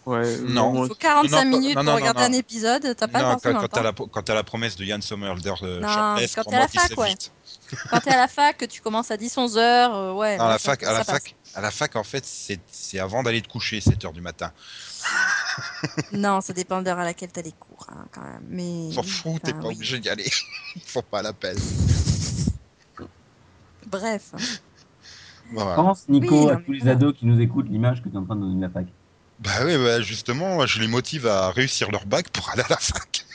Ouais, 0.06 0.38
Non. 0.42 0.84
Il 0.84 0.88
faut 0.90 0.96
45 0.96 1.24
Non, 1.24 1.30
non, 1.30 1.52
pas- 1.52 1.58
minutes 1.58 1.76
non, 1.78 1.82
pour 1.84 1.84
non, 1.92 1.96
regarder 1.96 2.22
non, 2.22 2.28
un 2.28 2.34
épisode, 2.34 2.96
t'as 2.96 3.08
pas 3.08 3.22
non, 3.24 3.38
quand, 3.42 3.54
quand 3.54 3.62
t'as 3.62 3.68
temps. 3.68 3.82
la, 3.82 3.94
quand 3.94 4.44
promesse 4.44 4.76
de 4.76 4.86
Yann 4.86 5.02
Sommerhalder 5.02 5.54
de 5.62 5.80
Non, 5.80 5.88
Sharpless, 5.88 6.36
quand 6.36 6.44
t'es 6.44 6.56
à 6.56 6.60
la 6.60 6.68
fac, 6.68 6.98
ouais. 6.98 7.10
vite. 7.10 7.32
Quand 7.90 8.00
t'es 8.00 8.12
à 8.12 8.18
la 8.18 8.28
fac, 8.28 8.58
que 8.58 8.66
tu 8.66 8.82
commences 8.82 9.12
à 9.12 9.18
10-11 9.18 9.58
heures, 9.58 9.96
euh, 9.96 10.14
ouais. 10.14 10.38
Non, 10.38 10.46
à 10.46 10.50
la 10.50 10.60
fac, 10.60 10.84
à 10.84 10.92
la 10.94 11.00
passe. 11.00 11.08
fac, 11.08 11.36
à 11.56 11.62
la 11.62 11.72
fac, 11.72 11.96
en 11.96 12.04
fait, 12.04 12.26
c'est 12.26 12.60
c'est 12.72 13.00
avant 13.00 13.24
d'aller 13.24 13.42
te 13.42 13.48
coucher, 13.48 13.82
7 13.82 14.06
heures 14.06 14.14
du 14.14 14.22
matin. 14.22 14.52
Non, 16.12 16.42
ça 16.42 16.52
dépend 16.52 16.82
de 16.82 16.86
l'heure 16.86 17.00
à 17.00 17.06
laquelle 17.06 17.32
t'as 17.32 17.42
les 17.42 17.54
cours, 17.54 17.88
hein, 17.90 18.06
quand 18.12 18.22
même. 18.22 18.44
Mais... 18.50 18.90
On 18.90 18.92
s'en 18.92 19.04
fout, 19.04 19.42
t'es 19.42 19.54
pas 19.54 19.68
oui. 19.68 19.76
obligé 19.76 20.00
d'y 20.00 20.10
aller. 20.10 20.30
Ils 20.76 20.82
font 20.82 21.02
pas 21.02 21.22
l'appel. 21.22 21.56
Bref. 23.88 24.32
Voilà. 25.54 25.76
Pense, 25.76 26.10
Nico, 26.10 26.36
Oui, 26.36 26.46
non, 26.46 26.50
à 26.50 26.56
tous 26.58 26.72
les 26.74 26.80
voilà. 26.80 26.94
ados 26.94 27.16
qui 27.18 27.26
nous 27.26 27.40
écoutent 27.40 27.70
l'image 27.70 28.02
que 28.04 28.10
tu 28.10 28.16
es 28.16 28.18
en 28.18 28.26
train 28.26 28.36
de 28.36 28.42
donner 28.42 28.56
de 28.58 28.62
la 28.62 28.70
fac. 28.70 28.88
Bah 29.40 29.52
oui, 29.64 29.78
bah 29.78 30.02
justement, 30.02 30.56
moi, 30.56 30.66
je 30.66 30.80
les 30.80 30.88
motive 30.88 31.28
à 31.28 31.52
réussir 31.52 31.92
leur 31.92 32.06
bac 32.06 32.30
pour 32.30 32.50
aller 32.50 32.64
à 32.64 32.70
la 32.70 32.78
fac. 32.78 33.26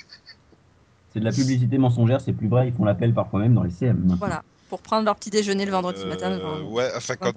C'est 1.13 1.21
de 1.21 1.25
la 1.25 1.33
publicité 1.33 1.77
mensongère, 1.79 2.21
c'est 2.21 2.33
plus 2.33 2.49
vrai, 2.49 2.69
ils 2.69 2.75
font 2.75 2.85
l'appel 2.85 3.13
parfois 3.13 3.41
même 3.41 3.55
dans 3.55 3.63
les 3.65 3.71
CM. 3.71 4.17
Voilà. 4.19 4.43
Pour 4.69 4.81
prendre 4.81 5.05
leur 5.05 5.17
petit 5.17 5.31
déjeuner 5.31 5.65
le 5.67 5.73
vendredi 5.73 6.03
Euh, 6.05 6.09
matin 6.09 6.39
ouais, 6.71 6.89
enfin, 6.97 7.17
quand, 7.17 7.33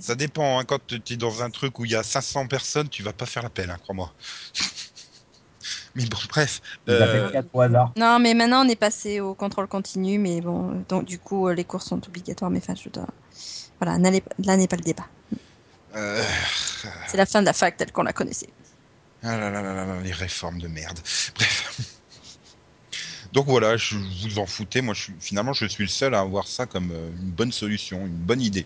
ça 0.00 0.14
dépend. 0.14 0.60
Hein, 0.60 0.64
quand 0.64 0.78
tu 0.86 1.00
es 1.14 1.16
dans 1.16 1.42
un 1.42 1.50
truc 1.50 1.80
où 1.80 1.84
il 1.84 1.90
y 1.90 1.96
a 1.96 2.04
500 2.04 2.46
personnes, 2.46 2.88
tu 2.88 3.02
vas 3.02 3.12
pas 3.12 3.26
faire 3.26 3.42
l'appel, 3.42 3.68
hein, 3.70 3.76
crois-moi. 3.82 4.12
Mais 5.96 6.04
bon, 6.04 6.18
bref. 6.28 6.60
Euh, 6.88 7.42
au 7.52 7.60
hasard. 7.60 7.92
Non, 7.96 8.18
mais 8.20 8.34
maintenant 8.34 8.64
on 8.64 8.68
est 8.68 8.76
passé 8.76 9.18
au 9.20 9.34
contrôle 9.34 9.66
continu, 9.66 10.18
mais 10.18 10.40
bon, 10.40 10.70
euh, 10.70 10.74
donc 10.88 11.06
du 11.06 11.18
coup 11.18 11.48
euh, 11.48 11.54
les 11.54 11.64
cours 11.64 11.82
sont 11.82 12.00
obligatoires, 12.06 12.50
mais 12.50 12.58
enfin 12.58 12.74
je 12.74 12.88
dois. 12.90 13.06
Voilà, 13.80 13.98
là 13.98 14.56
n'est 14.56 14.68
pas 14.68 14.76
le 14.76 14.82
débat. 14.82 15.06
euh, 15.96 16.22
C'est 17.08 17.16
la 17.16 17.26
fin 17.26 17.40
de 17.40 17.46
la 17.46 17.52
fac 17.52 17.76
telle 17.76 17.90
qu'on 17.92 18.02
la 18.02 18.12
connaissait. 18.12 18.48
ah 19.22 19.36
là 19.38 19.50
là 19.50 19.62
là 19.62 19.74
là 19.74 19.86
là, 19.86 20.00
les 20.02 20.12
réformes 20.12 20.58
de 20.60 20.68
merde. 20.68 20.98
Bref. 21.34 21.95
Donc 23.36 23.44
voilà, 23.48 23.76
je 23.76 23.96
vous 23.96 24.38
en 24.38 24.46
foutez. 24.46 24.80
Moi, 24.80 24.94
je 24.94 25.02
suis, 25.02 25.12
finalement, 25.20 25.52
je 25.52 25.66
suis 25.66 25.84
le 25.84 25.90
seul 25.90 26.14
à 26.14 26.20
avoir 26.20 26.46
ça 26.46 26.64
comme 26.64 26.90
euh, 26.90 27.10
une 27.22 27.30
bonne 27.32 27.52
solution, 27.52 27.98
une 28.06 28.08
bonne 28.16 28.40
idée. 28.40 28.64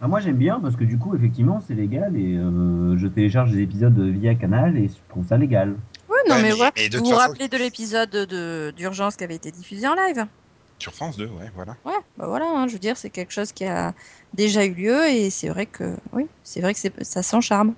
Ah, 0.00 0.06
moi 0.06 0.20
j'aime 0.20 0.36
bien 0.36 0.60
parce 0.60 0.76
que 0.76 0.84
du 0.84 0.96
coup, 0.96 1.16
effectivement, 1.16 1.60
c'est 1.66 1.74
légal 1.74 2.16
et 2.16 2.36
euh, 2.36 2.96
je 2.98 3.08
télécharge 3.08 3.50
des 3.50 3.62
épisodes 3.62 3.98
via 3.98 4.36
canal 4.36 4.76
et 4.78 4.86
je 4.88 4.94
trouve 5.08 5.26
ça 5.26 5.36
légal. 5.36 5.70
Ouais, 6.08 6.16
non, 6.28 6.36
Ouais, 6.36 6.42
mais, 6.42 6.48
mais- 6.50 6.54
voilà. 6.54 6.72
vous 6.76 6.98
vous 7.04 7.10
façon- 7.10 7.16
rappelez 7.16 7.48
de 7.48 7.56
l'épisode 7.56 8.10
de- 8.10 8.72
d'urgence 8.76 9.16
qui 9.16 9.24
avait 9.24 9.34
été 9.34 9.50
diffusé 9.50 9.88
en 9.88 9.94
live 9.96 10.24
Sur 10.78 10.92
France 10.94 11.16
2, 11.16 11.26
ouais, 11.26 11.50
voilà. 11.56 11.76
Ouais, 11.84 11.92
bah 12.16 12.26
voilà, 12.28 12.46
hein, 12.48 12.68
je 12.68 12.74
veux 12.74 12.78
dire, 12.78 12.96
c'est 12.96 13.10
quelque 13.10 13.32
chose 13.32 13.50
qui 13.52 13.64
a 13.64 13.92
déjà 14.34 14.64
eu 14.64 14.72
lieu 14.74 15.04
et 15.08 15.30
c'est 15.30 15.48
vrai 15.48 15.66
que, 15.66 15.96
oui, 16.12 16.26
c'est 16.44 16.60
vrai 16.60 16.74
que 16.74 16.80
c'est- 16.80 17.02
ça 17.02 17.24
sent 17.24 17.40
charme. 17.40 17.74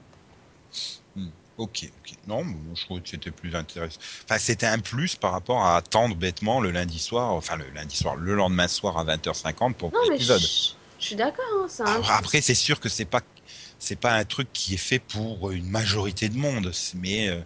Ok, 1.57 1.85
ok. 1.99 2.15
Non, 2.27 2.43
je 2.75 2.85
trouvais 2.85 3.01
que 3.01 3.09
c'était 3.09 3.31
plus 3.31 3.55
intéressant. 3.55 3.99
Enfin, 4.29 4.39
c'était 4.41 4.67
un 4.67 4.81
plus 4.81 5.15
par 5.15 5.31
rapport 5.33 5.63
à 5.65 5.77
attendre 5.77 6.17
bêtement 6.17 6.61
le 6.61 6.73
lundi 6.73 6.99
soir, 6.99 7.31
enfin 7.33 7.55
le 7.57 7.71
lundi 7.71 7.95
soir, 7.97 8.17
le 8.17 8.35
lendemain 8.35 8.67
soir 8.67 8.99
à 8.99 9.05
20h50 9.05 9.77
pour 9.77 9.93
Non, 9.93 10.01
mais 10.09 10.17
l'épisode. 10.17 10.41
je, 10.41 10.73
je 10.99 11.05
suis 11.07 11.17
d'accord. 11.17 11.45
Hein, 11.81 12.03
un- 12.03 12.03
après, 12.09 12.41
c'est 12.41 12.55
sûr 12.55 12.81
que 12.81 12.89
c'est 12.89 13.05
pas 13.05 13.23
c'est 13.79 13.97
pas 13.97 14.15
un 14.15 14.25
truc 14.25 14.53
qui 14.53 14.75
est 14.75 14.79
fait 14.79 14.99
pour 14.99 15.51
une 15.53 15.69
majorité 15.69 16.29
de 16.29 16.37
monde, 16.37 16.73
mais 16.95 17.29
euh, 17.29 17.41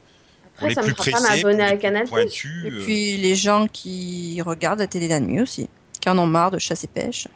pour 0.57 0.69
les 0.69 0.75
ça 0.75 0.83
me 0.83 0.87
plus 0.87 0.95
fera 0.95 1.07
pressés, 1.11 1.45
pas 1.45 1.65
à 1.65 1.77
plus 1.77 1.77
Canal+. 1.77 2.09
pointus, 2.09 2.67
Et 2.67 2.71
euh, 2.71 2.85
puis 2.85 3.17
les 3.17 3.37
gens 3.37 3.67
qui 3.69 4.41
regardent 4.43 4.81
la 4.81 4.89
télé 4.89 5.09
la 5.09 5.21
nuit 5.21 5.41
aussi, 5.41 5.69
qui 6.01 6.09
en 6.09 6.19
ont 6.19 6.27
marre 6.27 6.51
de 6.51 6.59
chasse 6.59 6.85
et 6.85 6.89
pêche. 6.89 7.29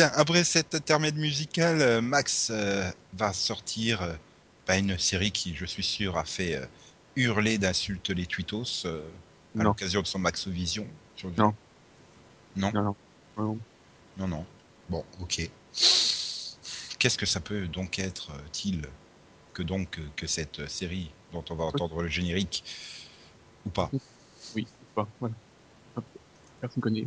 Bien, 0.00 0.10
après 0.14 0.44
cet 0.44 0.74
intermède 0.74 1.16
musical, 1.16 1.82
euh, 1.82 2.00
Max 2.00 2.48
euh, 2.50 2.90
va 3.12 3.34
sortir 3.34 4.00
euh, 4.00 4.14
bah, 4.66 4.78
une 4.78 4.96
série 4.96 5.30
qui, 5.30 5.54
je 5.54 5.66
suis 5.66 5.82
sûr, 5.82 6.16
a 6.16 6.24
fait 6.24 6.54
euh, 6.54 6.64
hurler 7.16 7.58
d'insultes 7.58 8.08
les 8.08 8.24
tweetos 8.24 8.86
à 8.86 9.62
l'occasion 9.62 10.00
de 10.00 10.06
son 10.06 10.18
Maxovision. 10.18 10.86
Non. 11.36 11.54
Non? 12.56 12.72
Non, 12.72 12.96
non. 13.36 13.58
non. 14.16 14.26
Non. 14.26 14.46
Bon, 14.88 15.04
ok. 15.20 15.50
Qu'est-ce 16.98 17.18
que 17.18 17.26
ça 17.26 17.40
peut 17.40 17.68
donc 17.68 17.98
être, 17.98 18.30
euh, 18.30 18.38
t-il, 18.54 18.80
que 19.52 19.62
donc 19.62 20.00
que 20.16 20.26
cette 20.26 20.66
série 20.66 21.10
dont 21.34 21.44
on 21.50 21.54
va 21.56 21.64
entendre 21.64 22.00
le 22.00 22.08
générique 22.08 22.64
ou 23.66 23.68
pas? 23.68 23.90
Oui, 24.54 24.66
c'est 24.66 24.94
pas. 24.94 25.06
Voilà. 25.20 25.34
Personne 26.58 26.80
connaît. 26.80 27.04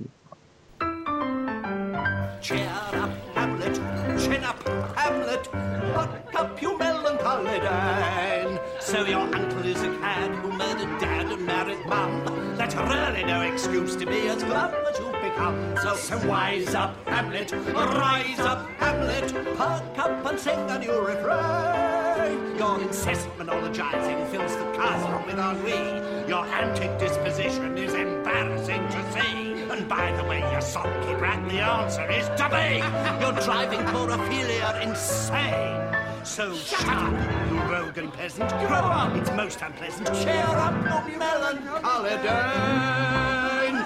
Cheer 2.42 2.70
up, 2.94 3.10
Hamlet, 3.36 3.76
chin 4.20 4.44
up, 4.44 4.62
Hamlet, 4.98 5.52
buck 5.94 6.36
up, 6.36 6.62
you 6.62 6.78
melancholy 6.78 7.60
Dane. 7.60 8.60
So 8.80 9.06
your 9.06 9.22
uncle 9.22 9.66
is 9.66 9.82
a 9.82 9.90
cad 10.00 10.32
who 10.36 10.52
murdered 10.52 11.00
dad 11.00 11.32
and 11.32 11.46
married 11.46 11.86
mum. 11.86 12.56
That's 12.58 12.76
really 12.76 13.24
no 13.24 13.42
excuse 13.42 13.96
to 13.96 14.06
be 14.06 14.28
as 14.28 14.44
glum 14.44 14.74
as 14.90 15.00
you've 15.00 15.22
become. 15.22 15.76
So, 15.82 15.96
so 15.96 16.28
wise 16.28 16.76
up, 16.76 16.96
Hamlet, 17.08 17.52
rise 17.52 18.40
up, 18.40 18.70
Hamlet, 18.78 19.34
perk 19.58 19.98
up 19.98 20.26
and 20.26 20.40
sing 20.40 20.60
a 20.70 20.80
new 20.80 21.00
refrain. 21.00 22.13
Your 22.58 22.80
incessant 22.82 23.38
monologizing 23.38 24.26
fills 24.32 24.56
the 24.56 24.64
castle 24.78 25.22
with 25.26 25.38
ennui. 25.38 26.28
Your 26.28 26.46
antic 26.46 26.98
disposition 26.98 27.78
is 27.78 27.94
embarrassing 27.94 28.88
to 28.88 29.12
see. 29.12 29.62
And 29.70 29.88
by 29.90 30.12
the 30.16 30.24
way, 30.24 30.40
you 30.54 30.62
sulky 30.62 31.16
brat, 31.16 31.48
the 31.50 31.60
answer 31.60 32.10
is 32.10 32.28
to 32.40 32.48
be. 32.50 32.78
You're 33.22 33.40
driving 33.44 33.86
poor 33.88 34.10
Ophelia 34.10 34.80
insane. 34.82 35.84
So 36.24 36.56
shut 36.56 36.88
up, 36.88 37.12
you 37.52 37.60
rogue 37.70 37.98
and 37.98 38.14
peasant. 38.14 38.50
Grow 38.50 38.78
up, 38.78 39.14
it's 39.18 39.32
most 39.32 39.62
unpleasant. 39.62 40.08
Cheer 40.24 40.46
up, 40.46 41.10
you 41.10 41.18
melancholy 41.18 42.18
Dane. 42.24 43.84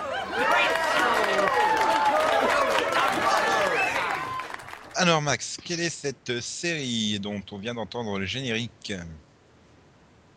Alors 5.00 5.22
Max, 5.22 5.60
quelle 5.64 5.80
est 5.80 5.92
cette 5.92 6.42
série 6.42 7.20
dont 7.20 7.42
on 7.52 7.60
vient 7.60 7.76
d'entendre 7.76 8.18
le 8.18 8.26
générique 8.26 8.94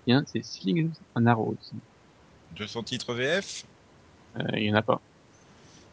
Bien, 0.06 0.22
c'est 0.30 0.44
Slings 0.44 0.92
and 1.14 1.24
Arrows. 1.24 1.56
de 2.56 2.66
son 2.66 2.82
titre 2.82 3.14
VF 3.14 3.64
Euh, 4.36 4.42
Il 4.54 4.64
y 4.64 4.70
en 4.70 4.74
a 4.74 4.82
pas. 4.82 5.00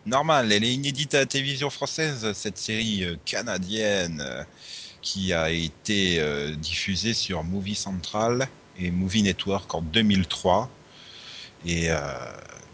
Normal, 0.05 0.51
elle 0.51 0.65
est 0.65 0.73
inédite 0.73 1.15
à 1.15 1.19
la 1.19 1.25
télévision 1.25 1.69
française, 1.69 2.33
cette 2.33 2.57
série 2.57 3.05
euh, 3.05 3.15
canadienne 3.23 4.21
euh, 4.21 4.43
qui 5.01 5.31
a 5.31 5.49
été 5.49 6.21
diffusée 6.57 7.13
sur 7.13 7.45
Movie 7.45 7.75
Central 7.75 8.49
et 8.77 8.91
Movie 8.91 9.23
Network 9.23 9.73
en 9.73 9.81
2003. 9.81 10.69
Et 11.65 11.89
euh, 11.89 11.97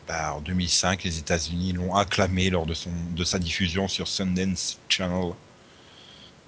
bah, 0.08 0.34
en 0.34 0.42
2005, 0.42 1.04
les 1.04 1.20
États-Unis 1.20 1.74
l'ont 1.74 1.96
acclamé 1.96 2.50
lors 2.50 2.66
de, 2.66 2.74
son, 2.74 2.90
de 3.16 3.24
sa 3.24 3.38
diffusion 3.38 3.88
sur 3.88 4.08
Sundance 4.08 4.80
Channel. 4.90 5.34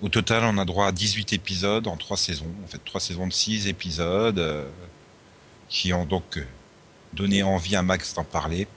Au 0.01 0.09
total, 0.09 0.43
on 0.43 0.57
a 0.57 0.65
droit 0.65 0.87
à 0.87 0.91
18 0.91 1.33
épisodes 1.33 1.87
en 1.87 1.95
3 1.95 2.17
saisons, 2.17 2.51
en 2.63 2.67
fait 2.67 2.83
3 2.83 2.99
saisons 2.99 3.27
de 3.27 3.33
6 3.33 3.67
épisodes, 3.67 4.39
euh, 4.39 4.67
qui 5.69 5.93
ont 5.93 6.05
donc 6.05 6.37
euh, 6.37 6.45
donné 7.13 7.43
envie 7.43 7.75
à 7.75 7.81
Max 7.81 8.13
d'en 8.13 8.25
parler. 8.25 8.67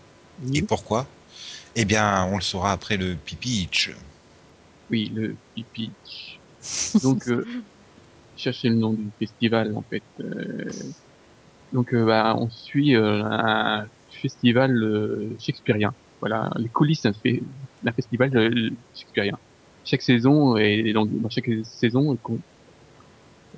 Et 0.54 0.62
pourquoi? 0.62 1.06
Eh 1.74 1.84
bien, 1.84 2.24
on 2.26 2.36
le 2.36 2.42
saura 2.42 2.72
après 2.72 2.96
le 2.96 3.16
pitch. 3.16 3.90
Oui, 4.90 5.12
le 5.14 5.36
Pitch. 5.72 6.38
Donc, 7.02 7.28
euh, 7.28 7.44
cherchez 8.36 8.68
le 8.68 8.76
nom 8.76 8.92
du 8.92 9.10
festival 9.18 9.76
en 9.76 9.82
fait. 9.82 10.02
Euh, 10.20 10.70
donc, 11.72 11.92
euh, 11.92 12.06
bah, 12.06 12.34
on 12.38 12.48
suit 12.48 12.94
euh, 12.96 13.22
un 13.24 13.86
festival 14.10 14.72
euh, 14.82 15.36
shakespearien. 15.38 15.94
Voilà, 16.20 16.50
les 16.56 16.68
coulisses 16.68 17.02
d'un 17.02 17.92
festival 17.92 18.36
euh, 18.36 18.70
shakespearien. 18.94 19.38
Chaque 19.88 20.02
saison 20.02 20.56
et 20.58 20.92
dans 20.92 21.06
chaque 21.30 21.48
saison, 21.64 22.18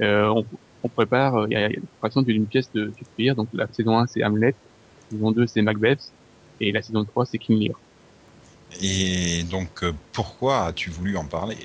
euh, 0.01 0.29
on, 0.29 0.47
on 0.85 0.89
prépare. 0.89 1.35
euh, 1.37 1.47
Il 1.51 1.53
y 1.55 1.57
a, 1.57 1.69
il 1.69 1.75
y 1.75 1.77
a 1.77 1.81
préparation 1.81 2.23
d'une 2.23 2.47
pièce 2.47 2.71
de 2.73 2.93
Shakespeare. 2.97 3.35
Donc, 3.35 3.49
la 3.53 3.67
saison 3.73 3.99
1 3.99 4.07
c'est 4.07 4.23
Hamlet, 4.23 4.55
la 5.11 5.17
saison 5.17 5.33
2 5.33 5.47
c'est 5.47 5.63
Macbeth 5.63 6.13
et 6.61 6.73
la 6.73 6.83
saison 6.83 7.05
3 7.05 7.27
c'est 7.27 7.39
King 7.39 7.59
Lear. 7.59 7.81
Et 8.81 9.43
donc, 9.51 9.83
euh, 9.83 9.93
pourquoi 10.13 10.67
as-tu 10.67 10.91
voulu 10.91 11.17
en 11.17 11.25
parler? 11.25 11.57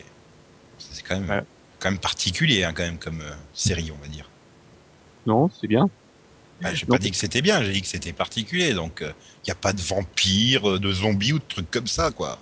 C'est 0.79 1.03
quand 1.03 1.19
même, 1.19 1.29
Ouais. 1.29 1.43
quand 1.79 1.91
même 1.91 1.99
particulier, 1.99 2.63
hein, 2.63 2.73
quand 2.73 2.83
même, 2.83 2.97
comme 2.97 3.21
euh, 3.21 3.35
série, 3.53 3.91
on 3.91 4.01
va 4.01 4.07
dire. 4.07 4.27
Non, 5.27 5.49
c'est 5.49 5.67
bien. 5.67 5.87
Bah, 6.61 6.73
j'ai 6.73 6.85
pas 6.85 6.97
dit 6.97 7.11
que 7.11 7.17
c'était 7.17 7.41
bien, 7.41 7.61
j'ai 7.61 7.73
dit 7.73 7.81
que 7.81 7.87
c'était 7.87 8.13
particulier. 8.13 8.73
Donc, 8.73 9.01
il 9.01 9.13
n'y 9.47 9.51
a 9.51 9.55
pas 9.55 9.73
de 9.73 9.81
vampires, 9.81 10.71
euh, 10.71 10.79
de 10.79 10.91
zombies 10.91 11.33
ou 11.33 11.39
de 11.39 11.43
trucs 11.47 11.69
comme 11.69 11.87
ça, 11.87 12.09
quoi. 12.11 12.39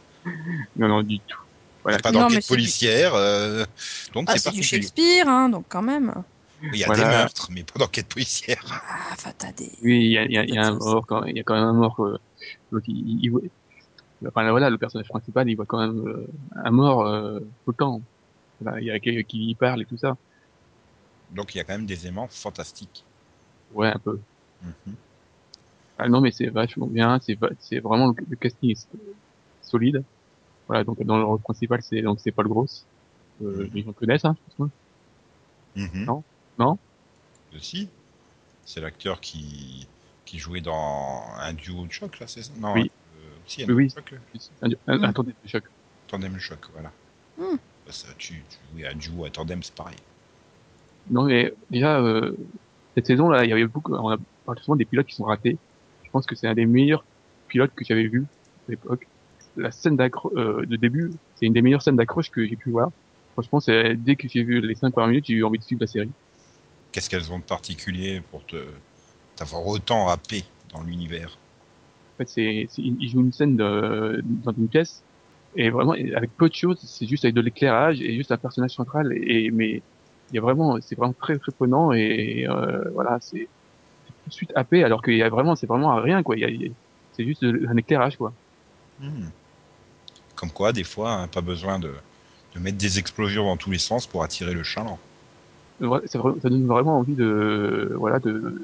Non, 0.78 0.88
non, 0.88 1.03
du 1.03 1.19
tout. 1.19 1.42
Il 1.86 1.91
Voilà. 1.91 1.97
a 1.97 2.01
pas 2.01 2.11
d'enquête 2.11 2.47
policière, 2.47 3.13
euh, 3.15 3.65
donc 4.13 4.29
Ah, 4.29 4.38
c'est 4.38 4.51
du. 4.51 4.63
Shakespeare, 4.63 5.27
hein, 5.27 5.49
donc 5.49 5.65
quand 5.67 5.81
même. 5.81 6.13
Il 6.61 6.79
y 6.79 6.84
a 6.84 6.88
Voilà. 6.88 7.03
des 7.03 7.17
meurtres, 7.17 7.49
mais 7.51 7.63
pas 7.63 7.79
d'enquête 7.79 8.07
policière. 8.07 8.63
Ah, 8.71 9.09
enfin, 9.11 9.31
t'as 9.38 9.51
des. 9.51 9.69
Oui, 9.84 10.05
il 10.05 10.11
y 10.11 10.17
a, 10.17 10.23
il 10.23 10.31
y 10.31 10.38
a, 10.38 10.43
il 10.45 10.53
y 10.55 10.57
a 10.57 10.65
un 10.65 10.75
mort, 10.75 11.05
quand, 11.05 11.23
il 11.25 11.36
y 11.36 11.39
a 11.39 11.43
quand 11.43 11.55
même 11.55 11.63
un 11.65 11.73
mort. 11.73 11.99
euh, 11.99 12.17
donc 12.71 12.84
il, 12.88 12.97
il, 12.97 13.25
il 13.25 14.27
enfin 14.27 14.49
voilà, 14.51 14.69
le 14.69 14.77
personnage 14.77 15.09
principal, 15.09 15.49
il 15.49 15.55
voit 15.55 15.65
quand 15.65 15.79
même 15.79 16.07
euh, 16.07 16.27
un 16.63 16.71
mort 16.71 17.05
euh, 17.05 17.39
tout 17.39 17.71
le 17.71 17.73
temps. 17.75 18.01
Voilà, 18.61 18.79
il 18.79 18.88
y 18.88 18.91
a 18.91 18.99
quelqu'un 18.99 19.23
qui 19.23 19.49
y 19.49 19.55
parle 19.55 19.81
et 19.81 19.86
tout 19.86 19.97
ça. 19.97 20.15
Donc 21.31 21.53
il 21.53 21.57
y 21.57 21.61
a 21.61 21.63
quand 21.63 21.73
même 21.73 21.86
des 21.86 22.07
aimants 22.07 22.27
fantastiques. 22.29 23.03
Ouais, 23.73 23.88
un 23.89 23.99
peu. 23.99 24.19
Mhm. 24.61 24.95
Ah 25.97 26.07
non, 26.09 26.21
mais 26.21 26.31
c'est 26.31 26.47
vachement 26.47 26.88
bien. 26.88 27.19
C'est 27.21 27.38
c'est 27.59 27.79
vraiment 27.79 28.07
le, 28.07 28.13
le 28.29 28.36
casting 28.36 28.71
est 28.71 28.88
solide. 29.61 30.03
Voilà, 30.74 30.86
donc 30.86 31.03
dans 31.03 31.19
le 31.19 31.24
rôle 31.24 31.39
principal, 31.39 31.84
c'est 31.84 32.01
donc 32.01 32.19
c'est 32.19 32.32
Paul 32.32 32.47
Gross. 32.47 32.84
Euh, 33.43 33.69
les 33.76 33.84
gens 33.84 33.93
connaissent, 33.93 34.26
hein, 34.26 34.36
je 34.49 34.55
pense. 34.55 34.69
Mhm. 35.76 36.05
Non? 36.05 36.24
Non? 36.57 36.80
Euh, 37.53 37.57
Si. 37.61 37.88
C'est 38.65 38.82
l'acteur 38.82 39.21
qui 39.21 39.86
qui 40.26 40.39
jouait 40.39 40.61
dans 40.61 41.21
un 41.38 41.53
duo 41.53 41.86
de 41.86 41.91
choc 41.91 42.19
là, 42.19 42.26
c'est 42.26 42.41
ça? 42.41 42.51
Non. 42.59 42.74
Oui. 42.74 42.89
euh, 42.89 43.30
si, 43.45 43.61
un 43.61 43.67
Oui, 43.67 43.74
oui. 43.76 43.86
de 43.86 43.91
choc, 43.91 44.15
Un, 44.63 44.69
un, 44.88 44.97
Mm. 44.97 45.03
un 45.03 45.13
tandem 45.13 45.34
de 45.43 45.47
choc. 45.47 45.63
tandem 46.07 46.39
choc, 46.39 46.57
voilà. 46.74 46.91
Hmm. 47.38 47.57
Bah, 47.86 47.91
ça, 47.91 48.07
tu, 48.17 48.41
tu 48.49 48.57
jouais 48.74 48.88
un 48.88 48.95
duo, 48.95 49.26
un 49.26 49.30
tandem, 49.30 49.61
c'est 49.61 49.76
pareil. 49.76 49.97
Non, 51.11 51.26
mais 51.26 51.53
déjà, 51.69 51.99
euh, 51.99 52.36
cette 52.95 53.05
saison-là, 53.05 53.43
il 53.43 53.49
y 53.49 53.53
avait 53.53 53.67
beaucoup, 53.67 53.93
on 53.93 54.09
a 54.09 54.17
parlé 54.43 54.59
souvent 54.63 54.76
des 54.76 54.86
pilotes 54.86 55.05
qui 55.05 55.13
sont 55.15 55.26
ratés. 55.26 55.59
Je 56.03 56.09
pense 56.09 56.26
que 56.26 56.34
c'est 56.34 56.47
un 56.47 56.55
des 56.55 56.65
meilleurs 56.65 57.05
pilotes 57.47 57.74
que 57.76 57.86
j'avais 57.86 58.07
vu 58.07 58.26
à 58.67 58.71
l'époque. 58.71 59.07
La 59.55 59.71
scène 59.71 59.95
d'accroche, 59.97 60.33
euh, 60.35 60.65
de 60.65 60.75
début, 60.75 61.11
c'est 61.35 61.45
une 61.45 61.53
des 61.53 61.61
meilleures 61.61 61.81
scènes 61.81 61.95
d'accroche 61.95 62.29
que 62.31 62.45
j'ai 62.45 62.55
pu 62.55 62.71
voir. 62.71 62.89
Franchement, 63.33 63.59
c'est, 63.59 63.95
dès 63.95 64.15
que 64.15 64.27
j'ai 64.27 64.43
vu 64.43 64.61
les 64.61 64.75
cinq 64.75 64.91
premières 64.91 65.09
minutes, 65.09 65.25
j'ai 65.27 65.33
eu 65.33 65.43
envie 65.43 65.59
de 65.59 65.63
suivre 65.63 65.81
la 65.81 65.87
série. 65.87 66.11
Qu'est-ce 66.91 67.09
qu'elles 67.09 67.31
ont 67.31 67.39
de 67.39 67.43
particulier 67.43 68.21
pour 68.31 68.45
te 68.45 68.57
t'avoir 69.35 69.65
autant 69.65 70.09
happé 70.09 70.43
dans 70.71 70.83
l'univers? 70.83 71.37
En 72.15 72.17
fait, 72.17 72.29
c'est, 72.29 72.67
c'est- 72.69 72.81
il 72.83 73.09
joue 73.09 73.21
une 73.21 73.31
scène 73.31 73.55
de, 73.55 74.21
dans 74.23 74.53
une 74.53 74.69
pièce, 74.69 75.03
et 75.55 75.69
vraiment, 75.69 75.93
avec 75.93 76.35
peu 76.37 76.49
de 76.49 76.53
choses, 76.53 76.79
c'est 76.87 77.07
juste 77.07 77.25
avec 77.25 77.35
de 77.35 77.41
l'éclairage 77.41 78.01
et 78.01 78.15
juste 78.15 78.31
un 78.31 78.37
personnage 78.37 78.71
central, 78.71 79.11
et, 79.15 79.49
mais 79.51 79.81
il 80.29 80.35
y 80.35 80.37
a 80.37 80.41
vraiment, 80.41 80.77
c'est 80.81 80.95
vraiment 80.95 81.13
très, 81.19 81.37
très 81.39 81.51
prenant, 81.51 81.91
et, 81.91 82.47
euh, 82.47 82.89
voilà, 82.93 83.17
c'est, 83.21 83.49
tout 84.23 84.29
de 84.29 84.33
suite 84.33 84.51
happé, 84.55 84.83
alors 84.83 85.01
qu'il 85.01 85.15
y 85.15 85.23
a 85.23 85.29
vraiment, 85.29 85.55
c'est 85.55 85.67
vraiment 85.67 85.95
rien, 86.01 86.23
quoi. 86.23 86.35
Il 86.37 86.41
y 86.41 86.45
a, 86.45 86.49
il 86.49 86.61
y 86.61 86.65
a- 86.67 86.69
c'est 87.11 87.25
juste 87.25 87.43
un 87.43 87.77
éclairage, 87.77 88.17
quoi. 88.17 88.33
Hmm. 88.99 89.25
Comme 90.43 90.51
quoi, 90.51 90.73
des 90.73 90.83
fois, 90.83 91.13
hein, 91.13 91.27
pas 91.29 91.39
besoin 91.39 91.79
de, 91.79 91.93
de 92.53 92.59
mettre 92.59 92.77
des 92.77 92.99
explosions 92.99 93.45
dans 93.45 93.55
tous 93.55 93.71
les 93.71 93.77
sens 93.77 94.05
pour 94.05 94.25
attirer 94.25 94.53
le 94.53 94.61
chaland. 94.61 94.99
Ça, 95.79 96.19
donne 96.19 96.67
vraiment 96.67 96.99
envie 96.99 97.15
de 97.15 97.93
voilà 97.97 98.19
de, 98.19 98.61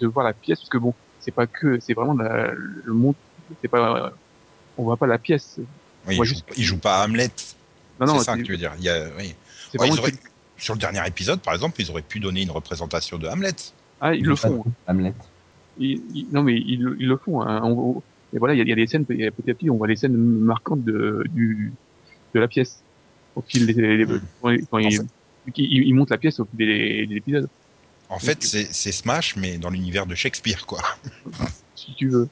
de 0.00 0.06
voir 0.06 0.24
la 0.24 0.32
pièce 0.32 0.60
parce 0.60 0.70
que 0.70 0.78
bon 0.78 0.94
c'est 1.20 1.30
pas 1.30 1.46
que 1.46 1.78
c'est 1.80 1.92
vraiment 1.92 2.14
la- 2.14 2.52
le 2.54 2.92
monde 2.94 3.14
c'est 3.60 3.68
pas 3.68 4.14
on 4.78 4.84
voit 4.84 4.96
pas 4.96 5.06
la 5.06 5.18
pièce 5.18 5.56
Oui, 6.06 6.14
il, 6.14 6.16
joue, 6.16 6.24
juste- 6.24 6.44
il 6.56 6.64
joue 6.64 6.78
pas 6.78 7.02
à 7.02 7.04
Hamlet, 7.04 7.30
non 8.00 8.06
non 8.06 8.18
c'est 8.18 8.24
ça 8.24 8.36
que 8.38 8.42
tu 8.42 8.52
veux 8.52 8.56
dire. 8.58 8.72
Il 8.78 8.84
y 8.84 8.88
a, 8.88 9.08
oui. 9.18 9.34
c'est 9.70 9.78
Ouais, 9.78 9.88
vraiment 9.88 9.94
ils 9.94 9.98
auraient- 10.00 10.12
Sur 10.56 10.72
le 10.72 10.80
dernier 10.80 11.06
épisode, 11.06 11.40
par 11.40 11.52
exemple, 11.52 11.78
ils 11.78 11.90
auraient 11.90 12.00
pu 12.00 12.20
donner 12.20 12.40
une 12.40 12.50
représentation 12.52 13.18
de 13.18 13.28
Hamlet. 13.28 13.52
ah 14.00 14.14
ils 14.14 14.24
le 14.24 14.34
font 14.34 14.64
Hamlet. 14.86 15.12
Ils- 15.78 16.00
ils- 16.14 16.26
non 16.32 16.42
mais 16.42 16.54
ils, 16.58 16.82
le- 16.82 16.96
ils 16.98 17.06
le 17.08 17.18
font 17.18 17.42
hein. 17.42 17.60
On- 17.64 17.96
on- 17.98 18.02
et 18.34 18.38
voilà 18.38 18.54
il 18.54 18.58
y 18.58 18.60
a, 18.60 18.64
il 18.64 18.68
y 18.68 18.72
a 18.72 18.76
des 18.76 18.86
scènes 18.86 19.06
petit 19.06 19.24
à 19.24 19.30
petit 19.54 19.70
on 19.70 19.76
voit 19.76 19.88
les 19.88 19.96
scènes 19.96 20.16
marquantes 20.16 20.84
de 20.84 21.22
du 21.30 21.74
de 22.34 22.40
la 22.40 22.48
pièce 22.48 22.82
au 23.34 23.42
fil 23.42 23.66
des, 23.66 23.74
des- 23.74 24.06
Hmm. 24.06 24.18
quand 24.40 24.50
il, 24.50 24.66
quand 24.66 24.78
il, 24.78 25.00
il- 25.56 25.82
il 25.88 25.94
monte 25.94 26.10
la 26.10 26.18
pièce 26.18 26.40
au 26.40 26.44
fil 26.46 26.58
des, 26.58 27.06
des 27.06 27.16
épisodes 27.16 27.48
En 28.08 28.18
fait, 28.18 28.42
c'est 28.42 28.68
c'est 28.72 28.92
Smash, 28.92 29.36
mais 29.36 29.58
dans 29.58 29.70
l'univers 29.70 30.06
de 30.06 30.14
Shakespeare, 30.14 30.66
quoi. 30.66 30.82
si 31.74 31.94
tu 31.94 32.08
veux 32.08 32.28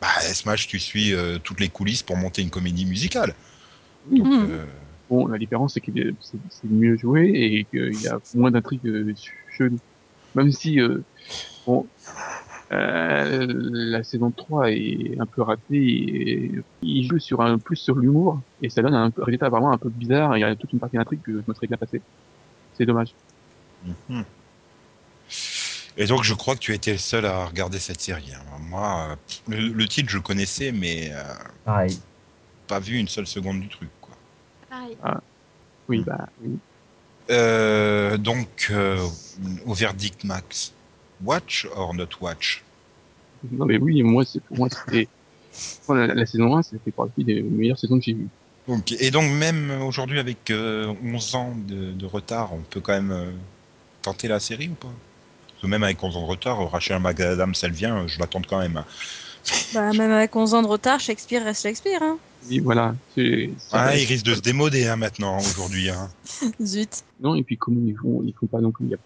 Bah, 0.00 0.20
Smash, 0.20 0.66
tu 0.66 0.78
suis 0.80 1.14
euh, 1.14 1.38
toutes 1.38 1.60
les 1.60 1.68
coulisses 1.68 2.02
pour 2.02 2.16
monter 2.16 2.42
une 2.42 2.50
comédie 2.50 2.84
musicale. 2.86 3.34
Oui. 4.10 4.18
Donc, 4.18 4.28
Mhm. 4.28 4.50
euh, 4.50 4.66
Bon, 5.08 5.26
la 5.26 5.38
différence, 5.38 5.74
c'est 5.74 5.80
que 5.80 5.92
c'est 6.20 6.68
mieux 6.70 6.96
joué 6.96 7.30
et 7.34 7.64
qu'il 7.66 8.00
y 8.02 8.06
a 8.08 8.18
moins 8.34 8.50
d'intrigues 8.50 8.86
euh, 8.86 9.12
cheloues. 9.50 9.78
Même 10.34 10.50
si, 10.50 10.80
euh, 10.80 11.02
bon, 11.66 11.86
euh, 12.72 13.46
la 13.48 14.02
saison 14.02 14.30
3 14.30 14.70
est 14.70 15.16
un 15.20 15.26
peu 15.26 15.42
ratée 15.42 15.76
et 15.76 16.52
il 16.82 17.06
joue 17.08 17.18
sur 17.18 17.40
un, 17.42 17.58
plus 17.58 17.76
sur 17.76 17.96
l'humour 17.96 18.40
et 18.62 18.70
ça 18.70 18.82
donne 18.82 18.94
un 18.94 19.12
résultat 19.16 19.48
vraiment 19.48 19.72
un 19.72 19.78
peu 19.78 19.88
bizarre. 19.90 20.36
Il 20.36 20.40
y 20.40 20.44
a 20.44 20.54
toute 20.56 20.72
une 20.72 20.78
partie 20.80 20.96
d'intrigue 20.96 21.22
que 21.22 21.32
je 21.32 21.42
me 21.46 21.54
serais 21.54 21.66
bien 21.66 21.76
passé. 21.76 22.00
C'est 22.74 22.86
dommage. 22.86 23.14
mhm. 24.08 24.24
Et 25.98 26.06
donc, 26.06 26.22
je 26.24 26.32
crois 26.32 26.54
que 26.54 26.60
tu 26.60 26.72
été 26.72 26.92
le 26.92 26.98
seul 26.98 27.26
à 27.26 27.44
regarder 27.44 27.78
cette 27.78 28.00
série. 28.00 28.32
hein. 28.34 28.42
Moi, 28.60 29.08
euh, 29.10 29.16
le, 29.54 29.68
le 29.68 29.88
titre, 29.88 30.08
je 30.08 30.16
le 30.16 30.22
connaissais, 30.22 30.72
mais 30.72 31.10
euh, 31.12 31.22
Pareil. 31.66 31.98
pas 32.66 32.78
vu 32.78 32.96
une 32.96 33.08
seule 33.08 33.26
seconde 33.26 33.60
du 33.60 33.68
truc, 33.68 33.90
quoi. 34.00 34.14
Pareil. 34.70 34.96
Oui, 35.88 36.02
bah, 36.06 36.28
oui. 36.42 36.58
Euh, 37.30 38.16
donc, 38.16 38.68
euh, 38.70 38.96
au 39.66 39.74
verdict 39.74 40.24
max, 40.24 40.72
watch 41.24 41.66
or 41.74 41.94
not 41.94 42.08
watch? 42.20 42.62
Non, 43.50 43.66
mais 43.66 43.78
oui, 43.78 44.02
moi, 44.02 44.24
c'est, 44.24 44.40
pour 44.40 44.56
moi, 44.56 44.68
c'était, 44.70 45.08
moi, 45.88 46.06
la, 46.06 46.14
la 46.14 46.26
saison 46.26 46.56
1, 46.56 46.62
c'était 46.62 46.92
partie 46.92 47.24
des 47.24 47.42
meilleures 47.42 47.78
saisons 47.78 47.98
que 47.98 48.04
j'ai 48.04 48.14
vues. 48.14 48.28
Et 49.00 49.10
donc, 49.10 49.28
même 49.32 49.72
aujourd'hui, 49.82 50.20
avec 50.20 50.50
euh, 50.50 50.92
11 51.04 51.34
ans 51.34 51.54
de, 51.66 51.92
de 51.92 52.06
retard, 52.06 52.52
on 52.54 52.60
peut 52.60 52.80
quand 52.80 52.92
même 52.92 53.10
euh, 53.10 53.30
tenter 54.02 54.28
la 54.28 54.38
série 54.38 54.68
ou 54.68 54.74
pas? 54.74 54.92
Parce 55.48 55.62
que 55.62 55.66
même 55.66 55.82
avec 55.82 56.00
11 56.02 56.16
ans 56.16 56.22
de 56.22 56.26
retard, 56.28 56.70
Rachel 56.70 57.00
McAdams, 57.00 57.54
elle 57.62 57.72
vient, 57.72 58.06
je 58.06 58.20
l'attends 58.20 58.42
quand 58.48 58.60
même. 58.60 58.76
hein. 58.76 58.84
Bah, 59.74 59.92
même 59.92 60.12
avec 60.12 60.36
11 60.36 60.54
ans 60.54 60.62
de 60.62 60.68
retard, 60.68 61.00
Shakespeare 61.00 61.42
reste 61.42 61.62
Shakespeare. 61.62 62.00
Hein. 62.02 62.18
Oui, 62.48 62.60
voilà. 62.60 62.94
Ah, 63.72 63.96
il 63.96 64.06
risque 64.06 64.24
de 64.24 64.34
se 64.36 64.40
démoder 64.40 64.86
hein, 64.86 64.94
maintenant, 64.96 65.38
aujourd'hui. 65.38 65.90
Hein. 65.90 66.08
Zut. 66.64 67.02
Non, 67.20 67.34
et 67.34 67.42
puis 67.42 67.56
comme 67.56 67.88
ils 67.88 67.96
font, 67.96 68.22
ils 68.24 68.34
font 68.38 68.46
pas 68.46 68.60
non 68.60 68.70
plus, 68.70 68.86
il 68.86 68.96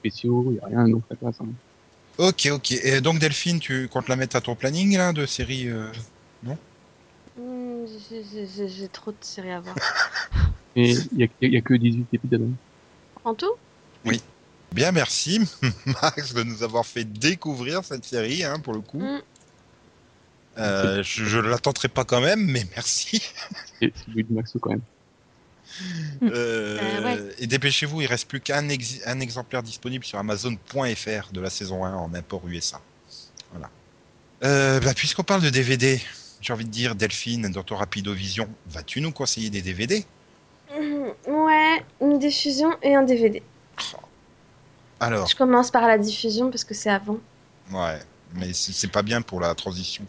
spéciaux, 0.00 0.52
il 0.52 0.56
y 0.56 0.60
a 0.60 0.66
rien, 0.66 0.88
donc 0.88 1.04
ça 1.08 1.16
passe. 1.16 1.40
Hein. 1.40 1.48
Ok, 2.18 2.48
ok. 2.50 2.72
Et 2.72 3.00
donc, 3.00 3.18
Delphine, 3.18 3.60
tu 3.60 3.88
comptes 3.88 4.08
la 4.08 4.16
mettre 4.16 4.36
à 4.36 4.40
ton 4.40 4.54
planning 4.54 4.96
là, 4.96 5.12
de 5.12 5.26
série 5.26 5.68
euh, 5.68 5.90
Hmm, 7.36 7.86
j'ai- 8.08 8.68
j'ai- 8.68 8.88
trop 8.88 9.12
de 9.12 9.16
séries 9.20 9.52
à 9.52 9.60
voir. 9.60 9.76
Et 10.76 10.90
il 11.12 11.18
y 11.18 11.24
a, 11.24 11.28
y 11.48 11.56
a 11.56 11.60
que 11.60 11.74
18 11.74 12.06
épisodes. 12.12 12.42
hein. 12.42 12.56
En 13.24 13.34
tout? 13.34 13.52
Bien, 14.72 14.92
merci, 14.92 15.40
Max, 16.02 16.32
de 16.32 16.42
nous 16.44 16.62
avoir 16.62 16.86
fait 16.86 17.04
découvrir 17.04 17.84
cette 17.84 18.04
série, 18.04 18.44
hein, 18.44 18.60
pour 18.60 18.72
le 18.72 18.80
coup. 18.80 19.00
Mm. 19.00 19.22
Euh, 20.58 21.02
je 21.02 21.38
ne 21.38 21.48
la 21.48 21.58
tenterai 21.58 21.88
pas 21.88 22.04
quand 22.04 22.20
même, 22.20 22.44
mais 22.44 22.64
merci. 22.76 23.20
C'est 23.80 23.92
de 24.08 24.32
Maxo 24.32 24.58
quand 24.58 24.70
même. 24.70 24.82
Euh, 26.22 26.78
Euh, 26.80 27.04
ouais. 27.04 27.34
Et 27.38 27.46
dépêchez-vous, 27.46 28.00
il 28.02 28.06
reste 28.06 28.28
plus 28.28 28.40
qu'un 28.40 28.68
ex- 28.68 29.00
un 29.06 29.20
exemplaire 29.20 29.62
disponible 29.62 30.04
sur 30.04 30.18
Amazon.fr 30.18 31.32
de 31.32 31.40
la 31.40 31.50
saison 31.50 31.84
1 31.84 31.94
en 31.94 32.12
import 32.14 32.46
USA. 32.48 32.80
Voilà. 33.52 33.70
Euh, 34.44 34.80
bah, 34.80 34.94
Puisqu'on 34.94 35.22
parle 35.22 35.42
de 35.42 35.50
DVD, 35.50 36.00
j'ai 36.40 36.52
envie 36.52 36.64
de 36.64 36.70
dire, 36.70 36.94
Delphine, 36.94 37.50
dans 37.50 37.62
ton 37.62 37.76
Rapido 37.76 38.12
Vision, 38.12 38.48
vas-tu 38.68 39.00
nous 39.00 39.12
conseiller 39.12 39.50
des 39.50 39.62
DVD 39.62 40.04
Mhm, 40.78 41.12
Ouais, 41.26 41.84
une 42.00 42.18
diffusion 42.18 42.70
et 42.82 42.94
un 42.94 43.02
DVD. 43.02 43.42
Alors, 45.00 45.26
Je 45.26 45.34
commence 45.34 45.70
par 45.70 45.86
la 45.86 45.98
diffusion 45.98 46.50
parce 46.50 46.64
que 46.64 46.74
c'est 46.74 46.90
avant. 46.90 47.18
ouais, 47.72 47.98
mais 48.34 48.52
c'est 48.52 48.72
c'est 48.72 48.88
pas 48.92 49.02
bien 49.02 49.22
pour 49.22 49.40
la 49.40 49.54
transition. 49.54 50.04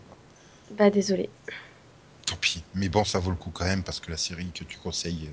Bah 0.71 0.89
désolé. 0.89 1.29
Tant 2.25 2.35
pis. 2.35 2.63
Mais 2.75 2.89
bon, 2.89 3.03
ça 3.05 3.19
vaut 3.19 3.29
le 3.31 3.37
coup 3.37 3.51
quand 3.51 3.65
même 3.65 3.83
parce 3.83 3.99
que 3.99 4.11
la 4.11 4.17
série 4.17 4.47
que 4.53 4.63
tu 4.65 4.77
conseilles 4.77 5.29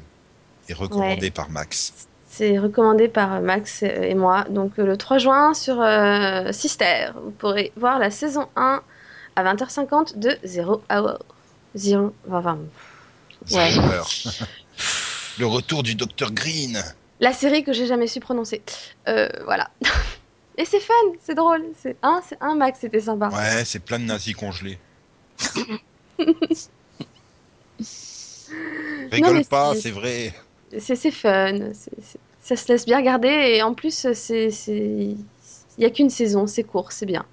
est 0.68 0.74
recommandée 0.74 1.30
par 1.30 1.50
Max. 1.50 1.92
C'est 2.30 2.58
recommandé 2.58 3.08
par 3.08 3.40
Max 3.40 3.82
et 3.82 4.14
moi. 4.14 4.44
Donc 4.50 4.78
euh, 4.78 4.84
le 4.86 4.96
3 4.96 5.18
juin 5.18 5.54
sur 5.54 5.80
euh, 5.80 6.52
Sister, 6.52 7.08
vous 7.22 7.30
pourrez 7.30 7.72
voir 7.76 7.98
la 7.98 8.10
saison 8.10 8.48
1 8.56 8.82
à 9.36 9.44
20h50 9.54 10.18
de 10.18 10.36
Zero 10.44 10.82
Hour. 10.90 11.18
Zero, 11.74 12.12
enfin, 12.30 12.58
Ouais. 13.52 13.70
Le 15.38 15.46
retour 15.46 15.82
du 15.82 15.94
Dr 15.94 16.32
Green. 16.32 16.82
la 17.20 17.32
série 17.32 17.64
que 17.64 17.72
j'ai 17.72 17.86
jamais 17.86 18.06
su 18.06 18.20
prononcer. 18.20 18.62
Euh, 19.08 19.28
voilà. 19.44 19.70
Et 20.58 20.64
c'est 20.64 20.80
fun, 20.80 20.92
c'est 21.24 21.36
drôle. 21.36 21.64
C'est 21.80 21.96
un, 22.02 22.20
c'est 22.28 22.36
un 22.40 22.56
Max, 22.56 22.80
c'était 22.80 23.00
sympa. 23.00 23.28
Ouais, 23.28 23.64
c'est 23.64 23.78
plein 23.78 23.98
de 24.00 24.04
nazis 24.04 24.34
congelés. 24.34 24.78
Rigole 29.12 29.44
pas, 29.44 29.74
c'est 29.76 29.90
vrai. 29.92 30.34
C'est 30.78 30.96
c'est 30.96 31.10
fun, 31.10 31.70
c'est- 31.72 31.90
c'est- 32.02 32.18
ça 32.42 32.56
se 32.56 32.68
laisse 32.72 32.84
bien 32.86 32.98
regarder 32.98 33.28
et 33.28 33.62
en 33.62 33.74
plus 33.74 34.06
c'est 34.12 34.50
c'est 34.50 34.76
il 35.78 35.84
y 35.84 35.84
a 35.84 35.90
qu'une 35.90 36.10
saison, 36.10 36.46
c'est 36.46 36.64
court, 36.64 36.90
c'est 36.92 37.06
bien. 37.06 37.24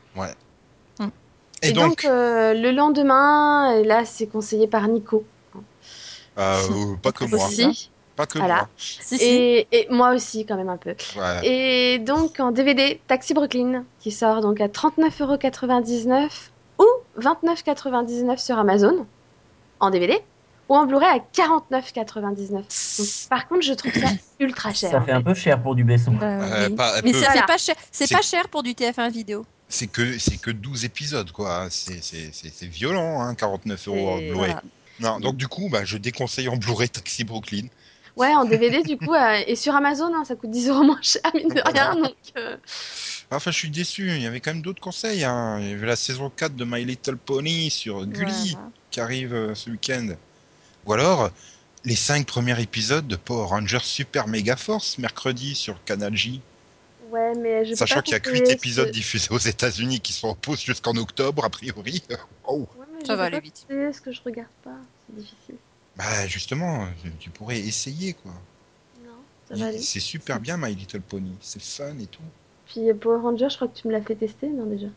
Et, 1.62 1.70
Et, 1.70 1.72
donc, 1.72 2.04
donc, 2.04 2.06
euh, 2.06 2.54
le 2.54 2.72
lendemain, 2.72 3.72
et 3.76 3.84
là 3.84 4.04
c'est 4.06 4.28
conseillé 4.28 4.68
par 4.68 4.88
Nico 4.88 5.24
euh, 6.38 6.96
pas 7.02 7.12
que 7.12 7.24
moi. 7.26 7.46
aussi. 7.46 7.90
Pas 8.16 8.26
que 8.26 8.38
Voilà. 8.38 8.68
Si, 8.78 9.18
si. 9.18 9.24
Et, 9.24 9.68
et 9.72 9.88
moi 9.90 10.14
aussi, 10.14 10.46
quand 10.46 10.56
même 10.58 10.70
un 10.70 10.78
peu. 10.78 10.96
moi. 11.16 11.24
Ouais. 11.42 11.48
Et 11.48 12.00
donc 12.00 12.40
en 12.40 12.52
DVD, 12.52 13.00
Taxi 13.08 13.34
Brooklyn, 13.34 13.84
qui 14.00 14.12
sort 14.12 14.42
donc 14.42 14.62
à 14.62 14.68
39,99€ 14.68 16.30
ou 16.80 16.86
29,99€ 17.20 18.38
sur 18.38 18.58
Amazon 18.60 19.06
en 19.80 19.90
DVD, 19.90 20.22
ou 20.70 20.76
en 20.76 20.86
Blu-ray 20.86 21.08
à 21.08 21.20
49,99€. 21.34 22.50
Donc 22.50 23.30
par 23.30 23.48
contre, 23.48 23.62
je 23.64 23.74
trouve 23.74 23.94
ça 23.94 24.08
ultra 24.40 24.74
cher. 24.74 24.92
Ça 24.92 25.02
fait 25.02 25.12
un 25.12 25.22
peu 25.22 25.34
cher 25.34 25.62
pour 25.62 25.76
du 25.76 25.84
Besson. 25.84 26.16
Euh, 26.22 26.68
oui. 26.70 26.76
pas 26.76 26.98
un 26.98 27.02
Mais 27.04 27.14
c'est 27.14 27.20
Voilà. 27.26 27.44
pas 27.44 27.58
cher. 27.58 27.76
C'est 27.92 28.12
pas 28.12 28.22
cher 28.22 28.48
pour 28.50 28.64
du 28.64 28.72
TF1 28.72 29.12
vidéo. 29.12 29.46
C'est 29.68 29.88
que 29.88 30.18
c'est 30.20 30.38
que 30.38 30.52
12 30.52 30.86
épisodes 30.86 31.32
quoi. 31.32 31.68
C'est 31.70 32.04
c'est 32.04 32.30
c'est 32.32 32.52
c'est 32.54 32.68
violent 32.68 33.22
hein, 33.22 33.34
49 33.36 33.88
euros 33.88 34.10
en 34.12 34.18
Blu-ray. 34.18 34.34
Voilà. 34.34 34.62
Non, 35.00 35.20
donc 35.20 35.36
du 35.36 35.48
coup, 35.48 35.68
bah, 35.70 35.84
je 35.84 35.98
déconseille 35.98 36.48
en 36.48 36.56
Blu-ray 36.56 36.88
Taxi 36.90 37.24
Brooklyn. 37.26 37.66
Ouais, 38.16 38.34
en 38.34 38.46
DVD 38.46 38.82
du 38.82 38.96
coup, 38.98 39.14
euh, 39.14 39.42
et 39.46 39.58
sur 39.58 39.76
Amazon, 39.76 40.10
hein, 40.16 40.24
ça 40.26 40.36
coûte 40.36 40.52
10 40.52 40.70
euros 40.70 40.84
moins 40.84 41.02
cher, 41.02 41.22
mine 41.34 41.50
de 41.50 41.62
rien. 41.70 41.96
Donc, 41.96 42.16
euh, 42.38 42.56
Enfin, 43.30 43.52
je 43.52 43.58
suis 43.58 43.70
déçu. 43.70 44.08
Il 44.08 44.22
y 44.22 44.26
avait 44.28 44.40
quand 44.40 44.54
même 44.54 44.62
d'autres 44.62 44.80
conseils. 44.80 45.26
Hein. 45.26 45.58
Il 45.60 45.70
y 45.70 45.74
avait 45.74 45.86
la 45.88 45.98
saison 45.98 46.30
4 46.34 46.56
de 46.56 46.64
My 46.64 46.86
Little 46.86 47.18
Pony 47.18 47.70
sur 47.72 48.06
Gulli 48.06 48.52
Voilà. 48.54 48.70
qui 48.92 49.00
arrive 49.02 49.34
euh, 49.34 49.54
ce 49.54 49.70
week-end. 49.70 50.10
Ou 50.86 50.94
alors 50.94 51.32
les 51.84 51.96
5 51.96 52.26
premiers 52.26 52.60
épisodes 52.62 53.08
de 53.08 53.16
Power 53.16 53.48
Rangers 53.48 53.80
Super 53.84 54.28
Mega 54.28 54.56
Force 54.56 54.98
mercredi 54.98 55.56
sur 55.56 55.84
Canal 55.86 56.16
J. 56.16 56.42
ouais, 57.12 57.34
mais 57.36 57.66
je 57.66 57.72
peux 57.72 57.76
Sachant 57.76 58.02
qu'il 58.02 58.14
y 58.14 58.16
a 58.16 58.20
que 58.20 58.30
conseiller 58.30 58.48
8 58.50 58.52
épisodes 58.54 58.88
ce- 58.88 58.92
diffusés 58.92 59.28
aux 59.32 59.38
États-Unis 59.40 60.00
qui 60.00 60.14
sont 60.14 60.30
en 60.30 60.36
pause 60.36 60.62
jusqu'en 60.62 60.96
octobre, 60.96 61.44
a 61.46 61.50
priori. 61.50 62.02
Oh. 62.48 62.68
Ouais, 62.78 62.86
mais 62.94 63.00
je 63.02 63.06
Ça 63.08 63.16
va 63.16 63.24
aller 63.24 63.40
vite. 63.40 63.66
conseiller 63.68 63.92
ce 63.94 64.02
que 64.02 64.12
je 64.12 64.22
regarde 64.24 64.50
pas, 64.64 64.78
c'est 65.08 65.16
difficile. 65.16 65.56
Bah, 65.96 66.28
justement, 66.28 66.88
tu 67.20 67.30
pourrais 67.32 67.58
essayer 67.60 68.14
quoi. 68.14 68.32
Non, 69.04 69.12
ça 69.50 69.56
va 69.56 69.68
aller. 69.68 69.80
C'est 69.80 70.00
super 70.00 70.40
bien 70.40 70.58
My 70.58 70.76
Little 70.76 71.02
Pony. 71.02 71.34
C'est 71.42 71.62
fun 71.62 71.98
et 72.00 72.06
tout. 72.06 72.22
Puis 72.68 72.90
euh, 72.90 72.94
Power 72.94 73.22
Ranger, 73.22 73.48
je 73.50 73.56
crois 73.56 73.68
que 73.68 73.78
tu 73.80 73.88
me 73.88 73.94
l'as 73.94 74.02
fait 74.02 74.16
tester, 74.16 74.48
non 74.48 74.66
déjà? 74.66 74.88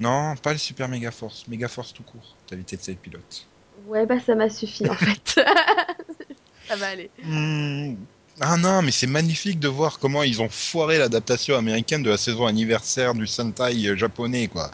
Non, 0.00 0.34
pas 0.36 0.52
le 0.52 0.58
Super 0.58 0.88
Mega 0.88 1.10
Force. 1.12 1.46
Mega 1.46 1.68
Force 1.68 1.92
tout 1.92 2.02
court. 2.02 2.34
T'as 2.48 2.56
testé 2.56 2.90
le 2.92 2.98
pilote. 2.98 3.46
Ouais, 3.86 4.06
bah 4.06 4.20
ça 4.20 4.34
m'a 4.34 4.48
suffi 4.48 4.88
en 4.88 4.94
fait. 4.94 5.40
ça 6.68 6.76
va 6.76 6.88
aller. 6.88 7.10
Hmm. 7.22 7.94
Ah 8.40 8.56
non, 8.56 8.82
mais 8.82 8.90
c'est 8.90 9.06
magnifique 9.06 9.60
de 9.60 9.68
voir 9.68 9.98
comment 10.00 10.24
ils 10.24 10.42
ont 10.42 10.48
foiré 10.48 10.98
l'adaptation 10.98 11.56
américaine 11.56 12.02
de 12.02 12.10
la 12.10 12.16
saison 12.16 12.46
anniversaire 12.46 13.14
du 13.14 13.26
Sentai 13.28 13.86
euh, 13.86 13.96
japonais, 13.96 14.48
quoi. 14.48 14.70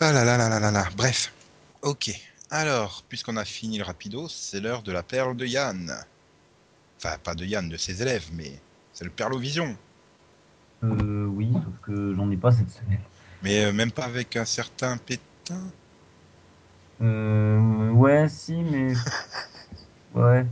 Ah 0.00 0.12
là 0.12 0.24
là 0.24 0.36
là 0.36 0.48
là 0.48 0.58
là 0.58 0.70
là. 0.72 0.88
Bref. 0.96 1.32
Ok. 1.82 2.10
Alors, 2.50 3.04
puisqu'on 3.08 3.36
a 3.36 3.44
fini 3.44 3.78
le 3.78 3.84
rapido, 3.84 4.28
c'est 4.28 4.60
l'heure 4.60 4.82
de 4.82 4.90
la 4.90 5.02
perle 5.02 5.36
de 5.36 5.46
Yann. 5.46 5.94
Enfin, 6.98 7.16
pas 7.22 7.34
de 7.34 7.44
Yann, 7.44 7.68
de 7.68 7.76
ses 7.76 8.02
élèves, 8.02 8.26
mais 8.32 8.60
c'est 8.92 9.04
le 9.04 9.10
Perlovision. 9.10 9.76
Euh, 10.82 11.26
oui, 11.26 11.48
sauf 11.52 11.74
que 11.82 12.14
j'en 12.14 12.30
ai 12.30 12.36
pas 12.36 12.50
cette 12.50 12.70
semaine. 12.70 13.00
Mais 13.42 13.64
euh, 13.64 13.72
même 13.72 13.92
pas 13.92 14.04
avec 14.04 14.36
un 14.36 14.44
certain 14.44 14.96
pétain. 14.96 15.60
Euh, 17.02 17.90
ouais, 17.90 18.28
si, 18.28 18.62
mais. 18.62 18.92
ouais. 20.14 20.46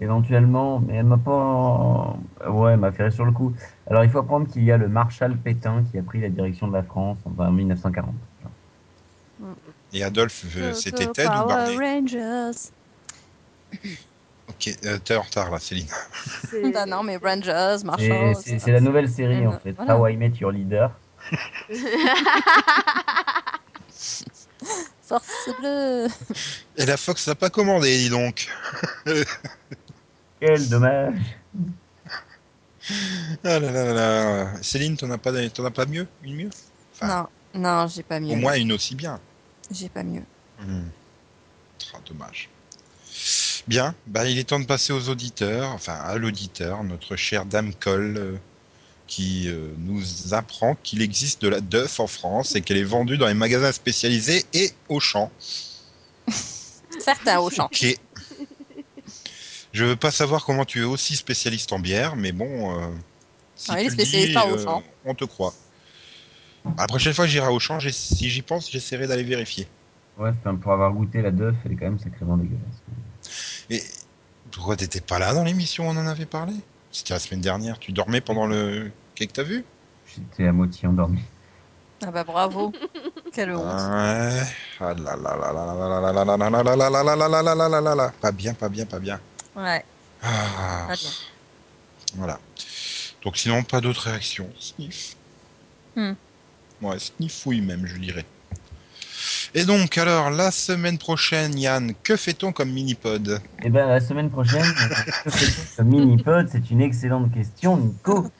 Éventuellement, 0.00 0.80
mais 0.80 0.96
elle 0.96 1.04
m'a 1.04 1.18
pas. 1.18 2.16
Ouais, 2.48 2.72
elle 2.72 2.80
m'a 2.80 2.90
fait 2.90 3.04
rire 3.04 3.12
sur 3.12 3.26
le 3.26 3.32
coup. 3.32 3.52
Alors, 3.86 4.02
il 4.02 4.10
faut 4.10 4.18
apprendre 4.18 4.48
qu'il 4.50 4.64
y 4.64 4.72
a 4.72 4.78
le 4.78 4.88
Marshal 4.88 5.36
Pétain 5.36 5.84
qui 5.90 5.98
a 5.98 6.02
pris 6.02 6.20
la 6.20 6.30
direction 6.30 6.68
de 6.68 6.72
la 6.72 6.82
France 6.82 7.18
en 7.38 7.50
1940. 7.50 8.14
Et 9.92 10.02
Adolphe, 10.02 10.44
euh, 10.56 10.72
c'était 10.72 11.06
Ted 11.06 11.28
ou 11.28 11.46
Barney 11.46 11.76
Rangers. 11.76 12.70
Ok, 14.48 14.70
euh, 14.84 14.98
t'es 15.04 15.16
en 15.16 15.22
retard 15.22 15.50
là, 15.50 15.58
Céline. 15.58 15.86
Bah 16.72 16.86
non, 16.86 17.02
mais 17.02 17.16
Rangers, 17.16 17.84
Marshall. 17.84 18.34
C'est 18.36 18.58
c'est 18.58 18.72
la 18.72 18.80
nouvelle 18.80 19.08
série, 19.08 19.46
en 19.46 19.58
fait. 19.58 19.72
voilà. 19.72 19.98
How 19.98 20.08
I 20.08 20.16
Met 20.16 20.32
Your 20.40 20.52
Leader. 20.52 20.90
Force 25.10 25.50
bleue. 25.58 26.06
Et 26.76 26.86
la 26.86 26.96
Fox 26.96 27.26
n'a 27.26 27.34
pas 27.34 27.50
commandé, 27.50 27.98
dis 27.98 28.10
donc. 28.10 28.48
Quel 30.40 30.68
dommage. 30.68 31.18
Ah 33.42 33.58
là 33.58 33.72
là 33.72 33.84
là 33.84 33.92
là. 33.92 34.62
Céline, 34.62 34.96
t'en 34.96 35.10
as 35.10 35.18
pas, 35.18 35.32
t'en 35.48 35.64
as 35.64 35.72
pas 35.72 35.86
mieux? 35.86 36.06
Une 36.22 36.36
mieux? 36.36 36.50
Enfin, 36.94 37.28
Non, 37.54 37.60
non, 37.60 37.86
j'ai 37.88 38.04
pas 38.04 38.20
mieux. 38.20 38.34
Au 38.34 38.36
moins 38.36 38.54
une 38.54 38.72
aussi 38.72 38.94
bien. 38.94 39.18
J'ai 39.72 39.88
pas 39.88 40.04
mieux. 40.04 40.22
Ah, 40.60 41.98
dommage. 42.06 42.48
Bien, 43.66 43.96
bah, 44.06 44.26
il 44.26 44.38
est 44.38 44.44
temps 44.44 44.60
de 44.60 44.66
passer 44.66 44.92
aux 44.92 45.08
auditeurs, 45.08 45.70
enfin 45.70 45.94
à 45.94 46.16
l'auditeur, 46.18 46.84
notre 46.84 47.16
chère 47.16 47.46
Dame 47.46 47.74
Cole, 47.74 48.16
euh, 48.16 48.36
qui 49.10 49.48
euh, 49.48 49.72
nous 49.78 50.32
apprend 50.34 50.76
qu'il 50.84 51.02
existe 51.02 51.42
de 51.42 51.48
la 51.48 51.60
Duff 51.60 51.98
en 51.98 52.06
France 52.06 52.54
et 52.54 52.60
qu'elle 52.60 52.76
est 52.76 52.84
vendue 52.84 53.18
dans 53.18 53.26
les 53.26 53.34
magasins 53.34 53.72
spécialisés 53.72 54.44
et 54.54 54.70
au 54.88 55.00
champ. 55.00 55.32
Certains 57.00 57.40
au 57.40 57.50
champ. 57.50 57.66
Ok. 57.66 57.98
Je 59.72 59.84
veux 59.84 59.96
pas 59.96 60.12
savoir 60.12 60.44
comment 60.44 60.64
tu 60.64 60.80
es 60.80 60.84
aussi 60.84 61.16
spécialiste 61.16 61.72
en 61.72 61.80
bière, 61.80 62.14
mais 62.14 62.30
bon. 62.30 62.78
euh, 62.78 62.88
si 63.56 63.72
il 63.72 63.74
tu 63.74 63.80
est 63.80 63.84
le 63.84 63.90
spécialiste 63.90 64.30
dis, 64.30 64.36
euh, 64.38 64.54
Auchan. 64.54 64.82
On 65.04 65.14
te 65.14 65.24
croit. 65.24 65.54
La 66.78 66.86
prochaine 66.86 67.12
fois 67.12 67.24
que 67.24 67.30
j'irai 67.32 67.48
au 67.48 67.58
champ, 67.58 67.80
si 67.80 68.30
j'y 68.30 68.42
pense, 68.42 68.70
j'essaierai 68.70 69.08
d'aller 69.08 69.24
vérifier. 69.24 69.66
Ouais, 70.18 70.30
pour 70.62 70.72
avoir 70.72 70.92
goûté 70.92 71.20
la 71.20 71.32
Duff, 71.32 71.56
elle 71.64 71.72
est 71.72 71.76
quand 71.76 71.86
même 71.86 71.98
sacrément 71.98 72.36
dégueulasse. 72.36 72.82
Et 73.70 73.82
pourquoi 74.52 74.76
t'étais 74.76 75.00
pas 75.00 75.18
là 75.18 75.34
dans 75.34 75.42
l'émission 75.44 75.88
où 75.88 75.90
on 75.90 75.96
en 75.96 76.06
avait 76.06 76.26
parlé? 76.26 76.52
C'était 76.92 77.14
la 77.14 77.20
semaine 77.20 77.40
dernière. 77.40 77.78
Tu 77.78 77.92
dormais 77.92 78.20
pendant 78.20 78.46
le 78.46 78.90
Kay, 79.20 79.26
que 79.26 79.32
t'as 79.34 79.42
vu 79.42 79.64
J'étais 80.06 80.46
à 80.46 80.52
moitié 80.52 80.88
endormi. 80.88 81.20
Ah 82.02 82.10
bah 82.10 82.24
bravo 82.24 82.72
Quelle 83.34 83.52
honte 83.52 83.66
Pas 88.22 88.32
bien, 88.32 88.54
pas 88.54 88.68
bien, 88.70 88.86
pas 88.86 88.98
bien. 88.98 89.20
Ouais. 89.54 89.84
Ah. 90.22 90.86
Pas 90.88 90.94
bien. 90.96 91.10
Voilà. 92.14 92.40
Donc 93.22 93.36
sinon, 93.36 93.62
pas 93.62 93.82
d'autres 93.82 94.08
réactions. 94.08 94.48
Sniff. 94.58 95.16
Hmm. 95.94 96.14
Ouais, 96.80 96.98
sniffouille 96.98 97.60
même, 97.60 97.86
je 97.86 97.98
dirais. 97.98 98.24
Et 99.52 99.66
donc, 99.66 99.98
alors, 99.98 100.30
la 100.30 100.50
semaine 100.50 100.96
prochaine, 100.96 101.58
Yann, 101.58 101.92
que 102.02 102.16
fait-on 102.16 102.52
comme 102.52 102.70
mini-pod 102.70 103.42
Eh 103.62 103.68
ben, 103.68 103.86
la 103.86 104.00
semaine 104.00 104.30
prochaine, 104.30 104.64
que 105.24 105.30
fait-on 105.30 105.76
comme 105.76 105.88
mini-pod 105.88 106.48
C'est 106.50 106.70
une 106.70 106.80
excellente 106.80 107.30
question, 107.34 107.76
Nico. 107.76 108.30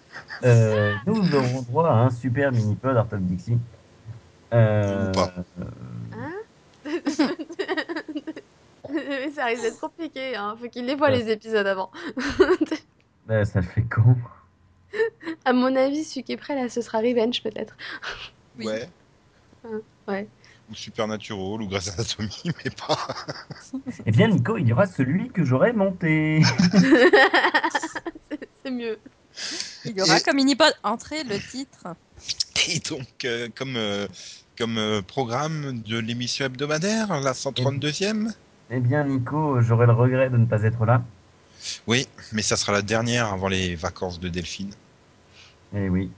Euh, 0.42 0.94
nous 1.06 1.34
aurons 1.34 1.62
droit 1.62 1.88
à 1.88 1.94
un 1.94 2.10
super 2.10 2.52
mini-pod 2.52 2.96
Art 2.96 3.06
of 3.12 3.20
Dixie. 3.20 3.58
Euh, 4.52 5.08
Ou 5.08 5.12
pas. 5.12 5.34
Mais 8.92 9.30
ça 9.30 9.44
risque 9.46 9.62
d'être 9.62 9.80
compliqué, 9.80 10.34
hein. 10.34 10.56
faut 10.60 10.68
qu'il 10.68 10.86
les 10.86 10.94
voit 10.94 11.10
les 11.10 11.30
épisodes 11.30 11.66
avant. 11.66 11.90
ben, 13.26 13.44
ça 13.44 13.60
le 13.60 13.66
fait 13.66 13.82
con. 13.82 14.16
à 15.44 15.52
mon 15.52 15.76
avis, 15.76 16.04
celui 16.04 16.24
qui 16.24 16.32
est 16.32 16.36
prêt 16.36 16.54
là, 16.54 16.68
ce 16.68 16.80
sera 16.80 16.98
Revenge 16.98 17.42
peut-être. 17.42 17.76
Oui. 18.58 18.66
Ouais. 18.66 18.88
Hein, 19.64 19.80
ouais. 20.08 20.28
Ou 20.70 20.74
Supernatural, 20.74 21.62
ou 21.62 21.68
Grey's 21.68 21.88
Anatomy, 21.88 22.42
mais 22.64 22.70
pas... 22.70 22.98
Eh 24.06 24.10
bien, 24.10 24.28
Nico, 24.28 24.56
il 24.56 24.66
y 24.68 24.72
aura 24.72 24.86
celui 24.86 25.28
que 25.30 25.44
j'aurais 25.44 25.72
monté. 25.72 26.42
C'est 28.64 28.70
mieux. 28.70 28.98
Il 29.84 29.96
y 29.96 30.02
aura 30.02 30.18
Et- 30.18 30.22
comme 30.22 30.36
mini-pod 30.36 30.72
entrée 30.82 31.24
le 31.24 31.38
titre. 31.38 31.86
Et 32.68 32.78
donc, 32.80 33.24
euh, 33.24 33.48
comme, 33.56 33.76
euh, 33.76 34.06
comme 34.58 34.78
euh, 34.78 35.02
programme 35.02 35.80
de 35.82 35.98
l'émission 35.98 36.46
hebdomadaire, 36.46 37.20
la 37.20 37.32
132e 37.32 38.32
Eh 38.70 38.80
bien, 38.80 39.04
Nico, 39.04 39.60
j'aurais 39.62 39.86
le 39.86 39.92
regret 39.92 40.30
de 40.30 40.36
ne 40.36 40.46
pas 40.46 40.62
être 40.62 40.84
là. 40.84 41.02
Oui, 41.86 42.06
mais 42.32 42.42
ça 42.42 42.56
sera 42.56 42.72
la 42.72 42.82
dernière 42.82 43.26
avant 43.32 43.48
les 43.48 43.74
vacances 43.74 44.20
de 44.20 44.28
Delphine. 44.28 44.72
Eh 45.74 45.88
oui. 45.88 46.10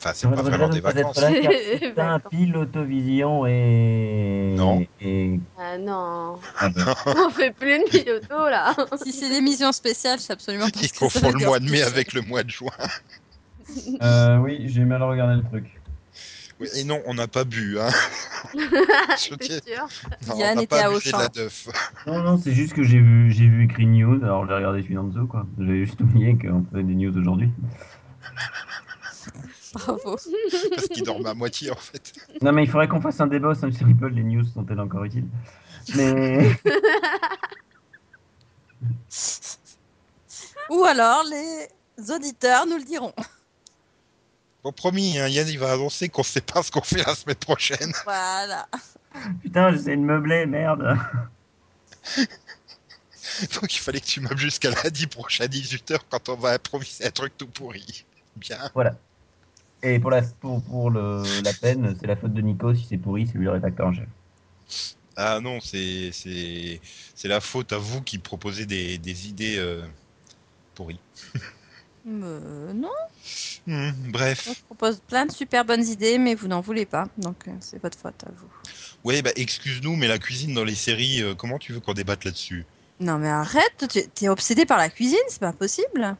Enfin, 0.00 0.12
c'est 0.14 0.28
pas 0.30 0.42
vraiment 0.42 0.68
de 0.68 0.74
des 0.74 0.80
vacances. 0.80 1.16
c'est 1.18 1.98
un 1.98 2.18
Vacances. 2.18 2.30
pilotovision 2.30 3.46
et... 3.46 4.54
Non. 4.56 4.86
Et... 5.00 5.40
Ah 5.58 5.76
non, 5.76 6.38
Ah 6.60 6.68
ben, 6.68 6.94
on 7.06 7.30
fait 7.30 7.50
plus 7.50 7.78
de 7.80 7.84
piloto 7.90 8.48
là. 8.48 8.74
Si 9.04 9.12
c'est 9.12 9.28
l'émission 9.28 9.72
spéciale, 9.72 10.20
c'est 10.20 10.32
absolument 10.32 10.66
pas 10.70 10.80
Ils 10.80 10.92
confondent 10.92 11.40
le 11.40 11.46
mois 11.46 11.58
de 11.58 11.68
mai 11.68 11.82
avec 11.82 12.12
le 12.12 12.22
mois 12.22 12.44
de 12.44 12.50
juin. 12.50 12.70
euh, 14.02 14.36
oui, 14.38 14.66
j'ai 14.68 14.84
mal 14.84 15.02
regardé 15.02 15.42
le 15.42 15.48
truc. 15.48 15.64
Oui, 16.60 16.68
et 16.76 16.84
non, 16.84 17.00
on 17.06 17.14
n'a 17.14 17.28
pas 17.28 17.44
bu. 17.44 17.78
Hein. 17.78 17.88
Tiens- 19.16 19.36
sûr 19.38 19.88
Non, 20.28 20.36
Yann 20.38 20.52
on 20.52 20.54
n'a 20.56 20.62
était 20.62 20.66
pas 20.66 20.88
de 20.88 21.12
la 21.22 21.28
teuf. 21.28 21.68
Non, 22.06 22.20
non, 22.22 22.40
c'est 22.42 22.52
juste 22.52 22.72
que 22.72 22.82
j'ai 22.82 22.98
vu, 22.98 23.30
j'ai 23.32 23.46
vu 23.46 23.64
écrit 23.64 23.86
news, 23.86 24.18
alors 24.24 24.46
j'ai 24.46 24.54
regardé 24.54 24.82
celui 24.82 24.94
d'en 24.94 25.04
dessous, 25.04 25.26
quoi. 25.26 25.46
J'avais 25.58 25.84
juste 25.86 26.00
oublié 26.00 26.36
qu'on 26.36 26.64
faisait 26.70 26.82
des 26.84 26.94
news 26.94 27.16
aujourd'hui. 27.16 27.50
Bravo. 29.72 30.16
Parce 30.70 30.88
qu'il 30.88 31.04
dorment 31.04 31.26
à 31.26 31.34
moitié, 31.34 31.70
en 31.70 31.76
fait. 31.76 32.12
Non, 32.42 32.52
mais 32.52 32.64
il 32.64 32.70
faudrait 32.70 32.88
qu'on 32.88 33.00
fasse 33.00 33.20
un 33.20 33.26
débat 33.26 33.54
sur 33.54 33.68
Ripple, 33.68 34.08
les 34.08 34.24
news 34.24 34.44
sont-elles 34.44 34.80
encore 34.80 35.04
utiles? 35.04 35.28
Mais... 35.96 36.56
Ou 40.70 40.84
alors 40.84 41.24
les 41.24 41.68
auditeurs 42.10 42.66
nous 42.66 42.76
le 42.76 42.84
diront. 42.84 43.14
Bon, 44.62 44.72
promis, 44.72 45.18
hein, 45.18 45.28
Yann, 45.28 45.48
il 45.48 45.58
va 45.58 45.72
annoncer 45.72 46.08
qu'on 46.08 46.22
sait 46.22 46.40
pas 46.40 46.62
ce 46.62 46.70
qu'on 46.70 46.82
fait 46.82 47.02
la 47.04 47.14
semaine 47.14 47.36
prochaine. 47.36 47.92
Voilà. 48.04 48.68
Putain, 49.42 49.72
j'essaie 49.72 49.96
de 49.96 50.02
meubler, 50.02 50.46
merde. 50.46 50.98
Donc, 53.54 53.74
il 53.74 53.78
fallait 53.78 54.00
que 54.00 54.06
tu 54.06 54.20
meubles 54.20 54.38
jusqu'à 54.38 54.70
lundi 54.70 55.06
prochain 55.06 55.44
à 55.44 55.46
18h 55.46 55.98
quand 56.10 56.28
on 56.28 56.34
va 56.34 56.54
improviser 56.54 57.06
un 57.06 57.10
truc 57.10 57.36
tout 57.36 57.46
pourri. 57.46 58.04
Bien. 58.36 58.70
Voilà. 58.74 58.94
Et 59.82 59.98
pour 59.98 60.10
la, 60.10 60.22
pour, 60.22 60.62
pour 60.64 60.88
le, 60.90 61.40
la 61.40 61.52
peine, 61.54 61.96
c'est 61.98 62.06
la 62.06 62.16
faute 62.16 62.32
de 62.32 62.40
Nico. 62.42 62.74
Si 62.74 62.84
c'est 62.86 62.98
pourri, 62.98 63.26
c'est 63.26 63.38
lui 63.38 63.44
le 63.46 63.50
rédacteur 63.52 63.86
en 63.88 63.92
chef. 63.92 64.08
Ah 65.16 65.40
non, 65.40 65.60
c'est 65.60 66.12
c'est 66.12 66.80
c'est 67.14 67.28
la 67.28 67.40
faute 67.40 67.72
à 67.72 67.78
vous 67.78 68.02
qui 68.02 68.18
proposez 68.18 68.66
des, 68.66 68.98
des 68.98 69.28
idées 69.28 69.56
euh, 69.58 69.84
pourries. 70.74 71.00
Euh, 72.06 72.72
non, 72.72 72.90
Hmm, 73.66 74.10
bref. 74.12 74.46
moi, 74.46 74.54
je 74.54 74.64
propose 74.64 75.00
plein 75.00 75.26
de 75.26 75.30
super 75.30 75.64
bonnes 75.64 75.86
idées, 75.86 76.18
mais 76.18 76.34
vous 76.34 76.48
n'en 76.48 76.60
voulez 76.60 76.86
pas. 76.86 77.06
Donc 77.18 77.46
euh, 77.46 77.56
c'est 77.60 77.80
votre 77.80 77.96
faute 77.98 78.24
à 78.24 78.32
vous. 78.32 78.52
Ouais, 79.04 79.22
bah 79.22 79.30
excuse-nous, 79.36 79.96
mais 79.96 80.06
la 80.08 80.18
cuisine 80.18 80.54
dans 80.54 80.64
les 80.64 80.74
séries, 80.74 81.22
euh, 81.22 81.34
comment 81.34 81.58
tu 81.58 81.72
veux 81.72 81.80
qu'on 81.80 81.94
débatte 81.94 82.24
là-dessus? 82.24 82.66
Non 83.00 83.18
mais 83.18 83.28
arrête, 83.28 83.86
tu 83.90 84.08
t'es 84.10 84.28
obsédé 84.28 84.64
par 84.64 84.78
la 84.78 84.88
cuisine, 84.88 85.18
c'est 85.28 85.40
pas 85.40 85.52
possible. 85.52 86.16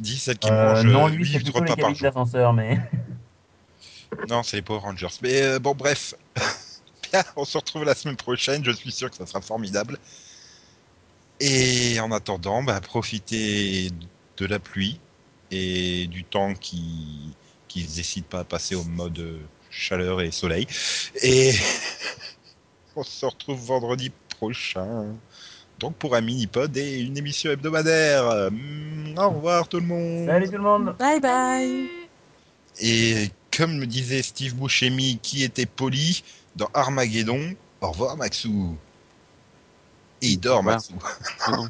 Dis 0.00 0.18
celle 0.18 0.38
qui 0.38 0.50
Euh, 0.50 0.52
mange 0.52 0.84
non, 0.84 1.08
euh, 1.08 1.10
lui, 1.10 1.26
c'est 1.26 1.38
huit 1.38 1.44
plutôt 1.44 1.64
les 1.64 1.72
repas 1.72 1.76
par 1.76 1.94
jour. 1.94 2.10
d'ascenseur, 2.12 2.52
mais. 2.52 2.78
Non, 4.28 4.42
c'est 4.42 4.56
les 4.56 4.62
Power 4.62 4.80
Rangers. 4.80 5.06
Mais 5.22 5.42
euh, 5.42 5.58
bon, 5.58 5.74
bref. 5.74 6.14
On 7.36 7.44
se 7.44 7.56
retrouve 7.58 7.84
la 7.84 7.94
semaine 7.94 8.16
prochaine. 8.16 8.64
Je 8.64 8.70
suis 8.70 8.92
sûr 8.92 9.10
que 9.10 9.16
ça 9.16 9.26
sera 9.26 9.40
formidable. 9.40 9.98
Et 11.40 11.98
en 12.00 12.10
attendant, 12.12 12.62
bah, 12.62 12.80
profitez 12.80 13.90
de 14.36 14.46
la 14.46 14.58
pluie 14.58 15.00
et 15.50 16.06
du 16.08 16.24
temps 16.24 16.54
qui 16.54 17.34
qui 17.68 17.82
ne 17.84 17.88
décide 17.94 18.24
pas 18.24 18.40
à 18.40 18.44
passer 18.44 18.74
au 18.74 18.84
mode 18.84 19.40
chaleur 19.70 20.20
et 20.22 20.30
soleil. 20.30 20.66
Et 21.22 21.52
on 22.96 23.02
se 23.02 23.26
retrouve 23.26 23.60
vendredi 23.60 24.10
prochain. 24.38 25.06
Donc 25.78 25.94
pour 25.96 26.14
un 26.16 26.20
mini-pod 26.20 26.76
et 26.76 27.00
une 27.00 27.16
émission 27.16 27.50
hebdomadaire. 27.50 28.50
Mm, 28.50 29.16
Au 29.18 29.30
revoir 29.30 29.68
tout 29.68 29.78
le 29.80 29.86
monde. 29.86 30.26
Salut 30.26 30.46
tout 30.46 30.52
le 30.52 30.58
monde! 30.58 30.96
Bye 30.98 31.20
bye. 31.20 31.88
Et 32.80 33.30
comme 33.56 33.76
me 33.78 33.86
disait 33.86 34.22
Steve 34.22 34.54
Buscemi, 34.54 35.18
qui 35.22 35.42
était 35.44 35.66
poli 35.66 36.22
dans 36.56 36.68
Armageddon, 36.74 37.54
au 37.80 37.90
revoir 37.90 38.16
Maxou. 38.16 38.76
Et 40.20 40.28
il 40.30 40.38
dort. 40.40 40.62
Maxou. 40.64 40.94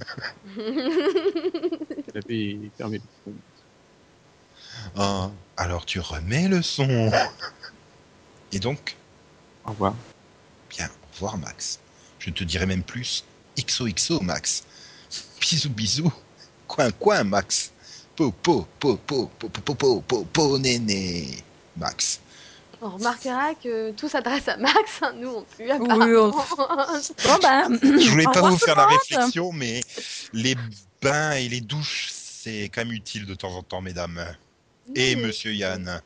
Fermé 2.78 3.00
le. 3.26 3.32
Ah, 4.96 5.30
alors 5.56 5.84
tu 5.84 6.00
remets 6.00 6.48
le 6.48 6.62
son. 6.62 7.10
Et 8.52 8.58
donc, 8.58 8.96
Au 9.66 9.70
revoir. 9.70 9.94
bien, 10.70 10.86
au 10.86 11.14
revoir 11.14 11.36
Max. 11.38 11.78
Je 12.18 12.30
te 12.30 12.42
dirai 12.44 12.64
même 12.66 12.82
plus, 12.82 13.24
XOXO 13.58 14.20
Max. 14.20 14.64
Bisous 15.40 15.68
bisous. 15.70 16.12
Coin 16.66 16.90
coin 16.92 17.24
Max. 17.24 17.72
Po 18.16 18.32
po 18.32 18.66
po 18.78 18.96
po 18.96 19.28
po 19.38 19.48
po 19.50 19.60
po 19.62 19.74
po 19.74 20.00
po 20.02 20.24
po 20.24 20.58
néné. 20.58 21.42
Max. 21.76 22.20
On 22.80 22.90
remarquera 22.90 23.54
que 23.56 23.90
tout 23.92 24.08
s'adresse 24.08 24.46
à 24.48 24.56
Max, 24.56 25.02
hein, 25.02 25.12
nous 25.16 25.28
on 25.28 25.42
pue 25.42 25.64
Oui, 25.64 25.70
apparemment. 25.72 26.30
Bon 26.30 27.38
ben. 27.42 27.78
Je 27.82 28.10
voulais 28.10 28.24
pas 28.24 28.48
vous 28.48 28.56
faire 28.56 28.76
la 28.76 28.86
réflexion, 28.86 29.50
mais 29.52 29.80
les 30.32 30.54
bains 31.02 31.32
et 31.32 31.48
les 31.48 31.60
douches, 31.60 32.10
c'est 32.12 32.64
quand 32.72 32.82
même 32.84 32.92
utile 32.92 33.26
de 33.26 33.34
temps 33.34 33.52
en 33.52 33.62
temps, 33.64 33.80
mesdames. 33.80 34.24
Et 34.94 35.16
Oui. 35.16 35.22
monsieur 35.22 35.52
Yann. 35.52 36.00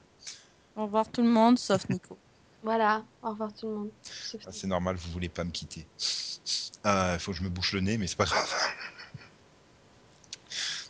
Au 0.76 0.84
revoir 0.84 1.06
tout 1.10 1.22
le 1.22 1.28
monde, 1.28 1.58
sauf 1.58 1.86
Nico. 1.90 2.16
Voilà, 2.62 3.04
au 3.22 3.30
revoir 3.30 3.52
tout 3.52 3.66
le 3.68 3.74
monde. 3.74 3.90
Sauf 4.02 4.40
Ah, 4.46 4.50
c'est 4.52 4.66
normal, 4.66 4.96
vous 4.96 5.10
voulez 5.12 5.28
pas 5.28 5.44
me 5.44 5.50
quitter. 5.50 5.86
Ah, 6.84 7.12
il 7.14 7.20
faut 7.20 7.30
que 7.30 7.38
je 7.38 7.44
me 7.44 7.48
bouche 7.48 7.74
le 7.74 7.80
nez, 7.80 7.96
mais 7.96 8.08
c'est 8.08 8.16
pas 8.16 8.24
grave. 8.24 8.52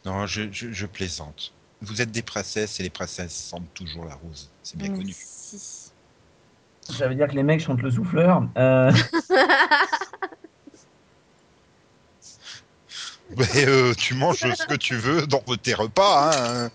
Non, 0.07 0.27
je, 0.27 0.51
je, 0.51 0.73
je 0.73 0.87
plaisante. 0.87 1.53
Vous 1.83 2.01
êtes 2.01 2.11
des 2.11 2.23
princesses 2.23 2.81
et 2.81 2.83
les 2.83 2.91
princesses 2.91 3.35
sentent 3.35 3.73
toujours 3.75 4.05
la 4.07 4.15
rose. 4.15 4.51
C'est 4.63 4.77
bien 4.79 4.89
connu. 4.89 5.15
Merci. 5.17 5.93
Ça 6.81 7.07
veut 7.09 7.15
dire 7.15 7.29
que 7.29 7.35
les 7.35 7.43
mecs 7.43 7.61
chantent 7.61 7.83
le 7.83 7.91
souffleur. 7.91 8.49
Euh, 8.57 8.91
Mais 13.37 13.67
euh, 13.67 13.95
tu 13.95 14.15
manges 14.15 14.39
ce 14.55 14.67
que 14.67 14.75
tu 14.75 14.97
veux 14.97 15.27
dans 15.27 15.41
tes 15.63 15.75
repas. 15.75 16.65
Hein. 16.65 16.71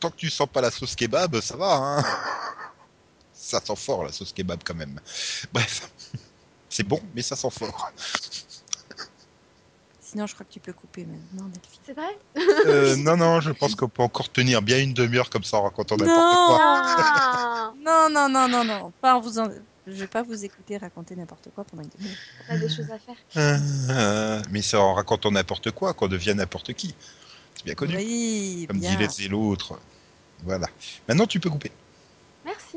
Tant 0.00 0.10
que 0.10 0.16
tu 0.16 0.30
sens 0.30 0.48
pas 0.48 0.60
la 0.60 0.70
sauce 0.70 0.94
kebab, 0.96 1.40
ça 1.40 1.56
va. 1.56 1.74
Hein. 1.74 2.04
Ça 3.50 3.60
sent 3.60 3.74
fort 3.74 4.04
la 4.04 4.12
sauce 4.12 4.32
kebab 4.32 4.60
quand 4.64 4.76
même. 4.76 5.00
Bref, 5.52 5.90
c'est 6.68 6.84
bon, 6.86 7.00
mais 7.16 7.22
ça 7.22 7.34
sent 7.34 7.50
fort. 7.50 7.90
Sinon, 10.00 10.26
je 10.28 10.34
crois 10.34 10.46
que 10.46 10.52
tu 10.52 10.60
peux 10.60 10.72
couper 10.72 11.04
maintenant, 11.04 11.48
Delphine. 11.48 11.80
C'est 11.84 11.94
vrai 11.94 12.16
Euh, 12.66 12.94
non, 12.96 13.16
non, 13.16 13.40
je 13.40 13.50
pense 13.50 13.74
qu'on 13.76 13.88
peut 13.88 14.04
encore 14.04 14.30
tenir 14.30 14.62
bien 14.62 14.78
une 14.78 14.94
demi-heure 14.94 15.30
comme 15.30 15.42
ça 15.42 15.56
en 15.56 15.62
racontant 15.64 15.96
n'importe 15.96 16.16
quoi. 16.46 16.58
Ah 16.60 17.72
Non, 17.84 18.08
non, 18.08 18.28
non, 18.28 18.46
non, 18.48 18.64
non. 18.64 18.92
Pas 19.00 19.16
en 19.16 19.20
vous 19.20 19.40
en- 19.40 19.50
Je 19.86 19.92
vais 19.92 20.06
pas 20.06 20.22
vous 20.22 20.44
écouter 20.44 20.76
raconter 20.76 21.16
n'importe 21.16 21.48
quoi 21.52 21.64
pendant 21.64 21.82
une 21.82 21.90
demi-heure. 21.98 22.16
On 22.48 22.54
a 22.54 22.58
des 22.58 22.68
choses 22.68 22.90
à 22.90 22.98
faire. 23.00 23.16
Euh, 23.36 24.42
mais 24.50 24.62
c'est 24.62 24.76
en 24.76 24.94
racontant 24.94 25.32
n'importe 25.32 25.72
quoi 25.72 25.92
qu'on 25.94 26.06
devient 26.06 26.34
n'importe 26.36 26.72
qui. 26.74 26.94
C'est 27.56 27.64
bien 27.64 27.74
connu. 27.74 27.96
Oui, 27.96 28.66
comme 28.68 28.78
bien. 28.78 28.90
dit 28.90 28.96
les 28.96 29.24
et 29.24 29.28
l'autre. 29.28 29.76
Voilà. 30.44 30.68
Maintenant, 31.08 31.26
tu 31.26 31.40
peux 31.40 31.50
couper. 31.50 31.72
Merci. 32.44 32.76